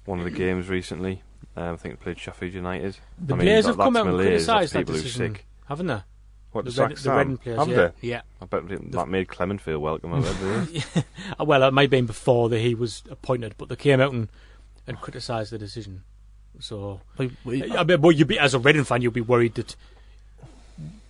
one 0.06 0.20
of 0.20 0.26
the 0.26 0.32
games 0.32 0.68
recently. 0.70 1.22
Um, 1.56 1.74
I 1.74 1.76
think 1.78 2.00
they 2.00 2.04
played 2.04 2.20
Sheffield 2.20 2.54
United. 2.54 2.98
The 3.20 3.34
I 3.34 3.38
mean, 3.38 3.46
players 3.46 3.66
that- 3.66 3.72
have 3.72 3.78
come 3.78 3.94
that's 3.94 4.02
out 4.06 4.08
and 4.08 4.18
Malays, 4.18 4.46
that's 4.46 4.58
criticised 4.72 4.74
that 4.74 4.92
decision, 4.94 5.36
sick. 5.36 5.46
haven't 5.68 5.88
they? 5.88 6.02
What 6.52 6.66
the, 6.66 6.72
the, 6.72 6.82
Red, 6.88 6.98
the 6.98 7.12
Reading 7.14 7.38
players, 7.38 7.60
Have 7.60 7.68
yeah. 7.70 7.76
they? 7.76 8.08
yeah. 8.08 8.22
I 8.42 8.46
bet 8.46 8.92
that 8.92 9.08
made 9.08 9.28
Clement 9.28 9.62
feel 9.62 9.78
welcome. 9.80 10.14
I 10.16 10.22
bet. 10.22 10.40
didn't 10.40 10.76
it? 10.98 11.06
Uh, 11.40 11.46
Well, 11.46 11.62
it 11.62 11.72
might 11.74 11.84
have 11.84 11.90
been 11.92 12.08
before 12.08 12.50
that 12.50 12.60
he 12.60 12.74
was 12.74 13.04
appointed, 13.10 13.54
but 13.60 13.70
they 13.70 13.76
came 13.76 14.02
out 14.02 14.14
and, 14.14 14.30
and 14.88 15.00
criticised 15.00 15.52
the 15.52 15.60
decision. 15.60 16.02
So, 16.60 17.02
Like, 17.20 17.32
I 17.46 17.84
mean, 17.84 18.02
well, 18.02 18.12
you'd 18.12 18.28
be 18.28 18.40
as 18.40 18.56
a 18.56 18.60
Reading 18.60 18.84
fan, 18.84 19.04
you'd 19.04 19.14
be 19.14 19.22
worried 19.22 19.54
that 19.56 19.76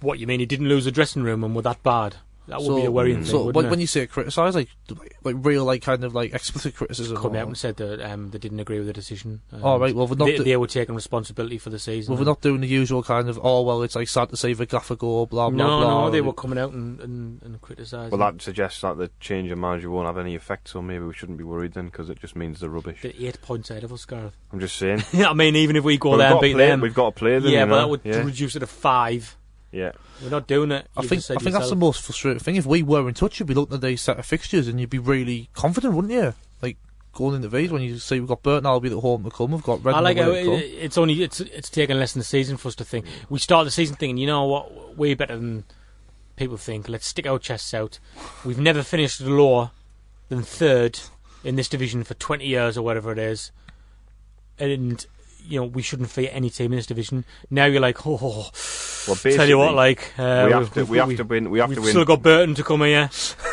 what 0.01 0.19
you 0.19 0.27
mean 0.27 0.41
he 0.41 0.45
didn't 0.45 0.67
lose 0.67 0.85
a 0.87 0.91
dressing 0.91 1.23
room 1.23 1.43
and 1.43 1.55
were 1.55 1.61
that 1.61 1.81
bad. 1.83 2.17
That 2.49 2.61
would 2.61 2.75
be 2.75 2.85
a 2.85 2.91
worrying 2.91 3.17
thing. 3.17 3.25
So 3.25 3.37
wouldn't 3.37 3.55
when, 3.55 3.65
it? 3.65 3.69
when 3.69 3.79
you 3.79 3.87
say 3.87 4.05
criticise, 4.07 4.55
like, 4.55 4.69
like 4.89 5.15
like 5.23 5.35
real, 5.39 5.65
like 5.65 5.81
kind 5.81 6.03
of 6.03 6.13
like 6.15 6.33
explicit 6.33 6.75
criticism. 6.75 7.17
come 7.17 7.35
or- 7.35 7.37
out 7.39 7.47
and 7.47 7.57
said 7.57 7.77
that 7.77 8.01
um, 8.11 8.31
they 8.31 8.37
didn't 8.37 8.59
agree 8.59 8.77
with 8.77 8.87
the 8.87 8.93
decision. 8.93 9.41
Oh, 9.53 9.73
and 9.73 9.81
right, 9.81 9.95
well, 9.95 10.07
we're 10.07 10.15
not 10.15 10.25
they, 10.25 10.37
do- 10.37 10.43
they 10.43 10.57
were 10.57 10.67
taking 10.67 10.95
responsibility 10.95 11.57
for 11.57 11.69
the 11.69 11.79
season. 11.79 12.13
Well, 12.13 12.21
we're 12.21 12.29
not 12.29 12.41
doing 12.41 12.61
the 12.61 12.67
usual 12.67 13.03
kind 13.03 13.29
of, 13.29 13.39
oh, 13.43 13.61
well, 13.61 13.83
it's 13.83 13.95
like 13.95 14.07
sad 14.07 14.29
to 14.29 14.37
see 14.37 14.53
the 14.53 14.65
gaffer 14.65 14.95
go, 14.95 15.25
blah, 15.25 15.49
blah, 15.49 15.57
no, 15.65 15.81
blah. 15.81 16.05
no, 16.05 16.11
they 16.11 16.21
were 16.21 16.33
coming 16.33 16.57
out 16.59 16.71
and, 16.73 16.99
and, 16.99 17.41
and 17.43 17.61
criticising. 17.61 18.17
well, 18.17 18.31
that 18.31 18.41
suggests 18.41 18.81
that 18.81 18.97
the 18.97 19.09
change 19.19 19.51
of 19.51 19.57
manager 19.57 19.89
won't 19.89 20.07
have 20.07 20.17
any 20.17 20.35
effect. 20.35 20.69
So 20.69 20.81
maybe 20.81 21.03
we 21.05 21.13
shouldn't 21.13 21.37
be 21.37 21.43
worried 21.43 21.73
then, 21.73 21.85
because 21.85 22.09
it 22.09 22.19
just 22.19 22.35
means 22.35 22.59
they're 22.59 22.69
rubbish. 22.69 23.01
the 23.01 23.27
eight 23.27 23.41
points 23.41 23.69
ahead 23.69 23.83
of 23.83 23.93
us, 23.93 24.05
Gareth. 24.05 24.33
I'm 24.51 24.59
just 24.59 24.75
saying. 24.77 25.03
I 25.13 25.33
mean, 25.33 25.55
even 25.55 25.75
if 25.75 25.83
we 25.83 25.97
go 25.97 26.09
Well, 26.09 26.17
there 26.19 26.31
and 26.31 26.41
beat 26.41 26.51
got 26.53 26.57
play, 26.57 26.67
them, 26.67 26.81
we've 26.81 26.93
got 26.93 27.15
to 27.15 27.19
play 27.19 27.39
them. 27.39 27.51
yeah, 27.51 27.63
you 27.63 27.69
but 27.69 27.79
that 27.79 27.89
would 27.89 28.01
yeah. 28.03 28.17
reduce 28.23 28.55
it 28.55 28.59
to 28.59 28.67
five. 28.67 29.35
Yeah. 29.71 29.91
We're 30.21 30.29
not 30.29 30.47
doing 30.47 30.71
it. 30.71 30.87
I 30.97 31.01
You've 31.01 31.09
think 31.09 31.23
I 31.29 31.35
think 31.35 31.53
that's 31.53 31.69
the 31.69 31.75
most 31.75 32.01
frustrating 32.01 32.39
thing. 32.39 32.55
If 32.55 32.65
we 32.65 32.83
were 32.83 33.07
in 33.07 33.13
touch, 33.13 33.39
you'd 33.39 33.47
be 33.47 33.53
looking 33.53 33.75
at 33.75 33.81
these 33.81 34.01
set 34.01 34.17
of 34.17 34.25
fixtures 34.25 34.67
and 34.67 34.79
you'd 34.79 34.89
be 34.89 34.99
really 34.99 35.49
confident, 35.53 35.93
wouldn't 35.93 36.13
you? 36.13 36.33
Like 36.61 36.77
going 37.13 37.35
into 37.35 37.49
these 37.49 37.71
when 37.71 37.81
you 37.81 37.97
see 37.99 38.19
we've 38.19 38.29
got 38.29 38.43
Burton 38.43 38.65
Albion 38.65 38.95
at 38.95 39.01
home 39.01 39.23
to 39.23 39.29
come, 39.29 39.51
we've 39.51 39.63
got 39.63 39.83
Red. 39.83 39.95
I 39.95 39.99
like 39.99 40.17
how 40.17 40.31
it, 40.31 40.45
it's 40.45 40.97
only 40.97 41.23
it's 41.23 41.39
it's 41.39 41.69
taken 41.69 41.99
less 41.99 42.13
than 42.13 42.21
a 42.21 42.25
season 42.25 42.57
for 42.57 42.69
us 42.69 42.75
to 42.75 42.85
think. 42.85 43.05
We 43.29 43.39
start 43.39 43.65
the 43.65 43.71
season 43.71 43.95
thinking, 43.95 44.17
you 44.17 44.27
know 44.27 44.45
what, 44.45 44.97
way 44.97 45.13
better 45.13 45.35
than 45.35 45.65
people 46.35 46.57
think. 46.57 46.89
Let's 46.89 47.07
stick 47.07 47.27
our 47.27 47.39
chests 47.39 47.73
out. 47.73 47.99
We've 48.43 48.59
never 48.59 48.81
finished 48.81 49.21
lower 49.21 49.71
than 50.29 50.41
third 50.41 50.99
in 51.43 51.55
this 51.55 51.69
division 51.69 52.03
for 52.03 52.15
20 52.15 52.45
years 52.45 52.77
or 52.77 52.81
whatever 52.81 53.11
it 53.11 53.19
is, 53.19 53.51
and 54.57 55.05
you 55.45 55.59
know 55.59 55.65
we 55.65 55.81
shouldn't 55.81 56.09
fear 56.09 56.29
any 56.31 56.49
team 56.49 56.71
in 56.73 56.77
this 56.77 56.85
division. 56.85 57.25
Now 57.49 57.65
you're 57.65 57.81
like, 57.81 58.05
oh, 58.05 58.49
Well, 59.07 59.15
tell 59.15 59.47
you 59.47 59.57
what, 59.57 59.73
like 59.73 60.13
uh, 60.17 60.43
we 60.47 60.51
have 60.51 60.59
we've- 60.61 60.73
to 60.73 60.83
we 60.85 60.89
we've- 61.01 61.09
have 61.11 61.17
to 61.17 61.23
win. 61.23 61.49
We 61.49 61.59
have 61.59 61.69
We've 61.69 61.77
to 61.77 61.81
win. 61.81 61.89
still 61.91 62.05
got 62.05 62.21
Burton 62.21 62.55
to 62.55 62.63
come 62.63 62.81
here. 62.81 63.09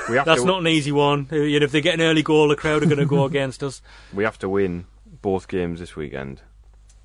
we 0.09 0.17
have 0.17 0.25
That's 0.27 0.43
to, 0.43 0.47
not 0.47 0.61
an 0.61 0.67
easy 0.69 0.93
one. 0.93 1.29
Uh, 1.33 1.37
You 1.37 1.61
know, 1.61 1.65
if 1.65 1.73
they 1.73 1.81
get 1.81 1.95
an 1.95 2.01
early 2.03 2.23
goal, 2.23 2.49
the 2.49 2.57
crowd 2.57 2.83
are 2.83 2.87
going 2.87 2.99
to 2.99 3.07
go 3.07 3.25
against 3.33 3.63
us. 3.63 3.81
We 4.13 4.25
have 4.25 4.39
to 4.41 4.49
win 4.49 4.87
both 5.23 5.49
games 5.49 5.81
this 5.81 5.97
weekend. 5.97 6.43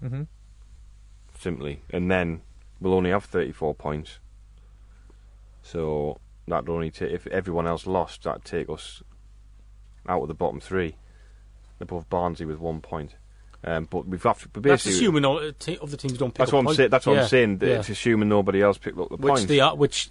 Mhm. 0.03 0.27
Simply, 1.39 1.82
and 1.89 2.09
then 2.11 2.41
we'll 2.79 2.93
only 2.93 3.09
have 3.11 3.25
34 3.25 3.73
points. 3.75 4.19
So 5.63 6.17
that'd 6.47 6.69
only 6.69 6.91
take 6.91 7.11
if 7.11 7.27
everyone 7.27 7.67
else 7.67 7.86
lost, 7.88 8.23
that'd 8.23 8.43
take 8.45 8.69
us 8.69 9.01
out 10.07 10.21
of 10.23 10.27
the 10.27 10.34
bottom 10.34 10.59
three, 10.59 10.95
above 11.79 12.09
Barnsley 12.09 12.45
with 12.45 12.59
one 12.59 12.82
point. 12.82 13.15
Um, 13.64 13.88
but 13.89 14.07
we've 14.07 14.22
got 14.22 14.39
to, 14.39 14.47
but 14.49 14.64
That's 14.64 14.86
assuming 14.88 15.24
all, 15.24 15.38
uh, 15.38 15.51
te- 15.59 15.78
other 15.82 15.95
teams 15.95 16.18
don't 16.18 16.32
pick 16.32 16.39
that's 16.39 16.49
up 16.49 16.53
what 16.53 16.59
I'm 16.62 16.66
points. 16.66 16.78
saying. 16.78 16.89
That's 16.89 17.05
what 17.05 17.14
Yeah, 17.14 17.22
I'm 17.22 17.28
saying. 17.28 17.59
yeah. 17.62 17.68
It's 17.80 17.89
assuming 17.89 18.28
nobody 18.30 18.62
else 18.62 18.78
picked 18.80 18.97
up 18.97 19.09
the 19.09 19.18
Which 19.18 19.30
points. 19.34 19.45
they 19.45 19.59
are, 19.59 19.76
which 19.76 20.09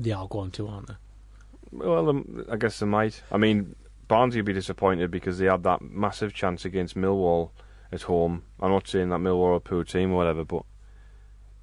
they 0.00 0.12
are 0.12 0.26
going 0.28 0.50
to, 0.52 0.66
aren't 0.68 0.86
they? 0.88 0.94
Well, 1.72 2.08
um, 2.08 2.46
I 2.50 2.56
guess 2.56 2.78
they 2.78 2.86
might. 2.86 3.22
I 3.30 3.36
mean, 3.36 3.74
Barnsley 4.08 4.40
would 4.40 4.46
be 4.46 4.52
disappointed 4.54 5.10
because 5.10 5.38
they 5.38 5.46
had 5.46 5.62
that 5.64 5.82
massive 5.82 6.32
chance 6.32 6.64
against 6.64 6.96
Millwall 6.96 7.50
at 7.92 8.02
home. 8.02 8.44
I'm 8.60 8.70
not 8.70 8.88
saying 8.88 9.10
that 9.10 9.20
Millwall 9.20 9.48
are 9.48 9.54
a 9.54 9.60
poor 9.60 9.84
team 9.84 10.12
or 10.12 10.16
whatever, 10.16 10.44
but 10.44 10.64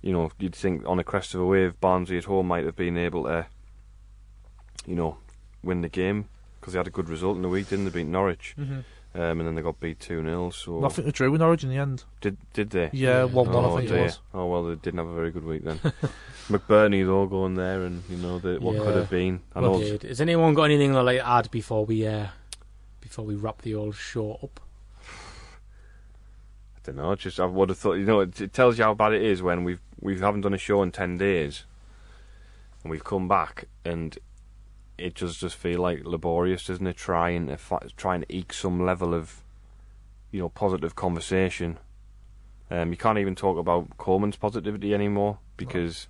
you 0.03 0.13
know, 0.13 0.31
you'd 0.39 0.55
think 0.55 0.83
on 0.87 0.97
the 0.97 1.03
crest 1.03 1.33
of 1.33 1.41
a 1.41 1.45
wave, 1.45 1.79
Barnsley 1.81 2.17
at 2.19 2.25
home 2.25 2.47
might 2.47 2.63
have 2.65 2.75
been 2.75 2.97
able 2.97 3.23
to, 3.23 3.47
you 4.85 4.95
know, 4.95 5.17
win 5.63 5.81
the 5.81 5.89
game 5.89 6.29
because 6.59 6.73
they 6.73 6.79
had 6.79 6.87
a 6.87 6.91
good 6.91 7.09
result 7.09 7.35
in 7.35 7.41
the 7.41 7.49
week, 7.49 7.69
didn't 7.69 7.85
they? 7.85 7.91
Beat 7.91 8.07
Norwich. 8.07 8.55
Mhm. 8.57 8.83
Um, 9.15 9.39
and 9.39 9.41
then 9.47 9.55
they 9.55 9.61
got 9.61 9.79
beat 9.79 9.99
two 9.99 10.21
0 10.21 10.51
So 10.51 10.85
I 10.85 10.89
think 10.89 11.05
they 11.05 11.11
drew 11.11 11.33
in 11.33 11.39
Norwich 11.39 11.63
in 11.63 11.69
the 11.69 11.77
end. 11.77 12.03
did 12.21 12.37
did 12.53 12.69
they? 12.69 12.89
Yeah, 12.93 13.23
one 13.23 13.47
one. 13.51 13.65
oh, 13.65 13.73
I 13.73 13.77
think 13.77 13.89
dear. 13.89 13.97
it 13.99 14.03
was. 14.03 14.19
Oh 14.33 14.45
well, 14.47 14.63
they 14.65 14.75
didn't 14.75 14.99
have 14.99 15.07
a 15.07 15.15
very 15.15 15.31
good 15.31 15.45
week 15.45 15.63
then. 15.63 15.79
McBurney 16.49 17.05
though 17.05 17.25
going 17.27 17.55
there, 17.55 17.83
and 17.83 18.03
you 18.09 18.17
know 18.17 18.39
the, 18.39 18.57
what 18.59 18.75
Yeah. 18.75 18.81
could 18.81 18.95
have 18.95 19.09
been. 19.09 19.41
I 19.55 19.61
Well 19.61 19.73
know 19.73 19.79
played. 19.79 20.03
Has 20.03 20.21
anyone 20.21 20.53
got 20.53 20.63
anything 20.63 20.93
to 20.93 21.03
like 21.03 21.21
add 21.21 21.49
before 21.51 21.85
we 21.85 22.05
uh, 22.07 22.27
before 23.01 23.25
we 23.25 23.35
wrap 23.35 23.61
the 23.61 23.75
old 23.75 23.95
show 23.95 24.33
up? 24.43 24.59
I 26.77 26.79
don't 26.83 26.95
know. 26.97 27.15
Just 27.15 27.39
I 27.39 27.45
would 27.45 27.69
have 27.69 27.77
thought. 27.77 27.93
You 27.93 28.05
know, 28.05 28.21
it, 28.21 28.39
it 28.41 28.53
tells 28.53 28.77
you 28.77 28.83
how 28.83 28.93
bad 28.93 29.13
it 29.13 29.21
is 29.21 29.41
when 29.41 29.63
we've 29.63 29.81
we 29.99 30.19
haven't 30.19 30.41
done 30.41 30.53
a 30.53 30.57
show 30.57 30.81
in 30.83 30.91
ten 30.91 31.17
days, 31.17 31.65
and 32.83 32.91
we've 32.91 33.03
come 33.03 33.27
back, 33.27 33.65
and 33.83 34.17
it 34.99 35.15
does 35.15 35.37
just 35.37 35.55
feel 35.55 35.79
like 35.81 36.01
laborious, 36.03 36.65
doesn't 36.65 36.85
it? 36.87 36.97
Trying 36.97 37.47
to 37.47 37.57
trying 37.97 38.21
to 38.21 38.35
eke 38.35 38.53
some 38.53 38.85
level 38.85 39.13
of, 39.13 39.43
you 40.31 40.39
know, 40.39 40.49
positive 40.49 40.95
conversation. 40.95 41.77
Um, 42.71 42.91
you 42.91 42.97
can't 42.97 43.17
even 43.17 43.35
talk 43.35 43.57
about 43.57 43.97
Coleman's 43.97 44.35
positivity 44.35 44.93
anymore 44.93 45.39
because 45.57 46.07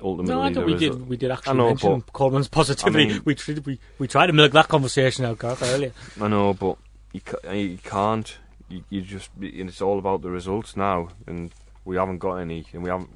ultimately 0.00 0.34
No, 0.34 0.40
I 0.42 0.52
thought 0.52 0.66
we 0.66 0.74
did. 0.76 1.08
We 1.08 1.16
did 1.16 1.30
actually 1.30 1.58
know, 1.58 1.66
mention 1.66 2.02
Coleman's 2.12 2.48
positivity. 2.48 3.04
I 3.04 3.08
mean- 3.14 3.22
we, 3.24 3.34
tried, 3.34 3.66
we 3.66 3.78
we 3.98 4.08
tried 4.08 4.28
to 4.28 4.32
milk 4.32 4.52
that 4.52 4.68
conversation 4.68 5.24
out, 5.24 5.38
Gareth, 5.38 5.62
earlier. 5.62 5.92
I 6.20 6.28
know, 6.28 6.54
but 6.54 6.78
you, 7.12 7.20
ca- 7.20 7.52
you 7.52 7.78
can't. 7.82 8.38
You, 8.68 8.84
you 8.88 9.02
just 9.02 9.30
and 9.40 9.68
it's 9.68 9.82
all 9.82 9.98
about 9.98 10.22
the 10.22 10.30
results 10.30 10.76
now, 10.76 11.08
and 11.26 11.50
we 11.84 11.96
haven't 11.96 12.18
got 12.18 12.36
any, 12.36 12.64
and 12.72 12.82
we 12.82 12.88
haven't. 12.90 13.10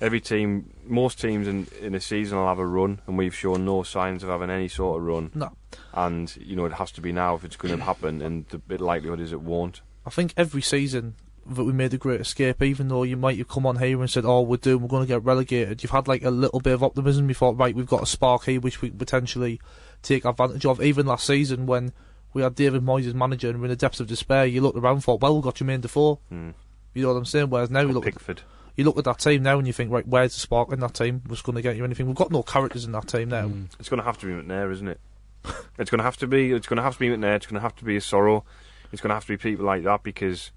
Every 0.00 0.20
team, 0.20 0.72
most 0.86 1.20
teams 1.20 1.48
in 1.48 1.66
in 1.80 1.94
a 1.94 2.00
season 2.00 2.38
will 2.38 2.46
have 2.46 2.60
a 2.60 2.66
run, 2.66 3.00
and 3.06 3.18
we've 3.18 3.34
shown 3.34 3.64
no 3.64 3.82
signs 3.82 4.22
of 4.22 4.28
having 4.28 4.50
any 4.50 4.68
sort 4.68 5.00
of 5.00 5.06
run. 5.06 5.30
No. 5.34 5.52
And 5.92 6.34
you 6.36 6.54
know 6.54 6.66
it 6.66 6.74
has 6.74 6.92
to 6.92 7.00
be 7.00 7.12
now 7.12 7.34
if 7.34 7.44
it's 7.44 7.56
going 7.56 7.76
to 7.76 7.84
happen, 7.92 8.22
and 8.22 8.46
the 8.48 8.78
likelihood 8.82 9.20
is 9.20 9.32
it 9.32 9.40
won't. 9.40 9.80
I 10.06 10.10
think 10.10 10.34
every 10.36 10.62
season 10.62 11.16
that 11.46 11.64
we 11.64 11.72
made 11.72 11.90
the 11.90 11.98
great 11.98 12.20
escape, 12.20 12.62
even 12.62 12.88
though 12.88 13.02
you 13.02 13.16
might 13.16 13.38
have 13.38 13.48
come 13.48 13.66
on 13.66 13.78
here 13.78 14.00
and 14.00 14.10
said, 14.10 14.24
"Oh, 14.24 14.42
we're 14.42 14.56
doing, 14.56 14.82
we're 14.82 14.88
going 14.88 15.02
to 15.02 15.08
get 15.08 15.24
relegated," 15.24 15.82
you've 15.82 15.92
had 15.92 16.06
like 16.06 16.22
a 16.22 16.30
little 16.30 16.60
bit 16.60 16.74
of 16.74 16.82
optimism. 16.82 17.28
You 17.28 17.34
thought, 17.34 17.58
right, 17.58 17.74
we've 17.74 17.86
got 17.86 18.02
a 18.02 18.06
spark 18.06 18.44
here 18.44 18.60
which 18.60 18.80
we 18.80 18.90
could 18.90 18.98
potentially 18.98 19.60
take 20.02 20.24
advantage 20.24 20.64
of. 20.64 20.80
Even 20.82 21.06
last 21.06 21.26
season 21.26 21.66
when 21.66 21.92
we 22.34 22.42
had 22.42 22.54
David 22.54 22.84
Moyes 22.84 23.06
as 23.06 23.14
manager 23.14 23.48
and 23.48 23.56
we 23.58 23.62
were 23.62 23.66
in 23.66 23.70
the 23.70 23.76
depths 23.76 24.00
of 24.00 24.06
despair, 24.06 24.46
you 24.46 24.60
looked 24.60 24.78
around 24.78 24.94
and 24.94 25.04
thought, 25.04 25.20
"Well, 25.20 25.34
we've 25.34 25.44
got 25.44 25.56
Jermain 25.56 25.80
Defoe." 25.80 26.20
Mm. 26.32 26.54
You 26.94 27.02
know 27.02 27.12
what 27.12 27.18
I'm 27.18 27.24
saying? 27.24 27.50
Whereas 27.50 27.70
now 27.70 27.80
you 27.80 27.88
look, 27.88 28.04
Pickford. 28.04 28.42
You 28.78 28.84
look 28.84 28.96
at 28.96 29.02
that 29.06 29.18
team 29.18 29.42
now 29.42 29.58
and 29.58 29.66
you 29.66 29.72
think, 29.72 29.90
right, 29.90 30.06
where's 30.06 30.34
the 30.34 30.38
spark 30.38 30.72
in 30.72 30.78
that 30.78 30.94
team? 30.94 31.20
Was 31.26 31.42
going 31.42 31.56
to 31.56 31.62
get 31.62 31.76
you 31.76 31.82
anything? 31.82 32.06
We've 32.06 32.14
got 32.14 32.30
no 32.30 32.44
characters 32.44 32.84
in 32.84 32.92
that 32.92 33.08
team 33.08 33.28
now. 33.28 33.48
Mm. 33.48 33.66
It's 33.80 33.88
going 33.88 33.98
to 33.98 34.04
have 34.04 34.18
to 34.18 34.26
be 34.26 34.32
McNair, 34.32 34.72
isn't 34.72 34.86
it? 34.86 35.00
it's 35.78 35.90
going 35.90 35.98
to 35.98 36.04
have 36.04 36.16
to 36.18 36.28
be. 36.28 36.52
It's 36.52 36.68
going 36.68 36.76
to 36.76 36.84
have 36.84 36.94
to 36.94 37.00
be 37.00 37.08
McNair. 37.08 37.34
It's 37.34 37.46
going 37.46 37.56
to 37.56 37.60
have 37.60 37.74
to 37.74 37.84
be 37.84 37.96
Asoro. 37.96 38.44
It's 38.92 39.02
going 39.02 39.08
to 39.08 39.14
have 39.14 39.24
to 39.24 39.32
be 39.32 39.36
people 39.36 39.66
like 39.66 39.82
that 39.82 40.04
because 40.04 40.52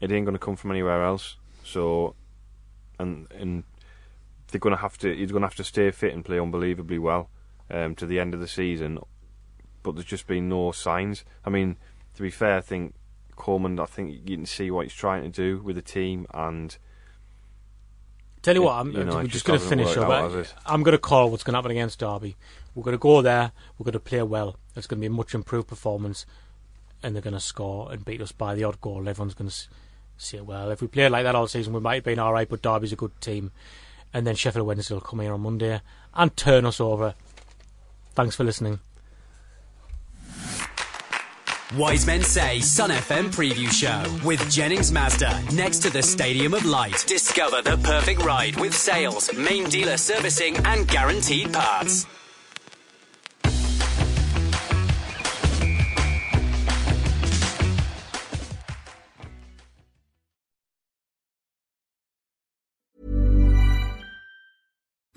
it 0.00 0.12
ain't 0.12 0.24
going 0.24 0.36
to 0.36 0.38
come 0.38 0.54
from 0.54 0.70
anywhere 0.70 1.04
else. 1.04 1.38
So, 1.64 2.14
and 3.00 3.26
and 3.36 3.64
they're 4.52 4.60
going 4.60 4.76
to 4.76 4.80
have 4.80 4.96
to. 4.98 5.12
He's 5.12 5.32
going 5.32 5.42
to 5.42 5.48
have 5.48 5.56
to 5.56 5.64
stay 5.64 5.90
fit 5.90 6.14
and 6.14 6.24
play 6.24 6.38
unbelievably 6.38 7.00
well 7.00 7.30
um, 7.68 7.96
to 7.96 8.06
the 8.06 8.20
end 8.20 8.32
of 8.32 8.38
the 8.38 8.46
season. 8.46 9.00
But 9.82 9.96
there's 9.96 10.06
just 10.06 10.28
been 10.28 10.48
no 10.48 10.70
signs. 10.70 11.24
I 11.44 11.50
mean, 11.50 11.78
to 12.14 12.22
be 12.22 12.30
fair, 12.30 12.58
I 12.58 12.60
think 12.60 12.94
Coleman. 13.40 13.80
I 13.80 13.86
think 13.86 14.20
you 14.28 14.36
can 14.36 14.46
see 14.46 14.70
what 14.70 14.84
he's 14.86 14.94
trying 14.94 15.22
to 15.22 15.28
do 15.28 15.62
with 15.62 15.76
the 15.76 15.82
team 15.82 16.26
and. 16.32 16.76
Tell 18.42 18.54
you 18.54 18.62
It- 18.62 18.64
what, 18.64 18.74
I'm, 18.74 18.92
you 18.92 19.04
know, 19.04 19.18
it 19.18 19.24
just 19.24 19.32
just 19.32 19.44
going 19.44 19.60
to 19.60 19.66
finish 19.66 19.96
up. 19.96 20.04
out, 20.04 20.12
I- 20.12 20.22
has 20.22 20.34
it? 20.34 20.54
I'm 20.64 20.82
going 20.82 20.92
to 20.92 20.98
call 20.98 21.30
what's 21.30 21.42
going 21.42 21.52
to 21.52 21.58
happen 21.58 21.70
against 21.72 21.98
Derby. 21.98 22.36
We're 22.74 22.84
going 22.84 22.96
to 22.96 22.98
go 22.98 23.20
there. 23.22 23.52
We're 23.76 23.84
going 23.84 23.92
to 23.92 24.00
play 24.00 24.22
well. 24.22 24.56
It's 24.76 24.86
going 24.86 24.98
to 24.98 25.00
be 25.00 25.06
a 25.06 25.10
much 25.10 25.34
improved 25.34 25.68
performance, 25.68 26.24
and 27.02 27.14
they're 27.14 27.22
going 27.22 27.34
to 27.34 27.40
score 27.40 27.90
and 27.92 28.04
beat 28.04 28.20
us 28.22 28.32
by 28.32 28.54
the 28.54 28.64
odd 28.64 28.80
goal. 28.80 29.08
Everyone's 29.08 29.34
going 29.34 29.50
to 29.50 29.56
say, 30.16 30.40
"Well, 30.40 30.70
if 30.70 30.80
we 30.80 30.88
play 30.88 31.08
like 31.08 31.24
that 31.24 31.34
all 31.34 31.48
season, 31.48 31.72
we 31.74 31.80
might 31.80 31.96
have 31.96 32.04
been 32.04 32.18
all 32.18 32.32
right." 32.32 32.48
But 32.48 32.62
Derby's 32.62 32.92
a 32.92 32.96
good 32.96 33.18
team, 33.20 33.50
and 34.14 34.26
then 34.26 34.36
Sheffield 34.36 34.66
Wednesday 34.66 34.94
will 34.94 35.00
come 35.02 35.20
here 35.20 35.34
on 35.34 35.40
Monday 35.42 35.80
and 36.14 36.36
turn 36.36 36.64
us 36.64 36.80
over. 36.80 37.14
Thanks 38.14 38.36
for 38.36 38.44
listening. 38.44 38.80
Wise 41.76 42.04
Men 42.04 42.22
Say 42.22 42.60
Sun 42.60 42.90
FM 42.90 43.32
Preview 43.32 43.70
Show 43.70 44.26
with 44.26 44.50
Jennings 44.50 44.90
Mazda 44.90 45.40
next 45.52 45.78
to 45.82 45.90
the 45.90 46.02
Stadium 46.02 46.52
of 46.52 46.64
Light. 46.66 47.04
Discover 47.06 47.62
the 47.62 47.76
perfect 47.84 48.24
ride 48.24 48.58
with 48.58 48.74
sales, 48.74 49.32
main 49.34 49.68
dealer 49.68 49.96
servicing, 49.96 50.56
and 50.66 50.88
guaranteed 50.88 51.52
parts. 51.52 52.06